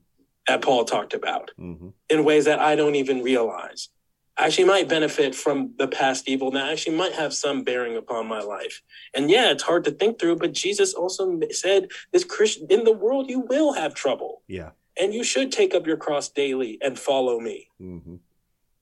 that 0.47 0.61
Paul 0.61 0.85
talked 0.85 1.13
about 1.13 1.51
mm-hmm. 1.59 1.89
in 2.09 2.23
ways 2.23 2.45
that 2.45 2.59
I 2.59 2.75
don't 2.75 2.95
even 2.95 3.23
realize. 3.23 3.89
I 4.38 4.45
actually 4.45 4.65
might 4.65 4.88
benefit 4.88 5.33
from 5.33 5.73
the 5.79 5.88
past 5.88 6.29
evil 6.29 6.51
that 6.51 6.71
actually 6.71 6.95
might 6.95 7.13
have 7.13 7.33
some 7.33 7.63
bearing 7.63 7.97
upon 7.97 8.27
my 8.27 8.39
life. 8.39 8.83
And 9.15 9.31
yeah, 9.31 9.49
it's 9.49 9.63
hard 9.63 9.83
to 9.85 9.91
think 9.91 10.19
through, 10.19 10.35
but 10.35 10.53
Jesus 10.53 10.93
also 10.93 11.39
said, 11.49 11.88
this 12.13 12.23
Christian 12.23 12.67
in 12.69 12.83
the 12.83 12.93
world 12.93 13.31
you 13.31 13.39
will 13.39 13.73
have 13.73 13.95
trouble. 13.95 14.43
Yeah. 14.47 14.71
And 14.99 15.13
you 15.13 15.23
should 15.23 15.51
take 15.51 15.73
up 15.73 15.88
your 15.88 15.97
cross 15.97 16.29
daily 16.29 16.77
and 16.81 16.99
follow 16.99 17.39
me. 17.39 17.69
Mm-hmm. 17.81 18.15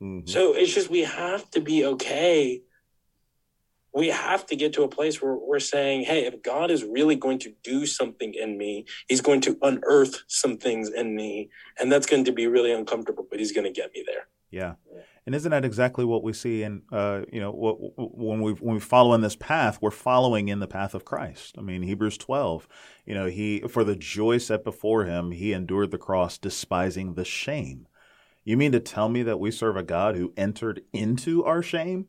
Mm-hmm. 0.01 0.27
So 0.27 0.53
it's 0.53 0.73
just 0.73 0.89
we 0.89 1.01
have 1.01 1.49
to 1.51 1.61
be 1.61 1.85
okay. 1.85 2.61
We 3.93 4.09
have 4.09 4.45
to 4.47 4.57
get 4.57 4.73
to 4.73 4.83
a 4.83 4.89
place 4.89 5.21
where 5.21 5.35
we're 5.35 5.59
saying, 5.59 6.03
hey, 6.03 6.25
if 6.25 6.43
God 6.43 6.69
is 6.69 6.83
really 6.83 7.15
going 7.15 7.39
to 7.39 7.53
do 7.63 7.85
something 7.85 8.33
in 8.33 8.57
me, 8.57 8.85
he's 9.07 9.21
going 9.21 9.39
to 9.41 9.57
unearth 9.61 10.23
some 10.27 10.57
things 10.57 10.89
in 10.89 11.15
me. 11.15 11.49
And 11.79 11.89
that's 11.89 12.05
going 12.05 12.25
to 12.25 12.33
be 12.33 12.47
really 12.47 12.73
uncomfortable, 12.73 13.25
but 13.29 13.39
he's 13.39 13.53
going 13.53 13.63
to 13.63 13.71
get 13.71 13.93
me 13.93 14.03
there. 14.05 14.27
Yeah. 14.51 14.73
And 15.25 15.33
isn't 15.33 15.49
that 15.49 15.65
exactly 15.65 16.05
what 16.05 16.23
we 16.23 16.33
see 16.33 16.61
in, 16.63 16.83
uh, 16.91 17.21
you 17.31 17.39
know, 17.39 17.51
what, 17.51 17.77
when 17.97 18.41
we 18.41 18.51
when 18.53 18.75
we 18.75 18.79
follow 18.79 19.13
in 19.13 19.21
this 19.21 19.35
path, 19.35 19.79
we're 19.81 19.91
following 19.91 20.49
in 20.49 20.59
the 20.59 20.67
path 20.67 20.93
of 20.93 21.03
Christ. 21.03 21.55
I 21.57 21.61
mean, 21.61 21.81
Hebrews 21.81 22.17
12, 22.19 22.67
you 23.05 23.15
know, 23.15 23.25
he 23.25 23.61
for 23.61 23.83
the 23.83 23.95
joy 23.95 24.37
set 24.37 24.63
before 24.63 25.05
him, 25.05 25.31
he 25.31 25.51
endured 25.51 25.89
the 25.89 25.97
cross, 25.97 26.37
despising 26.37 27.15
the 27.15 27.25
shame 27.25 27.87
you 28.45 28.57
mean 28.57 28.71
to 28.71 28.79
tell 28.79 29.09
me 29.09 29.23
that 29.23 29.39
we 29.39 29.51
serve 29.51 29.75
a 29.75 29.83
God 29.83 30.15
who 30.15 30.31
entered 30.37 30.83
into 30.93 31.43
our 31.43 31.63
shame? 31.63 32.07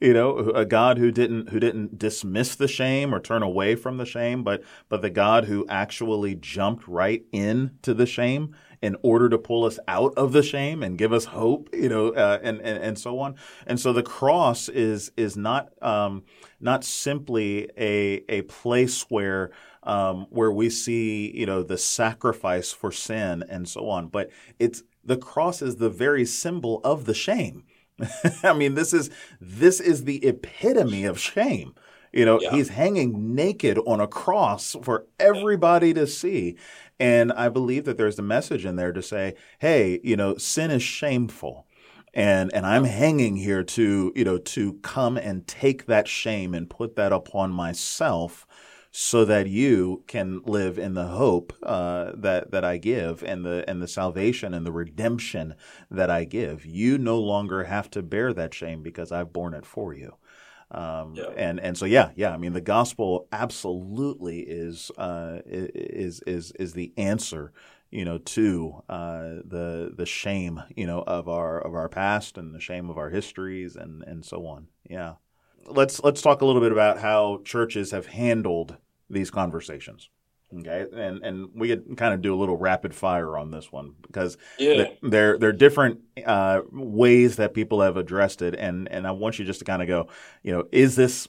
You 0.00 0.12
know, 0.12 0.38
a 0.38 0.66
God 0.66 0.98
who 0.98 1.10
didn't 1.10 1.48
who 1.50 1.58
didn't 1.58 1.98
dismiss 1.98 2.54
the 2.54 2.68
shame 2.68 3.14
or 3.14 3.20
turn 3.20 3.42
away 3.42 3.76
from 3.76 3.96
the 3.96 4.04
shame, 4.04 4.42
but 4.42 4.62
but 4.90 5.00
the 5.00 5.08
God 5.08 5.46
who 5.46 5.64
actually 5.70 6.34
jumped 6.34 6.86
right 6.86 7.24
into 7.32 7.94
the 7.94 8.04
shame 8.04 8.54
in 8.82 8.96
order 9.02 9.30
to 9.30 9.38
pull 9.38 9.64
us 9.64 9.78
out 9.88 10.12
of 10.16 10.32
the 10.32 10.42
shame 10.42 10.82
and 10.82 10.98
give 10.98 11.14
us 11.14 11.24
hope, 11.24 11.70
you 11.72 11.88
know, 11.88 12.08
uh, 12.08 12.38
and, 12.42 12.60
and 12.60 12.82
and 12.82 12.98
so 12.98 13.18
on. 13.18 13.36
And 13.66 13.80
so 13.80 13.94
the 13.94 14.02
cross 14.02 14.68
is 14.68 15.12
is 15.16 15.34
not 15.34 15.70
um, 15.82 16.24
not 16.60 16.84
simply 16.84 17.70
a 17.78 18.22
a 18.28 18.42
place 18.42 19.02
where 19.08 19.50
um, 19.82 20.26
where 20.28 20.52
we 20.52 20.68
see 20.68 21.34
you 21.34 21.46
know 21.46 21.62
the 21.62 21.78
sacrifice 21.78 22.70
for 22.70 22.92
sin 22.92 23.42
and 23.48 23.66
so 23.66 23.88
on, 23.88 24.08
but 24.08 24.28
it's 24.58 24.82
the 25.06 25.16
cross 25.16 25.62
is 25.62 25.76
the 25.76 25.90
very 25.90 26.24
symbol 26.24 26.80
of 26.84 27.04
the 27.04 27.14
shame. 27.14 27.64
I 28.42 28.52
mean, 28.52 28.74
this 28.74 28.92
is 28.92 29.10
this 29.40 29.80
is 29.80 30.04
the 30.04 30.24
epitome 30.26 31.04
of 31.04 31.18
shame. 31.18 31.74
You 32.12 32.24
know, 32.24 32.40
yeah. 32.40 32.50
he's 32.50 32.70
hanging 32.70 33.34
naked 33.34 33.78
on 33.86 34.00
a 34.00 34.06
cross 34.06 34.74
for 34.82 35.06
everybody 35.18 35.92
to 35.94 36.06
see. 36.06 36.56
And 36.98 37.30
I 37.32 37.50
believe 37.50 37.84
that 37.84 37.98
there's 37.98 38.18
a 38.18 38.22
message 38.22 38.64
in 38.64 38.76
there 38.76 38.92
to 38.92 39.02
say, 39.02 39.34
hey, 39.58 40.00
you 40.02 40.16
know, 40.16 40.36
sin 40.36 40.70
is 40.70 40.82
shameful. 40.82 41.66
And 42.14 42.50
and 42.54 42.64
I'm 42.64 42.84
hanging 42.84 43.36
here 43.36 43.62
to, 43.62 44.12
you 44.16 44.24
know, 44.24 44.38
to 44.38 44.74
come 44.74 45.18
and 45.18 45.46
take 45.46 45.86
that 45.86 46.08
shame 46.08 46.54
and 46.54 46.70
put 46.70 46.96
that 46.96 47.12
upon 47.12 47.52
myself 47.52 48.46
so 48.98 49.26
that 49.26 49.46
you 49.46 50.02
can 50.06 50.40
live 50.46 50.78
in 50.78 50.94
the 50.94 51.08
hope 51.08 51.52
uh, 51.62 52.12
that 52.14 52.50
that 52.50 52.64
I 52.64 52.78
give 52.78 53.22
and 53.22 53.44
the 53.44 53.62
and 53.68 53.82
the 53.82 53.86
salvation 53.86 54.54
and 54.54 54.64
the 54.64 54.72
redemption 54.72 55.54
that 55.90 56.08
I 56.08 56.24
give. 56.24 56.64
You 56.64 56.96
no 56.96 57.20
longer 57.20 57.64
have 57.64 57.90
to 57.90 58.02
bear 58.02 58.32
that 58.32 58.54
shame 58.54 58.82
because 58.82 59.12
I've 59.12 59.34
borne 59.34 59.52
it 59.52 59.66
for 59.66 59.92
you. 59.92 60.16
Um, 60.70 61.14
yeah. 61.14 61.26
And 61.36 61.60
and 61.60 61.76
so 61.76 61.84
yeah 61.84 62.12
yeah 62.16 62.32
I 62.32 62.38
mean 62.38 62.54
the 62.54 62.62
gospel 62.62 63.28
absolutely 63.32 64.40
is 64.40 64.90
uh, 64.96 65.40
is 65.44 66.20
is 66.26 66.52
is 66.52 66.72
the 66.72 66.94
answer 66.96 67.52
you 67.90 68.06
know 68.06 68.16
to 68.16 68.82
uh, 68.88 69.28
the 69.44 69.92
the 69.94 70.06
shame 70.06 70.62
you 70.74 70.86
know 70.86 71.04
of 71.06 71.28
our 71.28 71.60
of 71.60 71.74
our 71.74 71.90
past 71.90 72.38
and 72.38 72.54
the 72.54 72.60
shame 72.60 72.88
of 72.88 72.96
our 72.96 73.10
histories 73.10 73.76
and 73.76 74.02
and 74.04 74.24
so 74.24 74.46
on 74.46 74.68
yeah 74.88 75.16
let's 75.66 76.02
let's 76.02 76.22
talk 76.22 76.40
a 76.40 76.46
little 76.46 76.62
bit 76.62 76.72
about 76.72 76.98
how 76.98 77.42
churches 77.44 77.90
have 77.90 78.06
handled 78.06 78.78
these 79.08 79.30
conversations. 79.30 80.08
Okay, 80.54 80.86
and 80.92 81.24
and 81.24 81.48
we 81.54 81.68
could 81.68 81.96
kind 81.96 82.14
of 82.14 82.22
do 82.22 82.32
a 82.32 82.38
little 82.38 82.56
rapid 82.56 82.94
fire 82.94 83.36
on 83.36 83.50
this 83.50 83.72
one 83.72 83.94
because 84.02 84.38
yeah. 84.58 84.90
there 85.02 85.38
there 85.38 85.50
are 85.50 85.52
different 85.52 86.00
uh, 86.24 86.60
ways 86.70 87.36
that 87.36 87.52
people 87.52 87.80
have 87.80 87.96
addressed 87.96 88.42
it, 88.42 88.54
and 88.54 88.88
and 88.88 89.08
I 89.08 89.10
want 89.10 89.40
you 89.40 89.44
just 89.44 89.58
to 89.58 89.64
kind 89.64 89.82
of 89.82 89.88
go, 89.88 90.08
you 90.44 90.52
know, 90.52 90.68
is 90.70 90.94
this 90.94 91.28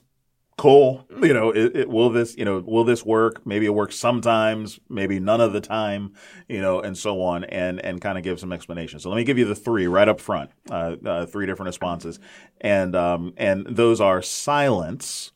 cool? 0.56 1.06
You 1.20 1.34
know, 1.34 1.50
it, 1.50 1.76
it, 1.76 1.88
will 1.88 2.10
this 2.10 2.36
you 2.36 2.44
know 2.44 2.62
will 2.64 2.84
this 2.84 3.04
work? 3.04 3.44
Maybe 3.44 3.66
it 3.66 3.74
works 3.74 3.96
sometimes, 3.96 4.78
maybe 4.88 5.18
none 5.18 5.40
of 5.40 5.52
the 5.52 5.60
time, 5.60 6.12
you 6.48 6.60
know, 6.60 6.80
and 6.80 6.96
so 6.96 7.20
on, 7.20 7.42
and 7.44 7.84
and 7.84 8.00
kind 8.00 8.16
of 8.16 8.24
give 8.24 8.38
some 8.38 8.52
explanation. 8.52 9.00
So 9.00 9.10
let 9.10 9.16
me 9.16 9.24
give 9.24 9.36
you 9.36 9.46
the 9.46 9.56
three 9.56 9.88
right 9.88 10.06
up 10.06 10.20
front, 10.20 10.50
uh, 10.70 10.94
uh, 11.04 11.26
three 11.26 11.46
different 11.46 11.68
responses, 11.68 12.20
and 12.60 12.94
um, 12.94 13.34
and 13.36 13.66
those 13.66 14.00
are 14.00 14.22
silence 14.22 15.32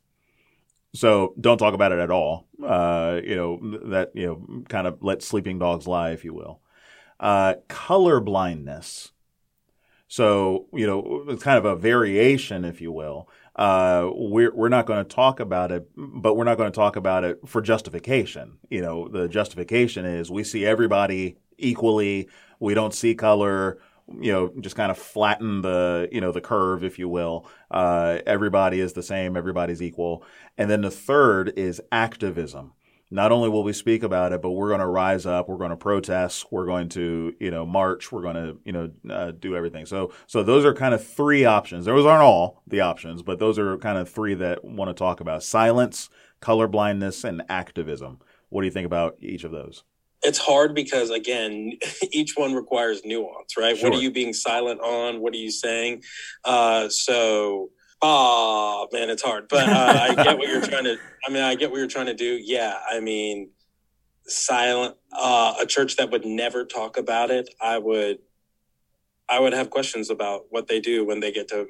so 0.95 1.34
don't 1.40 1.59
talk 1.59 1.74
about 1.74 1.93
it 1.93 1.99
at 1.99 2.11
all. 2.11 2.47
Uh, 2.62 3.20
you 3.24 3.34
know 3.34 3.59
that 3.90 4.12
you 4.14 4.26
know 4.26 4.64
kind 4.68 4.86
of 4.86 5.03
let 5.03 5.22
sleeping 5.22 5.59
dogs 5.59 5.86
lie, 5.86 6.11
if 6.11 6.24
you 6.24 6.34
will. 6.34 6.61
Uh, 7.18 7.55
color 7.68 8.20
blindness. 8.20 9.12
So 10.09 10.66
you 10.72 10.86
know 10.86 11.24
it's 11.28 11.43
kind 11.43 11.59
of 11.59 11.64
a 11.64 11.76
variation, 11.76 12.64
if 12.64 12.80
you 12.80 12.93
will. 12.93 13.28
Uh, 13.57 14.11
we're 14.14 14.55
we're 14.55 14.68
not 14.68 14.86
going 14.86 15.05
to 15.05 15.14
talk 15.14 15.40
about 15.40 15.72
it, 15.72 15.88
but 15.97 16.36
we're 16.36 16.45
not 16.45 16.59
going 16.59 16.70
to 16.70 16.76
talk 16.76 16.97
about 16.97 17.24
it 17.24 17.38
for 17.47 17.62
justification. 17.62 18.59
You 18.70 18.82
know, 18.82 19.09
the 19.09 19.28
justification 19.28 20.05
is 20.05 20.30
we 20.30 20.45
see 20.45 20.64
everybody 20.66 21.36
equally. 21.59 22.28
We 22.61 22.74
don't 22.74 22.95
see 22.95 23.14
color 23.14 23.78
you 24.21 24.33
know, 24.33 24.53
just 24.61 24.77
kind 24.77 24.91
of 24.91 24.99
flatten 24.99 25.63
the, 25.63 26.09
you 26.13 26.21
know, 26.21 26.33
the 26.33 26.41
curve, 26.41 26.85
if 26.85 26.99
you 26.99 27.09
will. 27.09 27.49
Uh, 27.71 28.19
everybody 28.27 28.81
is 28.81 28.93
the 28.93 29.03
same, 29.03 29.37
everybody's 29.37 29.83
equal. 29.83 30.25
And 30.59 30.71
then 30.71 30.83
the 30.83 30.91
third 30.91 31.53
is 31.57 31.81
activism. 31.91 32.73
Not 33.11 33.31
only 33.31 33.51
will 33.51 33.63
we 33.63 33.75
speak 33.75 34.03
about 34.03 34.33
it, 34.33 34.41
but 34.41 34.53
we're 34.53 34.69
going 34.69 34.81
to 34.81 34.87
rise 34.87 35.27
up. 35.27 35.47
We're 35.47 35.59
going 35.59 35.69
to 35.69 35.77
protest. 35.77 36.47
We're 36.51 36.65
going 36.65 36.89
to, 36.91 37.35
you 37.39 37.51
know, 37.51 37.67
march. 37.67 38.11
We're 38.11 38.23
going 38.23 38.37
to, 38.37 38.59
you 38.65 38.73
know, 38.73 38.91
uh, 39.11 39.33
do 39.33 39.55
everything. 39.55 39.85
So, 39.85 40.15
so 40.27 40.43
those 40.43 40.65
are 40.65 40.73
kind 40.73 40.95
of 40.95 41.07
three 41.07 41.45
options. 41.45 41.85
Those 41.85 42.07
aren't 42.07 42.23
all 42.23 42.63
the 42.67 42.81
options, 42.81 43.23
but 43.23 43.39
those 43.39 43.59
are 43.59 43.77
kind 43.77 43.99
of 43.99 44.09
three 44.09 44.33
that 44.37 44.65
want 44.65 44.89
to 44.89 44.95
talk 44.95 45.21
about: 45.21 45.43
silence, 45.43 46.09
colorblindness, 46.41 47.23
and 47.25 47.43
activism. 47.51 48.19
What 48.49 48.63
do 48.63 48.67
you 48.67 48.73
think 48.73 48.87
about 48.87 49.17
each 49.21 49.45
of 49.45 49.53
those? 49.53 49.85
It's 50.23 50.39
hard 50.39 50.75
because 50.75 51.11
again 51.11 51.73
each 52.12 52.35
one 52.37 52.55
requires 52.55 53.03
nuance 53.05 53.57
right? 53.59 53.77
Sure. 53.77 53.91
what 53.91 53.99
are 53.99 54.03
you 54.03 54.11
being 54.11 54.33
silent 54.33 54.81
on? 54.81 55.20
What 55.20 55.33
are 55.35 55.39
you 55.39 55.51
saying? 55.51 56.03
Uh 56.45 56.89
so 56.89 57.70
oh 58.03 58.89
man 58.93 59.11
it's 59.11 59.23
hard. 59.23 59.49
But 59.49 59.68
uh, 59.68 59.99
i 60.11 60.14
get 60.25 60.39
what 60.39 60.49
you're 60.49 60.61
trying 60.61 60.85
to 60.85 60.97
i 61.27 61.31
mean 61.31 61.43
i 61.43 61.55
get 61.55 61.70
what 61.70 61.79
you're 61.79 61.87
trying 61.87 62.07
to 62.07 62.14
do. 62.14 62.39
Yeah 62.43 62.79
i 62.91 63.01
mean 63.01 63.51
silent 64.27 64.95
uh 65.16 65.55
a 65.61 65.66
church 65.66 65.97
that 65.97 66.11
would 66.11 66.25
never 66.25 66.64
talk 66.64 66.97
about 66.97 67.31
it 67.31 67.53
i 67.61 67.77
would 67.77 68.18
i 69.29 69.39
would 69.41 69.53
have 69.53 69.68
questions 69.68 70.11
about 70.11 70.43
what 70.51 70.68
they 70.68 70.79
do 70.81 71.05
when 71.05 71.18
they 71.18 71.33
get 71.33 71.49
to 71.49 71.66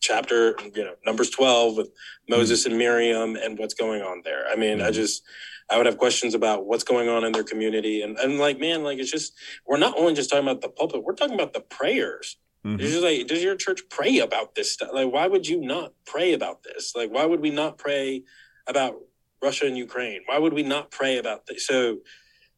chapter 0.00 0.56
you 0.74 0.82
know 0.84 0.94
numbers 1.04 1.28
12 1.30 1.76
with 1.76 1.90
moses 2.28 2.64
and 2.66 2.76
miriam 2.78 3.36
and 3.36 3.58
what's 3.58 3.74
going 3.74 4.00
on 4.02 4.22
there. 4.24 4.46
I 4.50 4.56
mean 4.56 4.80
i 4.80 4.88
Mhm. 4.90 4.94
just 4.94 5.22
I 5.70 5.76
would 5.76 5.86
have 5.86 5.98
questions 5.98 6.34
about 6.34 6.66
what's 6.66 6.84
going 6.84 7.08
on 7.08 7.24
in 7.24 7.32
their 7.32 7.44
community. 7.44 8.02
And, 8.02 8.18
and 8.18 8.38
like, 8.38 8.58
man, 8.58 8.82
like, 8.82 8.98
it's 8.98 9.10
just, 9.10 9.34
we're 9.66 9.78
not 9.78 9.98
only 9.98 10.14
just 10.14 10.30
talking 10.30 10.46
about 10.48 10.62
the 10.62 10.68
pulpit, 10.68 11.04
we're 11.04 11.14
talking 11.14 11.34
about 11.34 11.52
the 11.52 11.60
prayers. 11.60 12.36
Mhm. 12.64 12.80
It's 12.80 12.92
just 12.92 13.04
like, 13.04 13.26
does 13.26 13.42
your 13.42 13.54
church 13.56 13.82
pray 13.90 14.18
about 14.18 14.54
this 14.54 14.72
stuff? 14.72 14.90
Like, 14.92 15.12
why 15.12 15.26
would 15.26 15.46
you 15.46 15.60
not 15.60 15.92
pray 16.06 16.32
about 16.32 16.62
this? 16.62 16.94
Like, 16.96 17.10
why 17.10 17.24
would 17.24 17.40
we 17.40 17.50
not 17.50 17.78
pray 17.78 18.24
about 18.66 18.96
Russia 19.42 19.66
and 19.66 19.76
Ukraine? 19.76 20.22
Why 20.26 20.38
would 20.38 20.52
we 20.54 20.62
not 20.62 20.90
pray 20.90 21.18
about 21.18 21.46
this? 21.46 21.66
So, 21.66 21.98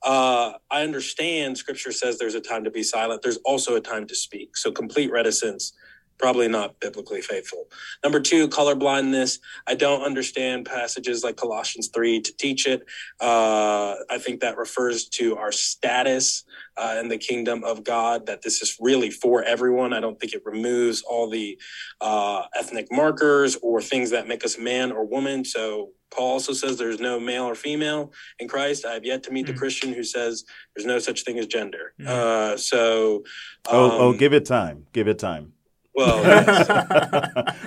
uh, 0.03 0.53
I 0.71 0.83
understand 0.83 1.59
scripture 1.59 1.93
says 1.93 2.19
there's 2.19 2.35
a 2.35 2.41
time 2.41 2.65
to 2.65 2.71
be 2.71 2.83
silent. 2.83 3.21
There's 3.23 3.37
also 3.45 3.77
a 3.77 3.81
time 3.81 4.07
to 4.07 4.15
speak. 4.15 4.57
So, 4.57 4.73
complete 4.73 5.11
reticence, 5.11 5.73
probably 6.21 6.49
not 6.49 6.79
biblically 6.81 7.23
faithful. 7.23 7.65
Number 8.05 8.21
two, 8.21 8.47
colorblindness. 8.47 9.39
I 9.67 9.75
don't 9.75 10.03
understand 10.03 10.67
passages 10.67 11.25
like 11.25 11.37
Colossians 11.37 11.89
3 11.89 12.21
to 12.21 12.37
teach 12.37 12.67
it. 12.67 12.83
Uh, 13.21 13.95
I 14.11 14.19
think 14.19 14.41
that 14.41 14.59
refers 14.59 15.09
to 15.11 15.37
our 15.37 15.51
status 15.51 16.45
uh, 16.77 16.97
in 17.01 17.09
the 17.09 17.19
kingdom 17.19 17.65
of 17.65 17.85
God, 17.85 18.27
that 18.27 18.43
this 18.43 18.61
is 18.63 18.77
really 18.81 19.11
for 19.11 19.43
everyone. 19.43 19.93
I 19.93 20.01
don't 20.01 20.21
think 20.21 20.35
it 20.35 20.43
removes 20.45 21.03
all 21.03 21.29
the 21.29 21.59
uh, 22.01 22.43
ethnic 22.55 22.89
markers 22.93 23.57
or 23.63 23.81
things 23.81 24.11
that 24.11 24.29
make 24.29 24.45
us 24.45 24.59
man 24.59 24.93
or 24.93 25.05
woman. 25.07 25.45
So 25.45 25.91
Paul 26.11 26.33
also 26.33 26.53
says 26.53 26.77
there's 26.77 27.01
no 27.01 27.19
male 27.21 27.45
or 27.45 27.55
female 27.55 28.13
in 28.39 28.49
Christ. 28.49 28.85
I 28.85 28.93
have 28.95 29.05
yet 29.05 29.23
to 29.25 29.31
meet 29.31 29.47
the 29.47 29.53
Mm. 29.53 29.59
Christian 29.59 29.93
who 29.93 30.05
says 30.05 30.45
there's 30.75 30.87
no 30.87 30.99
such 30.99 31.23
thing 31.23 31.39
as 31.39 31.47
gender. 31.47 31.95
Mm. 32.01 32.07
Uh, 32.09 32.57
so, 32.57 33.23
oh, 33.69 33.99
oh, 33.99 34.11
um, 34.11 34.17
give 34.17 34.33
it 34.33 34.45
time. 34.45 34.87
Give 34.93 35.09
it 35.09 35.19
time. 35.19 35.53
Well, 35.95 36.23
yes. 36.23 36.71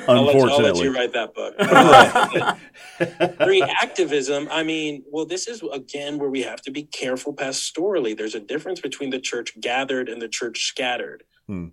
I'll 0.08 0.24
let, 0.24 0.36
I'll 0.36 0.62
let 0.62 0.78
you 0.78 0.94
write 0.94 1.14
that 1.14 1.34
book. 1.34 1.56
Right. 3.00 3.38
Three, 3.44 3.62
activism. 3.62 4.48
I 4.52 4.64
mean, 4.64 5.04
well, 5.12 5.26
this 5.26 5.48
is 5.48 5.62
again 5.74 6.18
where 6.18 6.30
we 6.30 6.44
have 6.44 6.62
to 6.62 6.72
be 6.72 6.84
careful 6.84 7.34
pastorally. 7.34 8.16
There's 8.16 8.36
a 8.36 8.40
difference 8.40 8.80
between 8.82 9.10
the 9.10 9.20
church 9.20 9.60
gathered 9.60 10.10
and 10.10 10.22
the 10.22 10.28
church 10.28 10.66
scattered. 10.66 11.24
Mm. 11.50 11.72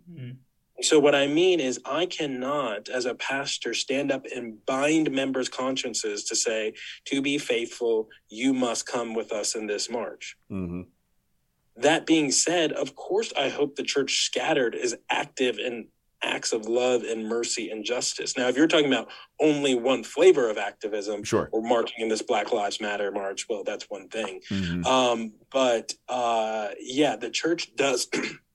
So, 0.83 0.99
what 0.99 1.15
I 1.15 1.27
mean 1.27 1.61
is, 1.61 1.79
I 1.85 2.07
cannot, 2.07 2.89
as 2.89 3.05
a 3.05 3.15
pastor, 3.15 3.75
stand 3.75 4.11
up 4.11 4.25
and 4.35 4.65
bind 4.65 5.11
members' 5.11 5.49
consciences 5.49 6.25
to 6.25 6.37
say, 6.37 6.73
to 7.07 7.21
be 7.21 7.39
faithful, 7.39 8.09
you 8.29 8.55
must 8.55 8.87
come 8.87 9.15
with 9.15 9.31
us 9.31 9.55
in 9.55 9.67
this 9.67 9.91
march. 9.91 10.37
hmm 10.49 10.83
That 11.77 12.07
being 12.07 12.31
said, 12.31 12.73
of 12.73 12.95
course, 12.97 13.33
I 13.39 13.51
hope 13.51 13.77
the 13.77 13.83
church 13.83 14.25
scattered 14.25 14.75
is 14.75 14.97
active 15.11 15.59
in 15.59 15.89
acts 16.23 16.53
of 16.53 16.66
love 16.66 17.03
and 17.03 17.27
mercy 17.27 17.71
and 17.71 17.85
justice. 17.85 18.37
Now, 18.37 18.49
if 18.49 18.57
you're 18.57 18.66
talking 18.66 18.87
about 18.93 19.09
only 19.41 19.75
one 19.75 20.05
flavor 20.05 20.51
of 20.51 20.59
activism, 20.59 21.25
Sure. 21.25 21.49
or 21.53 21.62
marching 21.62 22.01
in 22.01 22.09
this 22.09 22.23
Black 22.23 22.53
Lives 22.53 22.81
Matter 22.81 23.11
march, 23.11 23.47
well, 23.49 23.64
that's 23.64 23.85
one 23.89 24.09
thing. 24.09 24.41
hmm 24.49 24.85
Um, 24.85 25.33
but 25.51 25.93
uh, 26.09 26.68
yeah, 26.81 27.16
the 27.16 27.31
church 27.31 27.75
does 27.77 28.09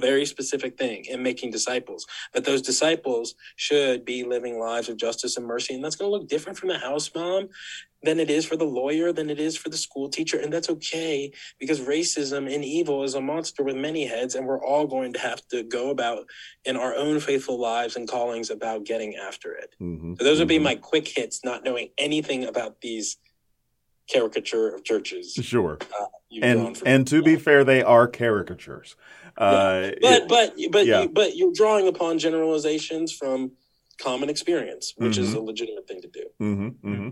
very 0.00 0.26
specific 0.26 0.76
thing 0.78 1.04
in 1.06 1.22
making 1.22 1.50
disciples. 1.50 2.06
But 2.32 2.44
those 2.44 2.62
disciples 2.62 3.34
should 3.56 4.04
be 4.04 4.24
living 4.24 4.58
lives 4.58 4.88
of 4.88 4.96
justice 4.96 5.36
and 5.36 5.46
mercy, 5.46 5.74
and 5.74 5.84
that's 5.84 5.96
going 5.96 6.10
to 6.10 6.16
look 6.16 6.28
different 6.28 6.58
from 6.58 6.68
the 6.68 6.78
house 6.78 7.10
mom 7.14 7.48
than 8.02 8.20
it 8.20 8.30
is 8.30 8.44
for 8.44 8.56
the 8.56 8.64
lawyer, 8.64 9.12
than 9.12 9.30
it 9.30 9.40
is 9.40 9.56
for 9.56 9.68
the 9.68 9.76
school 9.76 10.08
teacher, 10.08 10.38
and 10.38 10.52
that's 10.52 10.70
okay 10.70 11.32
because 11.58 11.80
racism 11.80 12.52
and 12.52 12.64
evil 12.64 13.02
is 13.02 13.14
a 13.14 13.20
monster 13.20 13.62
with 13.62 13.76
many 13.76 14.06
heads, 14.06 14.34
and 14.34 14.46
we're 14.46 14.64
all 14.64 14.86
going 14.86 15.12
to 15.12 15.18
have 15.18 15.46
to 15.48 15.62
go 15.62 15.90
about 15.90 16.24
in 16.64 16.76
our 16.76 16.94
own 16.94 17.18
faithful 17.20 17.58
lives 17.58 17.96
and 17.96 18.08
callings 18.08 18.50
about 18.50 18.84
getting 18.84 19.16
after 19.16 19.52
it. 19.54 19.74
hmm 19.78 20.14
So 20.18 20.24
those 20.24 20.38
would 20.38 20.48
be 20.48 20.58
my 20.58 20.76
quick 20.76 21.08
hits, 21.08 21.44
not 21.44 21.64
knowing 21.64 21.88
anything 21.98 22.44
about 22.44 22.80
these 22.80 23.16
caricature 24.08 24.74
of 24.74 24.84
churches. 24.84 25.34
Sure. 25.34 25.78
you've 26.28 26.44
And 26.44 26.82
and 26.86 27.06
to 27.08 27.22
be 27.22 27.36
fair, 27.36 27.64
they 27.64 27.82
are 27.82 28.06
caricatures. 28.08 28.96
Uh, 29.36 29.90
but 30.00 30.28
but 30.28 30.54
but 30.70 30.86
yeah. 30.86 31.02
you, 31.02 31.08
but 31.08 31.36
you're 31.36 31.52
drawing 31.52 31.88
upon 31.88 32.18
generalizations 32.18 33.12
from 33.12 33.52
common 33.98 34.28
experience, 34.28 34.94
which 34.96 35.18
is 35.18 35.34
Mhm. 35.34 35.36
a 35.36 35.40
legitimate 35.40 35.86
thing 35.88 36.00
to 36.02 36.08
do. 36.08 36.24
hmm 36.38 36.68
hmm 36.68 37.08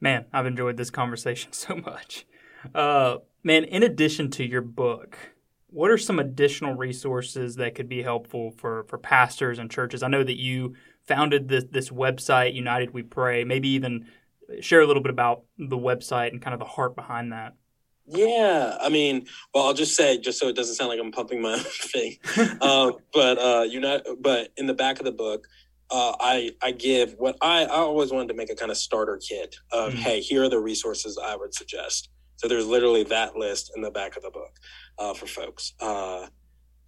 Man, 0.00 0.26
I've 0.32 0.46
enjoyed 0.46 0.76
this 0.76 0.90
conversation 0.90 1.52
so 1.64 1.76
much. 1.76 2.26
Uh, 2.74 3.18
man, 3.42 3.64
in 3.64 3.82
addition 3.82 4.30
to 4.32 4.44
your 4.44 4.60
book, 4.60 5.16
what 5.68 5.90
are 5.90 5.98
some 5.98 6.18
additional 6.18 6.74
resources 6.74 7.56
that 7.56 7.74
could 7.74 7.88
be 7.88 8.02
helpful 8.02 8.52
for, 8.56 8.84
for 8.84 8.96
pastors 8.98 9.58
and 9.58 9.70
churches? 9.70 10.02
I 10.02 10.08
know 10.08 10.22
that 10.22 10.38
you 10.38 10.74
founded 11.06 11.48
this, 11.48 11.64
this 11.70 11.90
website, 11.90 12.54
United 12.54 12.92
We 12.92 13.02
Pray. 13.02 13.44
Maybe 13.44 13.68
even 13.70 14.06
share 14.60 14.80
a 14.80 14.86
little 14.86 15.02
bit 15.02 15.10
about 15.10 15.42
the 15.58 15.76
website 15.78 16.32
and 16.32 16.40
kind 16.42 16.54
of 16.54 16.60
the 16.60 16.66
heart 16.66 16.94
behind 16.96 17.32
that. 17.32 17.54
Yeah, 18.06 18.76
I 18.80 18.90
mean, 18.90 19.26
well, 19.54 19.64
I'll 19.66 19.74
just 19.74 19.96
say, 19.96 20.18
just 20.18 20.38
so 20.38 20.48
it 20.48 20.56
doesn't 20.56 20.74
sound 20.74 20.90
like 20.90 21.00
I'm 21.00 21.10
pumping 21.10 21.40
my 21.40 21.52
own 21.54 21.58
thing, 21.60 22.16
um, 22.60 22.96
but 23.14 23.38
uh, 23.38 23.62
you 23.62 23.80
know, 23.80 24.00
but 24.20 24.50
in 24.58 24.66
the 24.66 24.74
back 24.74 24.98
of 24.98 25.06
the 25.06 25.12
book, 25.12 25.46
uh, 25.90 26.12
I 26.20 26.50
I 26.62 26.72
give 26.72 27.14
what 27.18 27.36
I 27.40 27.64
I 27.64 27.68
always 27.78 28.12
wanted 28.12 28.28
to 28.28 28.34
make 28.34 28.50
a 28.50 28.54
kind 28.54 28.70
of 28.70 28.76
starter 28.76 29.16
kit 29.26 29.56
of 29.72 29.94
Mhm. 29.94 29.96
hey, 29.98 30.20
here 30.20 30.42
are 30.44 30.48
the 30.50 30.58
resources 30.60 31.18
I 31.22 31.34
would 31.36 31.54
suggest. 31.54 32.10
So 32.36 32.46
there's 32.48 32.66
literally 32.66 33.04
that 33.04 33.36
list 33.36 33.72
in 33.74 33.80
the 33.80 33.90
back 33.90 34.16
of 34.16 34.22
the 34.22 34.30
book 34.30 34.52
uh, 34.98 35.14
for 35.14 35.26
folks. 35.26 35.72
Uh, 35.80 36.26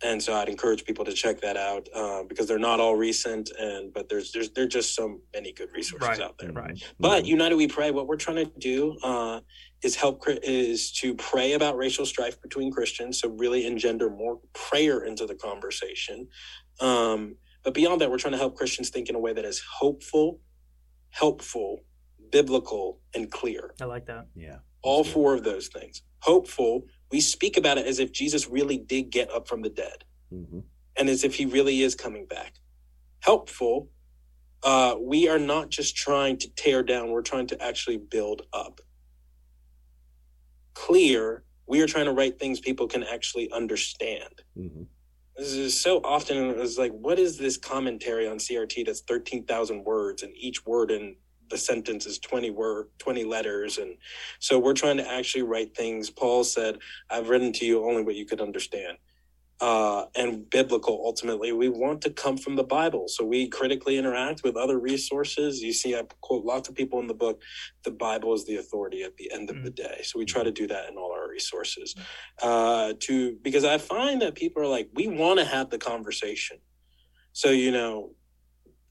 and 0.05 0.23
so 0.23 0.35
I'd 0.35 0.49
encourage 0.49 0.85
people 0.85 1.05
to 1.07 1.13
check 1.13 1.41
that 1.41 1.57
out 1.57 1.89
uh, 1.95 2.23
because 2.29 2.47
they're 2.47 2.59
not 2.59 2.81
all 2.81 2.97
recent, 2.97 3.51
and 3.59 3.93
but 3.93 4.09
there's 4.09 4.33
there's 4.33 4.51
there's 4.51 4.73
just 4.73 4.95
so 4.95 5.19
many 5.35 5.53
good 5.53 5.71
resources 5.75 6.07
Right. 6.09 6.21
out 6.21 6.37
there. 6.39 6.53
Right. 6.53 6.83
But 7.01 7.25
United 7.27 7.57
We 7.57 7.67
Pray, 7.69 7.91
what 7.91 8.07
we're 8.07 8.17
trying 8.17 8.45
to 8.45 8.53
do 8.59 8.97
uh, 9.03 9.41
is 9.83 9.97
help 9.97 10.23
is 10.29 10.93
to 11.01 11.15
pray 11.15 11.55
about 11.55 11.77
racial 11.77 12.05
strife 12.07 12.41
between 12.43 12.71
Christians, 12.73 13.21
so 13.21 13.29
really 13.31 13.67
engender 13.67 14.11
more 14.11 14.39
prayer 14.53 15.05
into 15.05 15.25
the 15.27 15.35
conversation. 15.35 16.29
Um, 16.81 17.37
but 17.65 17.73
beyond 17.75 18.01
that, 18.01 18.11
we're 18.11 18.19
trying 18.19 18.33
to 18.33 18.39
help 18.39 18.55
Christians 18.55 18.91
think 18.91 19.09
in 19.09 19.15
a 19.15 19.19
way 19.19 19.33
that 19.33 19.45
is 19.45 19.61
hopeful, 19.81 20.41
helpful, 21.11 21.81
biblical, 22.31 23.01
and 23.15 23.31
clear. 23.31 23.75
I 23.81 23.85
like 23.87 24.07
that. 24.07 24.27
yeah. 24.35 24.57
All 24.83 25.03
four 25.03 25.35
of 25.35 25.43
those 25.43 25.67
things. 25.69 26.03
Hopeful, 26.21 26.83
we 27.13 27.21
speak 27.21 27.57
about 27.57 27.79
it 27.79 27.87
as 27.87 27.99
if 27.99 28.13
Jesus 28.13 28.49
really 28.49 28.79
did 28.79 29.11
get 29.11 29.31
up 29.33 29.49
from 29.49 29.63
the 29.63 29.71
dead 29.71 30.05
hmm 30.31 30.61
and 30.99 31.11
as 31.11 31.25
if 31.25 31.35
he 31.35 31.47
really 31.47 31.83
is 31.83 31.95
coming 31.95 32.27
back. 32.27 32.55
Helpful, 33.21 33.91
uh, 34.63 34.97
we 35.01 35.29
are 35.29 35.39
not 35.39 35.71
just 35.71 35.97
trying 35.97 36.39
to 36.39 36.49
tear 36.57 36.83
down, 36.83 37.11
we're 37.11 37.23
trying 37.23 37.47
to 37.49 37.63
actually 37.63 37.99
build 37.99 38.43
up. 38.53 38.81
Clear, 40.75 41.45
we 41.67 41.81
are 41.83 41.87
trying 41.87 42.07
to 42.07 42.13
write 42.13 42.39
things 42.39 42.61
people 42.61 42.89
can 42.89 43.03
actually 43.05 43.51
understand. 43.53 44.43
hmm 44.57 44.85
This 45.37 45.53
is 45.53 45.81
so 45.81 46.01
often 46.05 46.37
it's 46.61 46.79
like, 46.79 46.93
what 46.93 47.19
is 47.19 47.39
this 47.39 47.57
commentary 47.59 48.29
on 48.29 48.39
CRT 48.39 48.87
that's 48.87 49.03
13,000 49.03 49.85
words 49.85 50.23
and 50.23 50.33
each 50.37 50.65
word 50.67 50.91
in 50.91 51.17
the 51.51 51.59
sentence 51.59 52.07
is 52.07 52.19
20 52.19 52.51
word 52.51 52.89
20 52.99 53.25
letters 53.25 53.79
and 53.79 53.97
so 54.39 54.59
we're 54.59 54.75
trying 54.75 54.97
to 54.97 55.11
actually 55.11 55.43
write 55.43 55.77
things. 55.77 56.11
Paul 56.11 56.45
said 56.45 56.79
i've 57.11 57.29
written 57.29 57.53
to 57.55 57.67
you 57.67 57.85
only 57.85 58.03
what 58.03 58.15
you 58.15 58.27
could 58.27 58.41
understand. 58.41 58.99
Uh, 59.59 60.05
and 60.15 60.51
biblical 60.51 61.01
ultimately 61.05 61.51
we 61.53 61.69
want 61.69 62.03
to 62.03 62.11
come 62.11 62.37
from 62.37 62.57
the 62.57 62.65
bible. 62.65 63.09
So 63.09 63.25
we 63.25 63.49
critically 63.49 63.97
interact 63.97 64.43
with 64.43 64.57
other 64.57 64.79
resources. 64.79 65.63
You 65.63 65.73
see 65.73 65.97
i 65.97 66.03
quote 66.21 66.45
lots 66.45 66.69
of 66.69 66.75
people 66.75 67.01
in 67.01 67.07
the 67.07 67.15
book 67.15 67.41
the 67.85 67.91
bible 67.91 68.35
is 68.35 68.45
the 68.45 68.57
authority 68.57 69.03
at 69.03 69.17
the 69.17 69.33
end 69.33 69.49
of 69.49 69.63
the 69.63 69.71
day. 69.71 70.01
So 70.03 70.19
we 70.19 70.25
try 70.25 70.43
to 70.43 70.53
do 70.53 70.67
that 70.67 70.91
in 70.91 70.97
all 70.97 71.13
our 71.13 71.29
resources. 71.29 71.95
Uh, 72.43 72.93
to 73.01 73.37
because 73.43 73.65
I 73.65 73.79
find 73.79 74.21
that 74.23 74.35
people 74.35 74.63
are 74.63 74.67
like, 74.67 74.89
we 74.93 75.07
want 75.07 75.39
to 75.39 75.45
have 75.45 75.71
the 75.71 75.79
conversation. 75.79 76.59
So 77.33 77.51
you 77.51 77.71
know, 77.71 78.11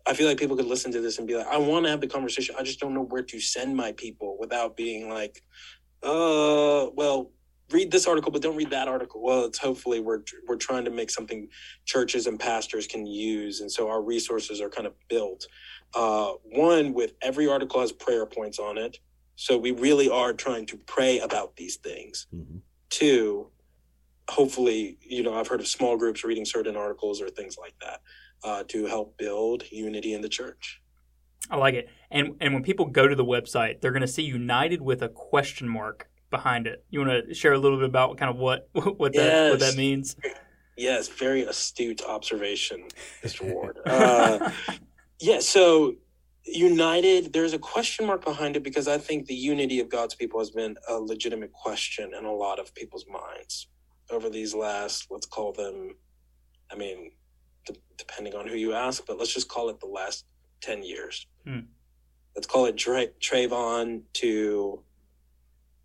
I 0.07 0.13
feel 0.13 0.27
like 0.27 0.37
people 0.37 0.55
could 0.55 0.65
listen 0.67 0.91
to 0.91 1.01
this 1.01 1.17
and 1.17 1.27
be 1.27 1.35
like, 1.35 1.47
I 1.47 1.57
want 1.57 1.85
to 1.85 1.91
have 1.91 2.01
the 2.01 2.07
conversation. 2.07 2.55
I 2.59 2.63
just 2.63 2.79
don't 2.79 2.93
know 2.93 3.03
where 3.03 3.23
to 3.23 3.39
send 3.39 3.75
my 3.75 3.91
people 3.93 4.37
without 4.39 4.77
being 4.77 5.09
like, 5.09 5.41
uh, 6.03 6.87
well, 6.93 7.31
read 7.71 7.89
this 7.91 8.05
article, 8.05 8.31
but 8.31 8.41
don't 8.43 8.55
read 8.55 8.69
that 8.69 8.87
article. 8.87 9.23
Well, 9.23 9.45
it's 9.45 9.57
hopefully 9.57 9.99
we're 9.99 10.21
we're 10.47 10.57
trying 10.57 10.85
to 10.85 10.91
make 10.91 11.09
something 11.09 11.47
churches 11.85 12.27
and 12.27 12.39
pastors 12.39 12.85
can 12.85 13.07
use, 13.07 13.61
and 13.61 13.71
so 13.71 13.89
our 13.89 14.01
resources 14.03 14.61
are 14.61 14.69
kind 14.69 14.85
of 14.85 14.93
built. 15.09 15.47
Uh, 15.95 16.33
one 16.43 16.93
with 16.93 17.13
every 17.23 17.47
article 17.47 17.81
has 17.81 17.91
prayer 17.91 18.27
points 18.27 18.59
on 18.59 18.77
it, 18.77 18.99
so 19.35 19.57
we 19.57 19.71
really 19.71 20.09
are 20.09 20.33
trying 20.33 20.67
to 20.67 20.77
pray 20.77 21.19
about 21.19 21.55
these 21.55 21.77
things. 21.77 22.27
Mhm. 22.35 22.61
Two, 22.91 23.49
hopefully, 24.29 24.99
you 25.01 25.23
know, 25.23 25.33
I've 25.33 25.47
heard 25.47 25.61
of 25.61 25.67
small 25.67 25.97
groups 25.97 26.23
reading 26.23 26.45
certain 26.45 26.75
articles 26.75 27.21
or 27.21 27.29
things 27.29 27.57
like 27.57 27.73
that 27.81 28.01
uh, 28.43 28.63
to 28.67 28.85
help 28.85 29.17
build 29.17 29.63
unity 29.71 30.13
in 30.13 30.21
the 30.21 30.29
church. 30.29 30.81
I 31.49 31.57
like 31.57 31.75
it. 31.75 31.89
And 32.11 32.35
and 32.41 32.53
when 32.53 32.63
people 32.63 32.85
go 32.85 33.07
to 33.07 33.15
the 33.15 33.25
website, 33.25 33.81
they're 33.81 33.91
going 33.91 34.01
to 34.01 34.07
see 34.07 34.23
United 34.23 34.81
with 34.81 35.01
a 35.03 35.09
question 35.09 35.67
mark 35.67 36.09
behind 36.31 36.67
it. 36.67 36.83
You 36.89 36.99
want 36.99 37.27
to 37.27 37.33
share 37.33 37.53
a 37.53 37.57
little 37.57 37.77
bit 37.77 37.87
about 37.87 38.17
kind 38.17 38.29
of 38.29 38.37
what 38.37 38.67
what 38.73 39.13
that 39.13 39.51
what 39.51 39.59
that 39.59 39.75
means? 39.75 40.15
Yes, 40.77 41.07
very 41.07 41.43
astute 41.43 42.01
observation, 42.01 42.83
Mr. 43.23 43.41
Ward. 43.53 43.77
Uh, 43.85 44.51
yeah, 45.21 45.39
so 45.39 45.95
united, 46.45 47.33
there's 47.33 47.53
a 47.53 47.59
question 47.59 48.05
mark 48.05 48.23
behind 48.23 48.55
it 48.55 48.63
because 48.63 48.87
I 48.87 48.97
think 48.97 49.25
the 49.25 49.35
unity 49.35 49.79
of 49.79 49.89
God's 49.89 50.15
people 50.15 50.39
has 50.39 50.51
been 50.51 50.75
a 50.87 50.93
legitimate 50.93 51.51
question 51.51 52.11
in 52.13 52.25
a 52.25 52.31
lot 52.31 52.59
of 52.59 52.73
people's 52.75 53.05
minds 53.07 53.67
over 54.11 54.29
these 54.29 54.53
last, 54.53 55.07
let's 55.09 55.25
call 55.25 55.51
them, 55.53 55.95
I 56.71 56.75
mean, 56.75 57.11
d- 57.65 57.79
depending 57.97 58.35
on 58.35 58.47
who 58.47 58.55
you 58.55 58.73
ask, 58.73 59.05
but 59.05 59.17
let's 59.17 59.33
just 59.33 59.47
call 59.49 59.69
it 59.69 59.79
the 59.79 59.85
last 59.87 60.25
10 60.61 60.83
years. 60.83 61.27
Hmm. 61.45 61.59
Let's 62.35 62.47
call 62.47 62.65
it 62.65 62.75
Dra- 62.75 63.07
Trayvon 63.19 64.01
to 64.13 64.83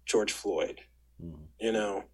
George 0.06 0.32
Floyd 0.32 0.80
Mhm. 1.22 1.46
you 1.60 1.70
know 1.72 2.04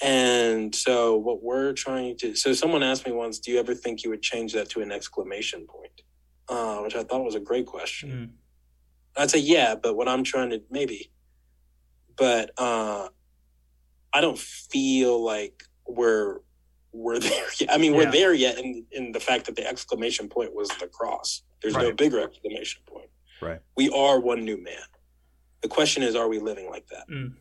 and 0.00 0.74
so 0.74 1.16
what 1.16 1.42
we're 1.42 1.72
trying 1.72 2.16
to 2.16 2.34
so 2.34 2.52
someone 2.52 2.82
asked 2.82 3.06
me 3.06 3.12
once 3.12 3.38
do 3.38 3.50
you 3.52 3.58
ever 3.58 3.74
think 3.74 4.02
you 4.02 4.10
would 4.10 4.22
change 4.22 4.52
that 4.52 4.68
to 4.70 4.80
an 4.80 4.90
exclamation 4.90 5.66
point 5.66 6.02
uh, 6.48 6.78
which 6.78 6.96
i 6.96 7.04
thought 7.04 7.22
was 7.24 7.34
a 7.36 7.40
great 7.40 7.66
question 7.66 8.10
Mm. 8.10 9.22
i'd 9.22 9.30
say 9.30 9.38
yeah 9.38 9.74
but 9.76 9.94
what 9.94 10.08
i'm 10.08 10.24
trying 10.24 10.50
to 10.50 10.62
maybe 10.70 11.12
but 12.16 12.50
uh 12.58 13.08
i 14.12 14.20
don't 14.20 14.38
feel 14.38 15.22
like 15.22 15.62
we're 15.86 16.40
we're 16.92 17.18
there 17.18 17.46
yet. 17.60 17.72
i 17.72 17.78
mean 17.78 17.94
we're 17.94 18.10
there 18.10 18.34
yet 18.34 18.58
in 18.58 18.84
in 18.92 19.12
the 19.12 19.20
fact 19.20 19.46
that 19.46 19.56
the 19.56 19.66
exclamation 19.66 20.28
point 20.28 20.54
was 20.54 20.68
the 20.80 20.86
cross 20.86 21.42
there's 21.62 21.74
no 21.74 21.92
bigger 21.92 22.20
exclamation 22.20 22.82
point 22.86 23.08
Right. 23.40 23.60
we 23.76 23.88
are 23.90 24.20
one 24.20 24.44
new 24.44 24.62
man 24.62 24.82
the 25.62 25.68
question 25.68 26.02
is 26.02 26.14
are 26.14 26.28
we 26.28 26.38
living 26.38 26.68
like 26.70 26.86
that 26.88 27.08
Mm. 27.08 27.34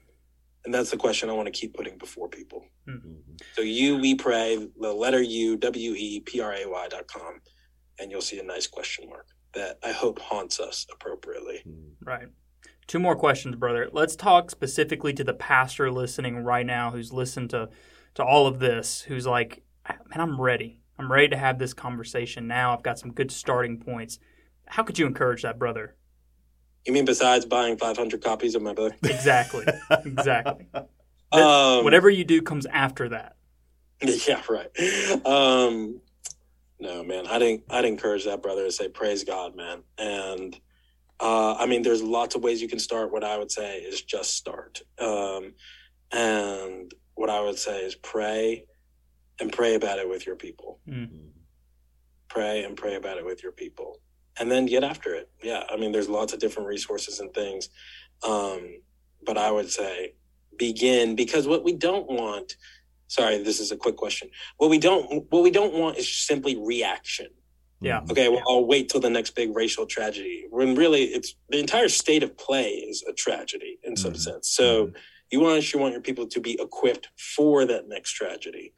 and 0.65 0.73
that's 0.73 0.89
the 0.91 0.97
question 0.97 1.29
I 1.29 1.33
want 1.33 1.47
to 1.47 1.51
keep 1.51 1.73
putting 1.73 1.97
before 1.97 2.27
people. 2.29 2.65
Mhm. 2.87 3.17
So 3.55 3.61
you, 3.63 3.97
we 3.97 4.13
pray, 4.15 4.67
the 4.79 4.93
letter 4.93 5.21
U, 5.21 5.57
W 5.57 5.93
E 5.97 6.19
P 6.19 6.39
R 6.39 6.53
A 6.53 6.65
Y 6.67 6.87
dot 6.89 7.07
com, 7.07 7.41
and 7.99 8.11
you'll 8.11 8.21
see 8.21 8.37
a 8.39 8.43
nice 8.43 8.67
question 8.67 9.09
mark 9.09 9.25
that 9.53 9.79
I 9.83 9.91
hope 9.91 10.19
haunts 10.19 10.59
us 10.59 10.85
appropriately. 10.93 11.63
Mhm. 11.67 11.93
Right. 12.05 12.27
Two 12.85 12.99
more 12.99 13.15
questions, 13.15 13.55
brother. 13.55 13.89
Let's 13.91 14.15
talk 14.15 14.51
specifically 14.51 15.13
to 15.13 15.23
the 15.23 15.33
pastor 15.33 15.91
listening 15.91 16.37
right 16.37 16.65
now 16.65 16.91
who's 16.91 17.11
listened 17.11 17.49
to 17.51 17.69
to 18.15 18.23
all 18.23 18.47
of 18.47 18.59
this, 18.59 19.01
who's 19.01 19.25
like, 19.25 19.63
man, 19.87 19.99
I'm 20.19 20.39
ready. 20.39 20.79
I'm 20.97 21.11
ready 21.11 21.29
to 21.29 21.37
have 21.37 21.57
this 21.57 21.73
conversation 21.73 22.47
now. 22.47 22.73
I've 22.73 22.83
got 22.83 22.99
some 22.99 23.11
good 23.11 23.31
starting 23.31 23.79
points. 23.79 24.19
How 24.67 24.83
could 24.83 24.99
you 24.99 25.05
encourage 25.05 25.41
that 25.41 25.57
brother? 25.57 25.95
You 26.85 26.93
mean 26.93 27.05
besides 27.05 27.45
buying 27.45 27.77
500 27.77 28.23
copies 28.23 28.55
of 28.55 28.61
my 28.61 28.73
book? 28.73 28.93
Exactly. 29.03 29.65
exactly. 30.05 30.67
Um, 31.33 31.85
Whatever 31.85 32.09
you 32.09 32.25
do 32.25 32.41
comes 32.41 32.65
after 32.65 33.07
that. 33.07 33.37
Yeah, 34.01 34.41
right. 34.49 34.67
Um, 35.25 36.01
no, 36.77 37.05
man, 37.05 37.25
I'd, 37.25 37.41
en- 37.41 37.63
I'd 37.69 37.85
encourage 37.85 38.25
that 38.25 38.41
brother 38.43 38.65
to 38.65 38.71
say, 38.73 38.89
praise 38.89 39.23
God, 39.23 39.55
man. 39.55 39.83
And 39.97 40.59
uh, 41.21 41.53
I 41.53 41.67
mean, 41.67 41.83
there's 41.83 42.03
lots 42.03 42.35
of 42.35 42.43
ways 42.43 42.61
you 42.61 42.67
can 42.67 42.79
start. 42.79 43.13
What 43.13 43.23
I 43.23 43.37
would 43.37 43.49
say 43.49 43.77
is 43.77 44.01
just 44.01 44.35
start. 44.35 44.81
Um, 44.99 45.53
and 46.11 46.91
what 47.15 47.29
I 47.29 47.41
would 47.41 47.57
say 47.57 47.81
is 47.83 47.95
pray 47.95 48.65
and 49.39 49.51
pray 49.51 49.75
about 49.75 49.99
it 49.99 50.07
with 50.07 50.25
your 50.25 50.35
people. 50.35 50.79
Mhm. 50.87 51.29
Pray 52.29 52.63
and 52.63 52.77
pray 52.77 52.95
about 52.95 53.17
it 53.17 53.25
with 53.25 53.43
your 53.43 53.51
people. 53.51 53.99
And 54.39 54.49
then 54.49 54.65
get 54.65 54.83
after 54.83 55.13
it. 55.13 55.29
Yeah, 55.43 55.65
I 55.69 55.75
mean, 55.77 55.91
there's 55.91 56.07
lots 56.09 56.31
of 56.33 56.39
different 56.39 56.67
resources 56.69 57.19
and 57.19 57.33
things. 57.33 57.69
Um, 58.23 58.81
but 59.25 59.37
I 59.37 59.51
would 59.51 59.69
say 59.69 60.15
begin 60.57 61.15
because 61.15 61.47
what 61.47 61.63
we 61.63 61.73
don't 61.73 62.07
want 62.07 62.55
sorry 63.07 63.41
this 63.41 63.59
is 63.59 63.71
a 63.71 63.75
quick 63.77 63.95
question 63.95 64.29
what 64.57 64.69
we 64.69 64.77
don't 64.77 65.25
what 65.31 65.41
we 65.43 65.49
don't 65.49 65.73
want 65.73 65.97
is 65.97 66.07
simply 66.07 66.55
reaction 66.57 67.27
Yeah. 67.81 68.01
Okay 68.11 68.27
well 68.29 68.43
i'll 68.47 68.65
wait 68.65 68.89
till 68.89 68.99
the 69.01 69.09
next 69.09 69.31
big 69.31 69.55
racial 69.55 69.85
tragedy 69.87 70.45
when 70.49 70.75
really 70.75 71.03
it's 71.05 71.33
the 71.49 71.57
entire 71.59 71.89
state 71.89 72.21
of 72.21 72.37
play 72.37 72.69
is 72.73 73.01
a 73.07 73.13
tragedy 73.13 73.79
in 73.83 73.95
some 73.95 74.13
Mhm. 74.13 74.19
sense 74.19 74.49
so 74.49 74.87
Mhm. 74.87 74.95
You 75.31 75.39
want 75.39 75.73
you 75.73 75.79
want 75.79 75.93
your 75.93 76.01
people 76.01 76.27
to 76.27 76.39
be 76.39 76.59
equipped 76.59 77.09
for 77.17 77.65
that 77.65 77.87
next 77.87 78.11
tragedy 78.11 78.73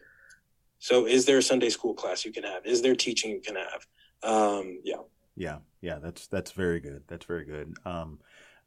so 0.79 1.05
is 1.07 1.25
there 1.25 1.39
a 1.39 1.43
sunday 1.43 1.69
school 1.69 1.93
class 1.93 2.25
you 2.25 2.31
can 2.31 2.43
have 2.43 2.65
is 2.65 2.81
there 2.81 2.95
teaching 2.95 3.31
you 3.31 3.41
can 3.41 3.55
have 3.55 3.85
um 4.23 4.79
yeah 4.83 5.01
Yeah, 5.35 5.59
yeah, 5.81 5.97
that's 5.99 6.27
that's 6.27 6.51
very 6.51 6.79
good. 6.79 7.01
That's 7.07 7.25
very 7.25 7.45
good. 7.45 7.73
Um, 7.85 8.19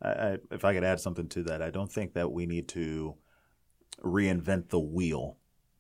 I, 0.03 0.09
I, 0.09 0.39
if 0.51 0.65
I 0.65 0.75
could 0.75 0.83
add 0.85 0.99
something 1.01 1.29
to 1.29 1.45
that, 1.45 1.63
I 1.63 1.71
don't 1.71 1.93
think 1.93 2.15
that 2.15 2.33
we 2.33 2.45
need 2.47 2.67
to 2.69 3.15
reinvent 4.03 4.69
the 4.71 4.81
wheel. 4.81 5.37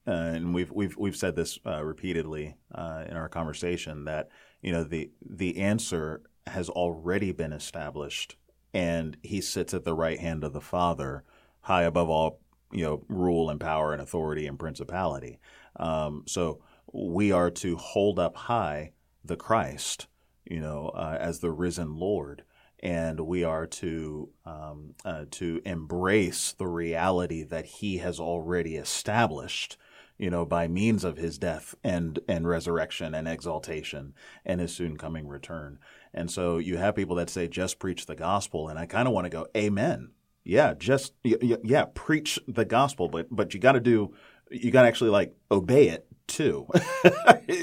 Uh, 0.06 0.34
and 0.36 0.54
we've 0.54 0.70
we've 0.70 0.96
we've 0.96 1.16
said 1.16 1.34
this 1.34 1.58
uh, 1.66 1.82
repeatedly 1.84 2.54
uh, 2.72 3.04
in 3.08 3.16
our 3.16 3.28
conversation 3.28 4.04
that 4.04 4.28
you 4.62 4.70
know 4.70 4.84
the 4.84 5.10
the 5.28 5.58
answer 5.58 6.22
has 6.46 6.68
already 6.68 7.32
been 7.32 7.52
established, 7.52 8.36
and 8.72 9.16
he 9.22 9.40
sits 9.40 9.74
at 9.74 9.82
the 9.84 9.94
right 9.94 10.20
hand 10.20 10.44
of 10.44 10.52
the 10.52 10.60
Father, 10.60 11.24
high 11.66 11.82
above 11.82 12.08
all 12.08 12.38
you 12.70 12.84
know 12.84 13.04
rule 13.08 13.50
and 13.50 13.60
power 13.60 13.92
and 13.92 14.00
authority 14.00 14.46
and 14.46 14.58
principality. 14.58 15.40
Um, 15.74 16.22
so 16.26 16.62
we 16.92 17.32
are 17.32 17.50
to 17.50 17.76
hold 17.76 18.20
up 18.20 18.36
high 18.36 18.92
the 19.24 19.36
Christ, 19.36 20.06
you 20.44 20.60
know, 20.60 20.90
uh, 20.90 21.18
as 21.20 21.40
the 21.40 21.50
risen 21.50 21.96
Lord, 21.96 22.44
and 22.78 23.18
we 23.18 23.42
are 23.42 23.66
to 23.66 24.28
um, 24.44 24.94
uh, 25.04 25.24
to 25.32 25.60
embrace 25.64 26.52
the 26.52 26.68
reality 26.68 27.42
that 27.42 27.66
He 27.66 27.98
has 27.98 28.20
already 28.20 28.76
established, 28.76 29.76
you 30.18 30.30
know, 30.30 30.46
by 30.46 30.68
means 30.68 31.02
of 31.02 31.16
His 31.16 31.36
death 31.36 31.74
and 31.82 32.20
and 32.28 32.46
resurrection 32.46 33.12
and 33.12 33.26
exaltation 33.26 34.14
and 34.44 34.60
His 34.60 34.72
soon 34.72 34.96
coming 34.96 35.26
return. 35.26 35.80
And 36.14 36.30
so 36.30 36.58
you 36.58 36.76
have 36.76 36.94
people 36.94 37.16
that 37.16 37.28
say, 37.28 37.48
"Just 37.48 37.80
preach 37.80 38.06
the 38.06 38.14
gospel," 38.14 38.68
and 38.68 38.78
I 38.78 38.86
kind 38.86 39.08
of 39.08 39.14
want 39.14 39.24
to 39.24 39.30
go, 39.30 39.48
"Amen." 39.56 40.12
Yeah, 40.46 40.74
just 40.78 41.12
y- 41.24 41.36
y- 41.42 41.58
yeah, 41.64 41.86
preach 41.94 42.38
the 42.46 42.64
gospel, 42.64 43.08
but 43.08 43.26
but 43.34 43.52
you 43.52 43.60
got 43.60 43.72
to 43.72 43.80
do, 43.80 44.14
you 44.50 44.70
got 44.70 44.82
to 44.82 44.88
actually 44.88 45.10
like 45.10 45.36
obey 45.50 45.88
it 45.88 46.06
too. 46.28 46.68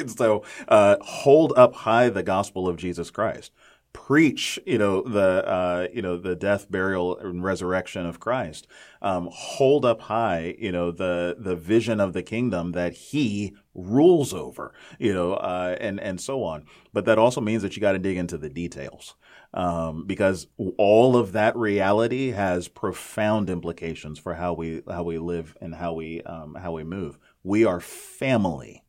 So 0.08 0.44
uh, 0.68 0.98
hold 1.02 1.54
up 1.58 1.74
high 1.76 2.10
the 2.10 2.24
gospel 2.24 2.68
of 2.68 2.78
Jesus 2.78 3.12
Christ. 3.12 3.52
Preach, 3.94 4.60
you 4.66 4.78
know 4.80 5.02
the 5.04 5.48
uh, 5.48 5.88
you 5.94 6.02
know 6.02 6.18
the 6.18 6.36
death, 6.36 6.70
burial, 6.72 7.18
and 7.20 7.44
resurrection 7.44 8.06
of 8.06 8.20
Christ. 8.20 8.68
Um, 9.02 9.30
hold 9.32 9.86
up 9.86 10.02
high, 10.02 10.56
you 10.58 10.72
know 10.72 10.92
the 10.92 11.36
the 11.40 11.56
vision 11.56 12.00
of 12.00 12.14
the 12.14 12.24
kingdom 12.24 12.72
that 12.72 12.94
He 12.94 13.56
rules 13.76 14.34
over, 14.34 14.74
you 15.00 15.14
know, 15.14 15.34
uh, 15.36 15.78
and 15.80 16.00
and 16.00 16.20
so 16.20 16.44
on. 16.44 16.66
But 16.94 17.06
that 17.06 17.20
also 17.20 17.40
means 17.42 17.62
that 17.62 17.76
you 17.76 17.82
got 17.82 17.94
to 17.94 18.00
dig 18.00 18.18
into 18.18 18.38
the 18.38 18.50
details 18.50 19.16
um, 19.54 20.06
because 20.06 20.48
all 20.78 21.16
of 21.16 21.32
that 21.34 21.56
reality 21.56 22.32
has 22.32 22.68
profound 22.68 23.50
implications 23.50 24.18
for 24.18 24.34
how 24.34 24.54
we 24.54 24.82
how 24.90 25.04
we 25.04 25.20
live 25.20 25.56
and 25.62 25.76
how 25.76 25.94
we 25.94 26.22
um, 26.24 26.56
how 26.56 26.72
we 26.72 26.84
move. 26.84 27.20
We 27.44 27.66
are 27.66 27.80
family 27.80 28.84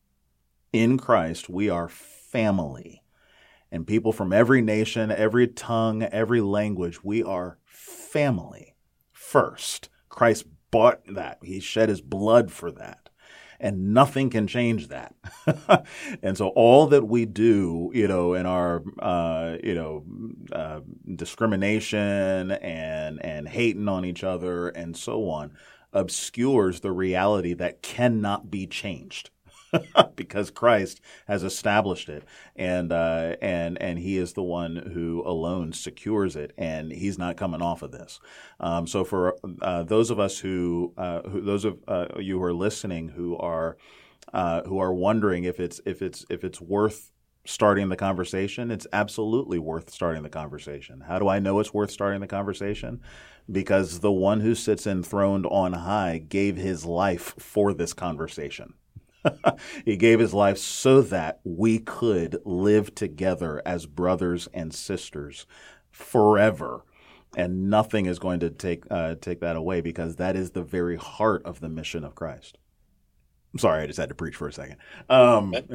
in 0.73 0.97
Christ. 0.99 1.49
We 1.49 1.69
are 1.69 1.89
family, 1.89 3.03
and 3.71 3.87
people 3.87 4.13
from 4.13 4.33
every 4.33 4.63
nation, 4.63 5.11
every 5.11 5.49
tongue, 5.49 6.03
every 6.03 6.41
language. 6.41 7.05
We 7.05 7.23
are 7.23 7.59
family 7.67 8.75
first. 9.13 9.91
Christ 10.09 10.47
bought 10.71 11.01
that. 11.13 11.39
He 11.43 11.61
shed 11.61 11.89
His 11.91 12.01
blood 12.01 12.51
for 12.51 12.73
that 12.73 13.04
and 13.65 13.95
nothing 13.95 14.29
can 14.29 14.47
change 14.47 14.89
that. 14.89 15.15
and 16.23 16.37
so 16.37 16.49
all 16.49 16.87
that 16.89 17.09
we 17.09 17.25
do, 17.25 17.91
you 17.95 18.07
know, 18.07 18.35
in 18.35 18.45
our, 18.45 18.83
uh, 18.99 19.57
you 19.65 19.75
know, 19.75 20.05
uh, 20.53 20.81
discrimination 21.17 22.51
and 22.51 23.25
and 23.25 23.49
hating 23.49 23.89
on 23.89 24.05
each 24.05 24.23
other 24.23 24.69
and 24.69 24.95
so 24.95 25.31
on, 25.31 25.53
obscures 25.95 26.81
the 26.81 26.93
reality 26.93 27.55
that 27.55 27.81
cannot 27.81 28.51
be 28.51 28.67
changed. 28.67 29.31
because 30.17 30.51
Christ 30.51 31.01
has 31.27 31.43
established 31.43 32.09
it, 32.09 32.25
and 32.57 32.93
uh, 32.93 33.37
and 33.43 33.81
and 33.81 33.99
He 33.99 34.19
is 34.19 34.33
the 34.33 34.43
one 34.43 34.77
who 34.77 35.23
alone 35.27 35.73
secures 35.73 36.37
it, 36.37 36.53
and 36.57 36.93
He's 36.93 37.19
not 37.19 37.37
coming 37.37 37.63
off 37.63 37.83
of 37.83 37.93
this. 37.93 38.21
Um, 38.61 38.87
so 38.87 39.05
for 39.05 39.37
uh, 39.63 39.83
those 39.85 40.11
of 40.11 40.21
us 40.21 40.39
who, 40.39 40.93
uh, 40.97 41.23
who 41.23 41.41
those 41.41 41.65
of 41.65 41.79
uh, 41.89 42.07
you 42.19 42.39
who 42.39 42.45
are 42.45 42.53
listening 42.55 43.09
who 43.09 43.37
are 43.37 43.77
uh, 44.33 44.63
who 44.63 44.79
are 44.79 44.93
wondering 44.93 45.45
if 45.45 45.61
it's 45.61 45.81
if 45.87 46.03
it's 46.03 46.25
if 46.31 46.45
it's 46.45 46.61
worth 46.61 47.11
starting 47.47 47.89
the 47.91 47.97
conversation, 47.97 48.71
it's 48.71 48.87
absolutely 48.93 49.59
worth 49.59 49.91
starting 49.91 50.23
the 50.23 50.31
conversation. 50.31 51.03
How 51.03 51.19
do 51.19 51.29
I 51.29 51.39
know 51.41 51.61
it's 51.61 51.75
worth 51.75 51.91
starting 51.91 52.21
the 52.21 52.27
conversation? 52.27 53.01
Because 53.51 54.01
the 54.01 54.13
one 54.13 54.41
who 54.41 54.55
sits 54.55 54.87
enthroned 54.87 55.45
on 55.47 55.75
high 55.75 56.19
gave 56.19 56.57
his 56.57 56.87
life 56.87 57.35
for 57.39 57.75
this 57.75 57.93
conversation. 57.93 58.75
he 59.85 59.97
gave 59.97 60.19
his 60.19 60.35
life 60.35 60.59
so 60.59 61.01
that 61.03 61.41
we 61.45 61.79
could 61.79 62.39
live 62.45 62.95
together 62.95 63.63
as 63.65 63.87
brothers 63.87 64.49
and 64.53 64.75
sisters 64.75 65.47
forever. 65.91 66.85
And 67.37 67.69
nothing 67.69 68.07
is 68.07 68.19
going 68.19 68.41
to 68.41 68.51
take 68.51 68.85
uh, 68.91 69.17
take 69.21 69.41
that 69.41 69.57
away 69.57 69.81
because 69.81 70.17
that 70.17 70.37
is 70.37 70.53
the 70.53 70.63
very 70.63 70.97
heart 70.97 71.43
of 71.45 71.61
the 71.61 71.69
mission 71.69 72.05
of 72.05 72.15
Christ. 72.15 72.59
I'm 73.55 73.59
sorry, 73.61 73.85
I 73.85 73.87
just 73.87 74.01
had 74.01 74.09
to 74.09 74.17
preach 74.17 74.35
for 74.35 74.49
a 74.49 74.53
second. 74.53 74.79
Um, 75.09 75.53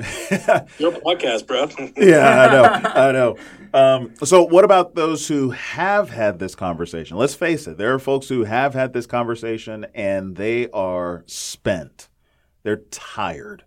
Your 0.79 0.91
podcast, 0.91 1.47
bro. 1.47 1.69
yeah, 1.95 2.41
I 2.41 2.51
know, 2.51 2.63
I 2.93 3.11
know. 3.13 3.37
Um, 3.73 4.13
so, 4.25 4.43
what 4.43 4.65
about 4.65 4.95
those 4.95 5.29
who 5.29 5.51
have 5.51 6.09
had 6.09 6.39
this 6.39 6.55
conversation? 6.55 7.15
Let's 7.15 7.35
face 7.35 7.67
it, 7.67 7.77
there 7.77 7.93
are 7.93 7.99
folks 7.99 8.27
who 8.27 8.43
have 8.43 8.73
had 8.73 8.91
this 8.91 9.05
conversation 9.05 9.85
and 9.95 10.35
they 10.35 10.69
are 10.71 11.23
spent. 11.25 12.08
They're 12.63 12.83
tired. 12.91 13.63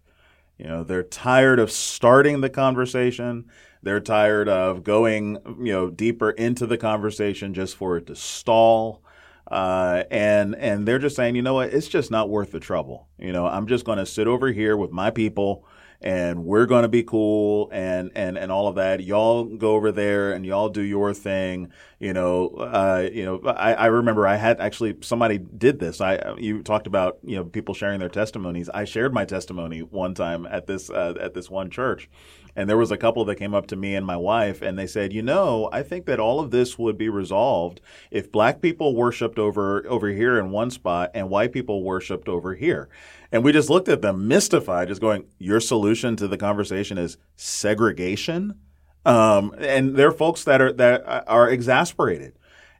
You 0.58 0.66
know, 0.66 0.84
they're 0.84 1.02
tired 1.02 1.58
of 1.58 1.70
starting 1.70 2.40
the 2.40 2.50
conversation. 2.50 3.46
They're 3.82 4.00
tired 4.00 4.48
of 4.48 4.84
going, 4.84 5.38
you 5.58 5.72
know, 5.72 5.90
deeper 5.90 6.30
into 6.30 6.66
the 6.66 6.78
conversation 6.78 7.52
just 7.54 7.76
for 7.76 7.96
it 7.96 8.06
to 8.06 8.14
stall. 8.14 9.02
Uh, 9.50 10.04
and 10.10 10.54
and 10.54 10.86
they're 10.86 11.00
just 11.00 11.16
saying, 11.16 11.34
you 11.34 11.42
know 11.42 11.54
what, 11.54 11.74
it's 11.74 11.88
just 11.88 12.10
not 12.10 12.30
worth 12.30 12.52
the 12.52 12.60
trouble. 12.60 13.08
You 13.18 13.32
know, 13.32 13.46
I'm 13.46 13.66
just 13.66 13.84
going 13.84 13.98
to 13.98 14.06
sit 14.06 14.28
over 14.28 14.52
here 14.52 14.76
with 14.76 14.92
my 14.92 15.10
people 15.10 15.66
and 16.02 16.44
we're 16.44 16.66
going 16.66 16.82
to 16.82 16.88
be 16.88 17.02
cool 17.02 17.68
and, 17.72 18.10
and, 18.14 18.36
and 18.36 18.50
all 18.50 18.68
of 18.68 18.74
that. 18.76 19.02
Y'all 19.02 19.44
go 19.44 19.74
over 19.74 19.92
there 19.92 20.32
and 20.32 20.44
y'all 20.44 20.68
do 20.68 20.82
your 20.82 21.14
thing. 21.14 21.72
You 21.98 22.12
know, 22.12 22.48
uh, 22.48 23.08
you 23.12 23.24
know, 23.24 23.40
I, 23.44 23.74
I 23.74 23.86
remember 23.86 24.26
I 24.26 24.36
had 24.36 24.60
actually 24.60 24.96
somebody 25.02 25.38
did 25.38 25.78
this. 25.78 26.00
I, 26.00 26.34
you 26.38 26.62
talked 26.62 26.86
about, 26.86 27.18
you 27.22 27.36
know, 27.36 27.44
people 27.44 27.74
sharing 27.74 28.00
their 28.00 28.08
testimonies. 28.08 28.68
I 28.68 28.84
shared 28.84 29.14
my 29.14 29.24
testimony 29.24 29.80
one 29.80 30.14
time 30.14 30.46
at 30.46 30.66
this, 30.66 30.90
uh, 30.90 31.14
at 31.20 31.34
this 31.34 31.48
one 31.48 31.70
church. 31.70 32.10
And 32.54 32.68
there 32.68 32.76
was 32.76 32.90
a 32.90 32.96
couple 32.96 33.24
that 33.24 33.36
came 33.36 33.54
up 33.54 33.66
to 33.68 33.76
me 33.76 33.94
and 33.94 34.04
my 34.04 34.16
wife, 34.16 34.60
and 34.60 34.78
they 34.78 34.86
said, 34.86 35.12
"You 35.12 35.22
know, 35.22 35.68
I 35.72 35.82
think 35.82 36.06
that 36.06 36.20
all 36.20 36.40
of 36.40 36.50
this 36.50 36.78
would 36.78 36.98
be 36.98 37.08
resolved 37.08 37.80
if 38.10 38.30
black 38.30 38.60
people 38.60 38.94
worshipped 38.94 39.38
over 39.38 39.86
over 39.88 40.08
here 40.08 40.38
in 40.38 40.50
one 40.50 40.70
spot 40.70 41.10
and 41.14 41.30
white 41.30 41.52
people 41.52 41.82
worshipped 41.82 42.28
over 42.28 42.54
here." 42.54 42.88
And 43.30 43.42
we 43.42 43.52
just 43.52 43.70
looked 43.70 43.88
at 43.88 44.02
them 44.02 44.28
mystified, 44.28 44.88
just 44.88 45.00
going, 45.00 45.24
Your 45.38 45.60
solution 45.60 46.16
to 46.16 46.28
the 46.28 46.36
conversation 46.36 46.98
is 46.98 47.16
segregation? 47.36 48.58
Um, 49.06 49.54
and 49.58 49.96
there 49.96 50.08
are 50.08 50.12
folks 50.12 50.44
that 50.44 50.60
are 50.60 50.72
that 50.74 51.24
are 51.26 51.48
exasperated 51.48 52.34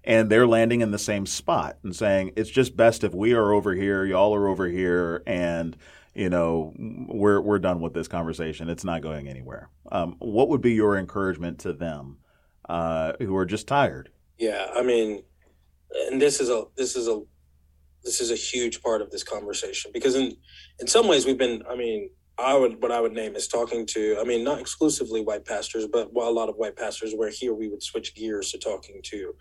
and 0.05 0.31
they're 0.31 0.47
landing 0.47 0.81
in 0.81 0.91
the 0.91 0.99
same 0.99 1.27
spot 1.27 1.79
and 1.83 1.95
saying 1.95 2.33
it's 2.37 2.51
just 2.51 2.77
best 2.77 3.05
if 3.05 3.14
we 3.14 3.33
are 3.33 3.53
over 3.53 3.75
here, 3.75 4.05
y'all 4.05 4.35
are 4.35 4.49
over 4.49 4.68
here, 4.68 5.23
and 5.27 5.77
you 6.15 6.29
know 6.29 6.73
we're 6.77 7.41
we're 7.41 7.59
done 7.59 7.81
with 7.81 7.95
this 7.95 8.09
conversation. 8.09 8.69
It's 8.69 8.85
not 8.85 9.03
going 9.03 9.29
anywhere. 9.29 9.71
Um, 9.91 10.17
what 10.19 10.49
would 10.49 10.61
be 10.61 10.73
your 10.73 10.97
encouragement 10.97 11.61
to 11.61 11.73
them 11.73 12.19
uh, 12.69 13.15
who 13.19 13.37
are 13.37 13.47
just 13.47 13.67
tired? 13.67 14.11
Yeah, 14.39 14.67
I 14.75 14.83
mean, 14.83 15.23
and 16.09 16.21
this 16.21 16.41
is 16.41 16.49
a 16.49 16.65
this 16.77 16.97
is 16.97 17.09
a 17.09 17.23
this 18.05 18.21
is 18.21 18.31
a 18.31 18.37
huge 18.37 18.83
part 18.83 19.01
of 19.01 19.11
this 19.11 19.23
conversation 19.23 19.91
because 19.93 20.15
in 20.15 20.37
in 20.81 20.87
some 20.87 21.09
ways 21.09 21.27
we've 21.27 21.39
been 21.39 21.63
i 21.69 21.77
mean 21.77 22.11
i 22.39 22.55
would 22.55 22.81
what 22.83 22.91
i 22.91 23.01
would 23.01 23.13
name 23.13 23.37
is 23.37 23.47
talking 23.47 23.87
to 23.87 24.17
i 24.21 24.25
mean 24.25 24.43
not 24.43 24.59
exclusively 24.59 25.21
white 25.21 25.45
pastors 25.45 25.87
but 25.87 26.13
while 26.13 26.29
a 26.29 26.31
lot 26.31 26.49
of 26.49 26.57
white 26.57 26.77
pastors 26.77 27.13
where 27.15 27.31
here 27.31 27.55
we 27.55 27.69
would 27.69 27.83
switch 27.83 28.15
gears 28.15 28.51
to 28.51 28.59
talking 28.59 29.01
to 29.03 29.35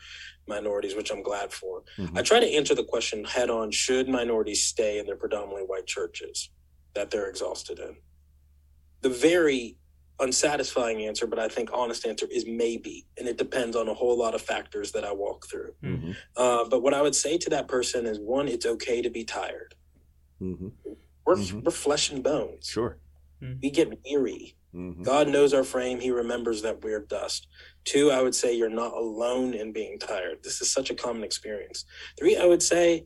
minorities 0.48 0.96
which 0.96 1.12
i'm 1.12 1.24
glad 1.24 1.52
for 1.52 1.84
mm-hmm. 1.98 2.18
i 2.18 2.22
try 2.22 2.40
to 2.40 2.54
answer 2.54 2.76
the 2.76 2.84
question 2.84 3.24
head 3.24 3.50
on 3.50 3.72
should 3.72 4.08
minorities 4.08 4.64
stay 4.64 5.00
in 5.00 5.06
their 5.06 5.16
predominantly 5.16 5.64
white 5.64 5.88
churches 5.88 6.50
that 6.94 7.12
they're 7.12 7.28
exhausted 7.28 7.80
in 7.80 7.96
the 9.02 9.10
very 9.10 9.78
unsatisfying 10.20 11.04
answer, 11.06 11.26
but 11.26 11.40
I 11.40 11.48
think 11.48 11.72
honest 11.74 12.06
answer 12.06 12.28
is 12.32 12.46
maybe, 12.48 13.08
and 13.18 13.28
it 13.28 13.38
depends 13.38 13.76
on 13.76 13.88
a 13.88 13.94
whole 13.94 14.18
lot 14.18 14.36
of 14.36 14.42
factors 14.42 14.92
that 14.92 15.04
I 15.04 15.12
walk 15.12 15.48
through. 15.48 15.74
Mm-hmm. 15.84 16.12
Uh, 16.38 16.66
but 16.70 16.84
what 16.84 16.94
I 16.94 17.02
would 17.02 17.16
say 17.16 17.38
to 17.40 17.50
that 17.50 17.68
person 17.68 18.06
is 18.06 18.20
one, 18.20 18.48
it's 18.48 18.66
okay 18.66 19.02
to 19.02 19.10
be 19.10 19.24
tired. 19.24 19.74
Mm-hmm. 20.42 20.70
We're 21.26 21.36
mm-hmm. 21.36 21.62
we're 21.62 21.72
flesh 21.72 22.12
and 22.12 22.24
bones. 22.24 22.68
Sure, 22.68 22.98
mm-hmm. 23.42 23.60
we 23.62 23.72
get 23.72 23.92
weary. 24.06 24.56
Mm-hmm. 24.74 25.04
God 25.04 25.28
knows 25.28 25.54
our 25.54 25.64
frame. 25.64 26.00
He 26.00 26.12
remembers 26.12 26.62
that 26.62 26.82
we're 26.82 27.02
dust. 27.02 27.48
Two, 27.84 28.10
I 28.10 28.22
would 28.22 28.34
say 28.34 28.56
you're 28.56 28.70
not 28.70 28.94
alone 28.94 29.54
in 29.54 29.74
being 29.74 30.00
tired. 30.00 30.44
This 30.44 30.62
is 30.62 30.72
such 30.72 30.90
a 30.90 30.96
common 30.96 31.24
experience. 31.24 31.86
Three, 32.18 32.38
I 32.38 32.46
would 32.46 32.64
say, 32.64 33.06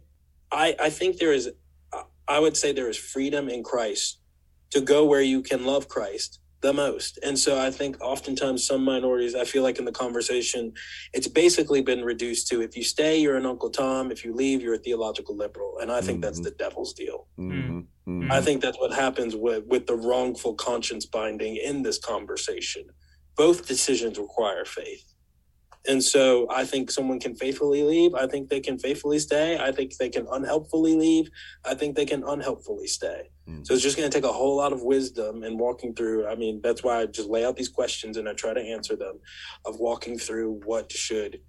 I 0.52 0.76
I 0.80 0.90
think 0.90 1.18
there 1.18 1.34
is, 1.34 1.50
I 2.28 2.40
would 2.40 2.58
say 2.58 2.72
there 2.72 2.90
is 2.90 2.98
freedom 2.98 3.50
in 3.50 3.64
Christ 3.64 4.20
to 4.72 4.82
go 4.82 5.06
where 5.06 5.22
you 5.22 5.42
can 5.42 5.66
love 5.66 5.88
Christ 5.88 6.40
the 6.62 6.74
most. 6.74 7.20
And 7.24 7.38
so 7.38 7.60
I 7.62 7.70
think 7.70 8.02
oftentimes 8.02 8.66
some 8.66 8.84
minorities, 8.84 9.36
I 9.36 9.46
feel 9.46 9.62
like 9.62 9.78
in 9.78 9.86
the 9.86 9.92
conversation, 9.92 10.74
it's 11.14 11.28
basically 11.28 11.82
been 11.82 12.04
reduced 12.04 12.48
to 12.48 12.62
if 12.62 12.76
you 12.76 12.84
stay, 12.84 13.20
you're 13.20 13.38
an 13.38 13.46
Uncle 13.46 13.70
Tom. 13.70 14.12
If 14.12 14.26
you 14.26 14.34
leave, 14.34 14.62
you're 14.62 14.74
a 14.74 14.80
theological 14.80 15.38
liberal. 15.38 15.78
And 15.80 15.92
I 15.92 16.02
think 16.02 16.18
mm-hmm. 16.18 16.22
that's 16.22 16.40
the 16.42 16.52
devil's 16.52 16.94
deal. 16.94 17.28
Mm-hmm. 17.38 17.80
Mm-hmm. 17.80 18.32
I 18.32 18.42
think 18.42 18.62
that's 18.62 18.80
what 18.80 18.94
happens 18.94 19.36
with, 19.36 19.66
with 19.68 19.86
the 19.86 19.96
wrongful 19.96 20.56
conscience 20.56 21.06
binding 21.06 21.56
in 21.58 21.84
this 21.84 22.00
conversation. 22.00 22.86
Both 23.36 23.68
decisions 23.68 24.18
require 24.18 24.66
faith. 24.66 25.15
And 25.88 26.04
so 26.04 26.48
I 26.50 26.66
think 26.66 26.90
someone 26.90 27.20
can 27.20 27.36
faithfully 27.36 27.84
leave. 27.84 28.14
I 28.16 28.28
think 28.28 28.50
they 28.50 28.60
can 28.60 28.80
faithfully 28.80 29.20
stay. 29.20 29.58
I 29.60 29.72
think 29.72 29.96
they 29.98 30.10
can 30.10 30.28
unhelpfully 30.28 30.96
leave. 30.96 31.30
I 31.64 31.76
think 31.76 31.96
they 31.96 32.06
can 32.06 32.24
unhelpfully 32.24 32.88
stay. 32.88 33.30
Mm. 33.48 33.66
So 33.66 33.74
it's 33.74 33.84
just 33.84 33.98
going 33.98 34.10
to 34.10 34.16
take 34.16 34.28
a 34.28 34.34
whole 34.34 34.56
lot 34.56 34.74
of 34.74 34.82
wisdom 34.82 35.44
and 35.44 35.60
walking 35.60 35.94
through. 35.94 36.28
I 36.28 36.36
mean, 36.36 36.62
that's 36.64 36.84
why 36.84 37.02
I 37.02 37.06
just 37.06 37.30
lay 37.30 37.46
out 37.46 37.56
these 37.56 37.70
questions 37.70 38.18
and 38.18 38.28
I 38.28 38.34
try 38.34 38.54
to 38.54 38.62
answer 38.62 38.96
them 38.96 39.20
of 39.66 39.80
walking 39.80 40.18
through 40.18 40.62
what 40.66 40.92
should 40.92 41.42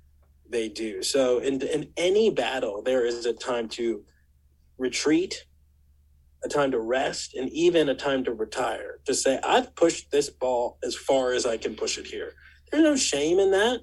they 0.48 0.68
do. 0.68 1.02
So 1.02 1.38
in, 1.38 1.60
in 1.62 1.90
any 1.96 2.30
battle, 2.30 2.82
there 2.82 3.04
is 3.04 3.26
a 3.26 3.32
time 3.32 3.68
to 3.70 4.04
retreat, 4.78 5.46
a 6.44 6.48
time 6.48 6.70
to 6.72 6.78
rest, 6.78 7.34
and 7.34 7.48
even 7.50 7.88
a 7.88 7.94
time 7.94 8.22
to 8.24 8.32
retire. 8.32 9.00
To 9.06 9.14
say, 9.14 9.40
I've 9.42 9.74
pushed 9.74 10.10
this 10.10 10.28
ball 10.28 10.78
as 10.84 10.94
far 10.94 11.32
as 11.32 11.46
I 11.46 11.56
can 11.56 11.74
push 11.74 11.96
it 11.98 12.06
here. 12.06 12.34
There's 12.70 12.84
no 12.84 12.96
shame 12.96 13.38
in 13.38 13.50
that 13.52 13.80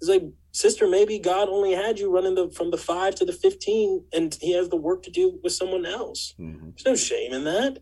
it's 0.00 0.08
like, 0.08 0.24
sister, 0.52 0.88
maybe 0.88 1.18
God 1.18 1.48
only 1.48 1.72
had 1.72 1.98
you 1.98 2.10
running 2.10 2.34
the 2.34 2.50
from 2.50 2.70
the 2.70 2.78
five 2.78 3.14
to 3.16 3.24
the 3.24 3.32
fifteen, 3.32 4.04
and 4.12 4.36
He 4.40 4.52
has 4.52 4.68
the 4.68 4.76
work 4.76 5.02
to 5.04 5.10
do 5.10 5.38
with 5.42 5.52
someone 5.52 5.84
else. 5.84 6.34
Mm-hmm. 6.38 6.70
There's 6.70 6.86
no 6.86 6.94
shame 6.96 7.32
in 7.32 7.44
that. 7.44 7.78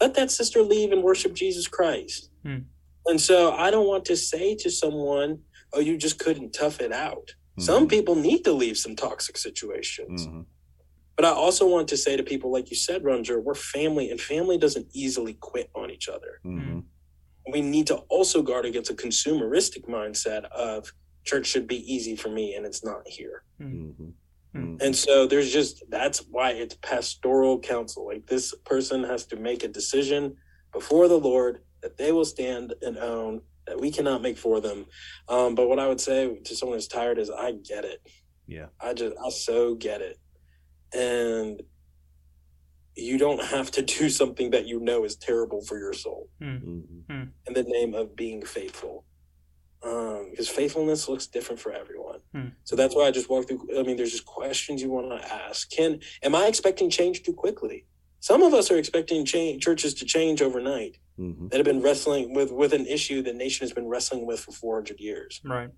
Let 0.00 0.14
that 0.14 0.30
sister 0.30 0.62
leave 0.62 0.92
and 0.92 1.02
worship 1.02 1.34
Jesus 1.34 1.68
Christ. 1.68 2.30
Mm. 2.44 2.64
And 3.06 3.20
so, 3.20 3.52
I 3.52 3.70
don't 3.70 3.88
want 3.88 4.04
to 4.06 4.16
say 4.16 4.54
to 4.56 4.70
someone, 4.70 5.40
"Oh, 5.72 5.80
you 5.80 5.96
just 5.96 6.18
couldn't 6.18 6.52
tough 6.52 6.80
it 6.80 6.92
out." 6.92 7.34
Mm-hmm. 7.58 7.62
Some 7.62 7.88
people 7.88 8.14
need 8.14 8.44
to 8.44 8.52
leave 8.52 8.78
some 8.78 8.96
toxic 8.96 9.36
situations. 9.36 10.26
Mm-hmm. 10.26 10.42
But 11.16 11.24
I 11.24 11.30
also 11.30 11.66
want 11.66 11.88
to 11.88 11.96
say 11.96 12.16
to 12.16 12.22
people, 12.22 12.52
like 12.52 12.70
you 12.70 12.76
said, 12.76 13.02
Ronjour, 13.02 13.42
we're 13.42 13.54
family, 13.54 14.08
and 14.10 14.20
family 14.20 14.56
doesn't 14.56 14.86
easily 14.92 15.34
quit 15.34 15.68
on 15.74 15.90
each 15.90 16.08
other. 16.08 16.40
Mm-hmm. 16.46 16.78
We 17.50 17.60
need 17.60 17.88
to 17.88 17.96
also 18.08 18.40
guard 18.40 18.64
against 18.64 18.90
a 18.90 18.94
consumeristic 18.94 19.88
mindset 19.88 20.44
of 20.44 20.92
church 21.28 21.46
should 21.46 21.66
be 21.66 21.92
easy 21.92 22.16
for 22.16 22.30
me 22.30 22.54
and 22.54 22.64
it's 22.64 22.84
not 22.84 23.06
here. 23.06 23.42
Mm-hmm. 23.60 24.10
Mm-hmm. 24.56 24.76
and 24.80 24.96
so 24.96 25.26
there's 25.26 25.52
just 25.52 25.84
that's 25.90 26.20
why 26.30 26.52
it's 26.52 26.74
pastoral 26.76 27.60
counsel. 27.60 28.06
Like 28.06 28.26
this 28.26 28.54
person 28.64 29.04
has 29.04 29.26
to 29.26 29.36
make 29.36 29.62
a 29.62 29.68
decision 29.68 30.36
before 30.72 31.06
the 31.06 31.18
lord 31.18 31.60
that 31.82 31.98
they 31.98 32.12
will 32.12 32.24
stand 32.24 32.72
and 32.80 32.96
own 32.96 33.42
that 33.66 33.78
we 33.78 33.90
cannot 33.90 34.22
make 34.22 34.38
for 34.38 34.60
them. 34.60 34.86
Um, 35.28 35.54
but 35.54 35.68
what 35.68 35.78
i 35.78 35.86
would 35.86 36.00
say 36.00 36.34
to 36.34 36.56
someone 36.56 36.78
who's 36.78 36.88
tired 36.88 37.18
is 37.18 37.30
i 37.30 37.52
get 37.52 37.84
it. 37.84 38.00
Yeah. 38.46 38.68
I 38.80 38.94
just 38.94 39.14
i 39.22 39.28
so 39.28 39.74
get 39.74 40.00
it. 40.00 40.18
And 40.94 41.60
you 42.96 43.18
don't 43.18 43.44
have 43.44 43.70
to 43.72 43.82
do 43.98 44.08
something 44.08 44.50
that 44.52 44.66
you 44.66 44.80
know 44.80 45.04
is 45.04 45.16
terrible 45.16 45.60
for 45.60 45.78
your 45.78 45.92
soul. 45.92 46.30
Mm-hmm. 46.40 47.22
in 47.46 47.52
the 47.52 47.64
name 47.64 47.92
of 47.94 48.16
being 48.16 48.40
faithful 48.42 49.04
because 49.80 50.48
um, 50.48 50.54
faithfulness 50.54 51.08
looks 51.08 51.26
different 51.26 51.60
for 51.60 51.72
everyone. 51.72 52.20
Hmm. 52.32 52.48
So 52.64 52.74
that's 52.76 52.94
why 52.96 53.04
I 53.04 53.10
just 53.10 53.30
walk 53.30 53.46
through. 53.48 53.68
I 53.78 53.82
mean, 53.82 53.96
there's 53.96 54.10
just 54.12 54.26
questions 54.26 54.82
you 54.82 54.90
want 54.90 55.08
to 55.20 55.32
ask. 55.32 55.70
Can 55.70 56.00
am 56.22 56.34
I 56.34 56.46
expecting 56.46 56.90
change 56.90 57.22
too 57.22 57.32
quickly? 57.32 57.84
Some 58.20 58.42
of 58.42 58.52
us 58.52 58.70
are 58.72 58.76
expecting 58.76 59.24
change, 59.24 59.62
churches 59.62 59.94
to 59.94 60.04
change 60.04 60.42
overnight 60.42 60.98
Mm-hmm. 61.18 61.48
that 61.48 61.56
have 61.56 61.64
been 61.66 61.82
wrestling 61.82 62.32
with 62.32 62.52
with 62.52 62.72
an 62.72 62.86
issue 62.86 63.22
the 63.22 63.32
nation 63.32 63.64
has 63.66 63.72
been 63.72 63.88
wrestling 63.88 64.24
with 64.24 64.38
for 64.38 64.52
400 64.52 65.00
years. 65.00 65.40
Right. 65.44 65.68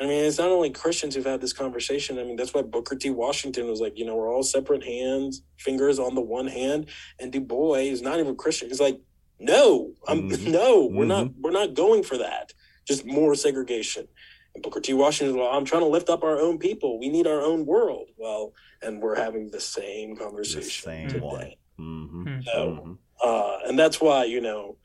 I 0.00 0.04
mean, 0.04 0.24
it's 0.24 0.38
not 0.38 0.48
only 0.48 0.70
Christians 0.70 1.14
who've 1.14 1.26
had 1.26 1.42
this 1.42 1.52
conversation. 1.52 2.18
I 2.18 2.24
mean, 2.24 2.36
that's 2.36 2.54
why 2.54 2.62
Booker 2.62 2.96
T. 2.96 3.10
Washington 3.10 3.68
was 3.68 3.82
like, 3.82 3.98
you 3.98 4.06
know, 4.06 4.16
we're 4.16 4.32
all 4.32 4.42
separate 4.42 4.82
hands, 4.82 5.42
fingers 5.58 5.98
on 5.98 6.14
the 6.14 6.22
one 6.22 6.46
hand, 6.46 6.86
and 7.18 7.30
Du 7.30 7.42
Bois 7.42 7.74
is 7.92 8.00
not 8.00 8.18
even 8.20 8.36
Christian. 8.36 8.68
He's 8.68 8.80
like, 8.80 8.98
no, 9.38 9.92
I'm 10.08 10.30
Mhm. 10.30 10.46
no, 10.58 10.86
we're 10.90 11.04
not, 11.04 11.28
we're 11.38 11.50
not 11.50 11.74
going 11.74 12.02
for 12.02 12.16
that. 12.16 12.54
Just 12.86 13.04
more 13.06 13.34
segregation. 13.34 14.08
And 14.54 14.62
Booker 14.64 14.80
T. 14.80 14.94
Washington, 14.94 15.36
well, 15.38 15.50
I'm 15.50 15.64
trying 15.64 15.82
to 15.82 15.88
lift 15.88 16.08
up 16.10 16.24
our 16.24 16.38
own 16.38 16.58
people. 16.58 16.98
We 16.98 17.08
need 17.08 17.26
our 17.26 17.40
own 17.40 17.66
world. 17.66 18.08
Well, 18.16 18.52
and 18.82 19.00
we're 19.00 19.14
having 19.16 19.50
the 19.50 19.60
same 19.60 20.16
conversation 20.16 20.84
same 20.90 21.08
today. 21.08 21.58
Mm-hmm. 21.78 22.22
Hmm. 22.24 22.40
So, 22.42 22.66
Mhm. 22.84 22.98
uh, 23.22 23.58
and 23.68 23.78
that's 23.78 24.00
why 24.00 24.24
you 24.24 24.40
know 24.40 24.76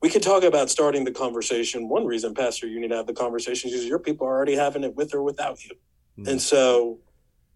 we 0.00 0.08
could 0.08 0.22
talk 0.22 0.44
about 0.44 0.70
starting 0.70 1.04
the 1.04 1.10
conversation. 1.10 1.88
One 1.88 2.04
reason, 2.06 2.34
Pastor, 2.34 2.68
you 2.68 2.78
need 2.80 2.88
to 2.90 2.96
have 2.96 3.06
the 3.08 3.14
conversation 3.14 3.70
is 3.70 3.84
your 3.84 3.98
people 3.98 4.26
are 4.26 4.36
already 4.36 4.54
having 4.54 4.84
it 4.84 4.94
with 4.94 5.12
or 5.12 5.22
without 5.24 5.64
you, 5.64 5.72
Mhm. 6.18 6.28
and 6.30 6.40
so 6.42 7.00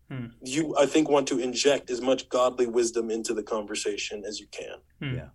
Hmm. 0.09 0.26
you, 0.42 0.76
I 0.76 0.86
think, 0.86 1.09
want 1.09 1.28
to 1.28 1.38
inject 1.38 1.88
as 1.88 2.00
much 2.00 2.28
godly 2.28 2.66
wisdom 2.66 3.11
into 3.11 3.32
the 3.32 3.42
conversation 3.44 4.24
as 4.24 4.40
you 4.40 4.48
can. 4.48 4.78
Hmm. 5.00 5.14
Yeah. 5.14 5.28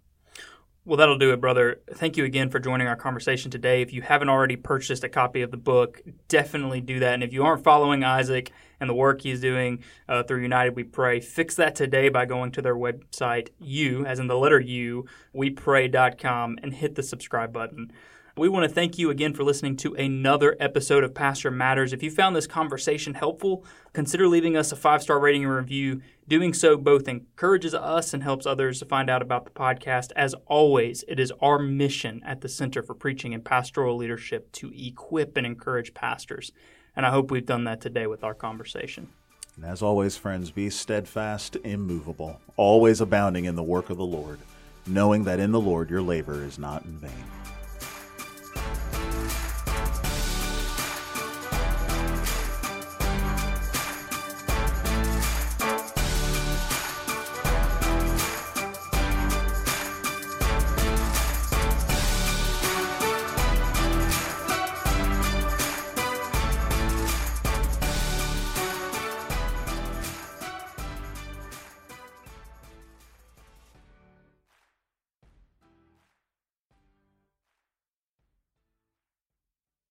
Well, 0.88 0.96
that'll 0.96 1.18
do 1.18 1.34
it, 1.34 1.42
brother. 1.42 1.82
Thank 1.96 2.16
you 2.16 2.24
again 2.24 2.50
for 2.50 2.60
joining 2.60 2.88
our 2.88 2.96
conversation 2.96 3.52
today. 3.52 3.82
If 3.82 3.92
you 3.92 4.02
haven't 4.02 4.30
already 4.30 4.56
purchased 4.56 5.04
a 5.04 5.10
copy 5.10 5.42
of 5.42 5.52
the 5.52 5.58
book, 5.58 6.02
definitely 6.30 6.80
do 6.80 7.00
that. 7.00 7.14
And 7.14 7.24
if 7.24 7.34
you 7.34 7.44
aren't 7.44 7.66
following 7.66 8.06
Isaac 8.06 8.54
and 8.80 8.90
the 8.90 8.94
work 8.94 9.24
he's 9.24 9.42
doing 9.42 9.84
uh, 10.08 10.24
through 10.24 10.44
United 10.44 10.78
We 10.78 10.86
Pray, 10.86 11.20
fix 11.20 11.56
that 11.56 11.76
today 11.76 12.08
by 12.08 12.26
going 12.26 12.54
to 12.54 12.62
their 12.62 12.74
website, 12.74 13.50
you, 13.60 14.06
as 14.06 14.18
in 14.18 14.28
the 14.28 14.38
letter 14.38 14.62
U, 14.62 15.06
wepray.com, 15.36 16.58
and 16.64 16.74
hit 16.74 16.96
the 16.96 17.04
subscribe 17.04 17.52
button. 17.52 17.92
We 18.38 18.50
want 18.50 18.66
to 18.66 18.74
thank 18.74 19.00
you 19.00 19.10
again 19.10 19.34
for 19.34 19.44
listening 19.44 19.78
to 19.78 19.96
another 19.96 20.56
episode 20.60 21.04
of 21.04 21.16
Pastor 21.16 21.50
Matters. 21.50 21.92
If 21.92 22.04
you 22.04 22.12
found 22.12 22.36
this 22.36 22.46
conversation 22.46 23.16
helpful, 23.16 23.66
consider 23.94 24.28
leaving 24.28 24.56
us 24.56 24.72
a 24.72 24.76
five 24.76 25.02
star 25.02 25.20
rating 25.20 25.44
and 25.44 25.52
review. 25.52 26.02
Doing 26.28 26.54
so 26.54 26.78
both 26.78 27.08
encourages 27.08 27.74
us 27.74 28.14
and 28.14 28.22
helps 28.22 28.46
others 28.46 28.78
to 28.78 28.86
find 28.86 29.10
out 29.10 29.24
about 29.24 29.46
the 29.46 29.52
podcast. 29.52 30.12
As 30.16 30.36
always, 30.46 31.04
it 31.08 31.20
is 31.20 31.34
our 31.42 31.58
mission 31.58 32.22
at 32.24 32.42
the 32.42 32.48
Center 32.48 32.84
for 32.84 32.94
Preaching 32.94 33.34
and 33.34 33.44
Pastoral 33.44 33.98
Leadership 33.98 34.52
to 34.52 34.72
equip 34.76 35.36
and 35.36 35.48
encourage 35.48 35.96
pastors. 35.96 36.52
And 36.96 37.08
I 37.08 37.10
hope 37.10 37.32
we've 37.32 37.44
done 37.44 37.64
that 37.64 37.82
today 37.82 38.06
with 38.06 38.24
our 38.24 38.36
conversation. 38.36 39.08
And 39.56 39.66
as 39.66 39.82
always, 39.82 40.16
friends, 40.16 40.52
be 40.52 40.70
steadfast, 40.70 41.58
immovable, 41.64 42.40
always 42.56 43.02
abounding 43.02 43.46
in 43.46 43.56
the 43.56 43.64
work 43.64 43.90
of 43.90 43.98
the 43.98 44.06
Lord, 44.06 44.38
knowing 44.86 45.24
that 45.24 45.40
in 45.40 45.52
the 45.52 45.60
Lord 45.60 45.90
your 45.90 46.04
labor 46.04 46.44
is 46.44 46.60
not 46.60 46.86
in 46.86 47.00
vain. 47.00 47.47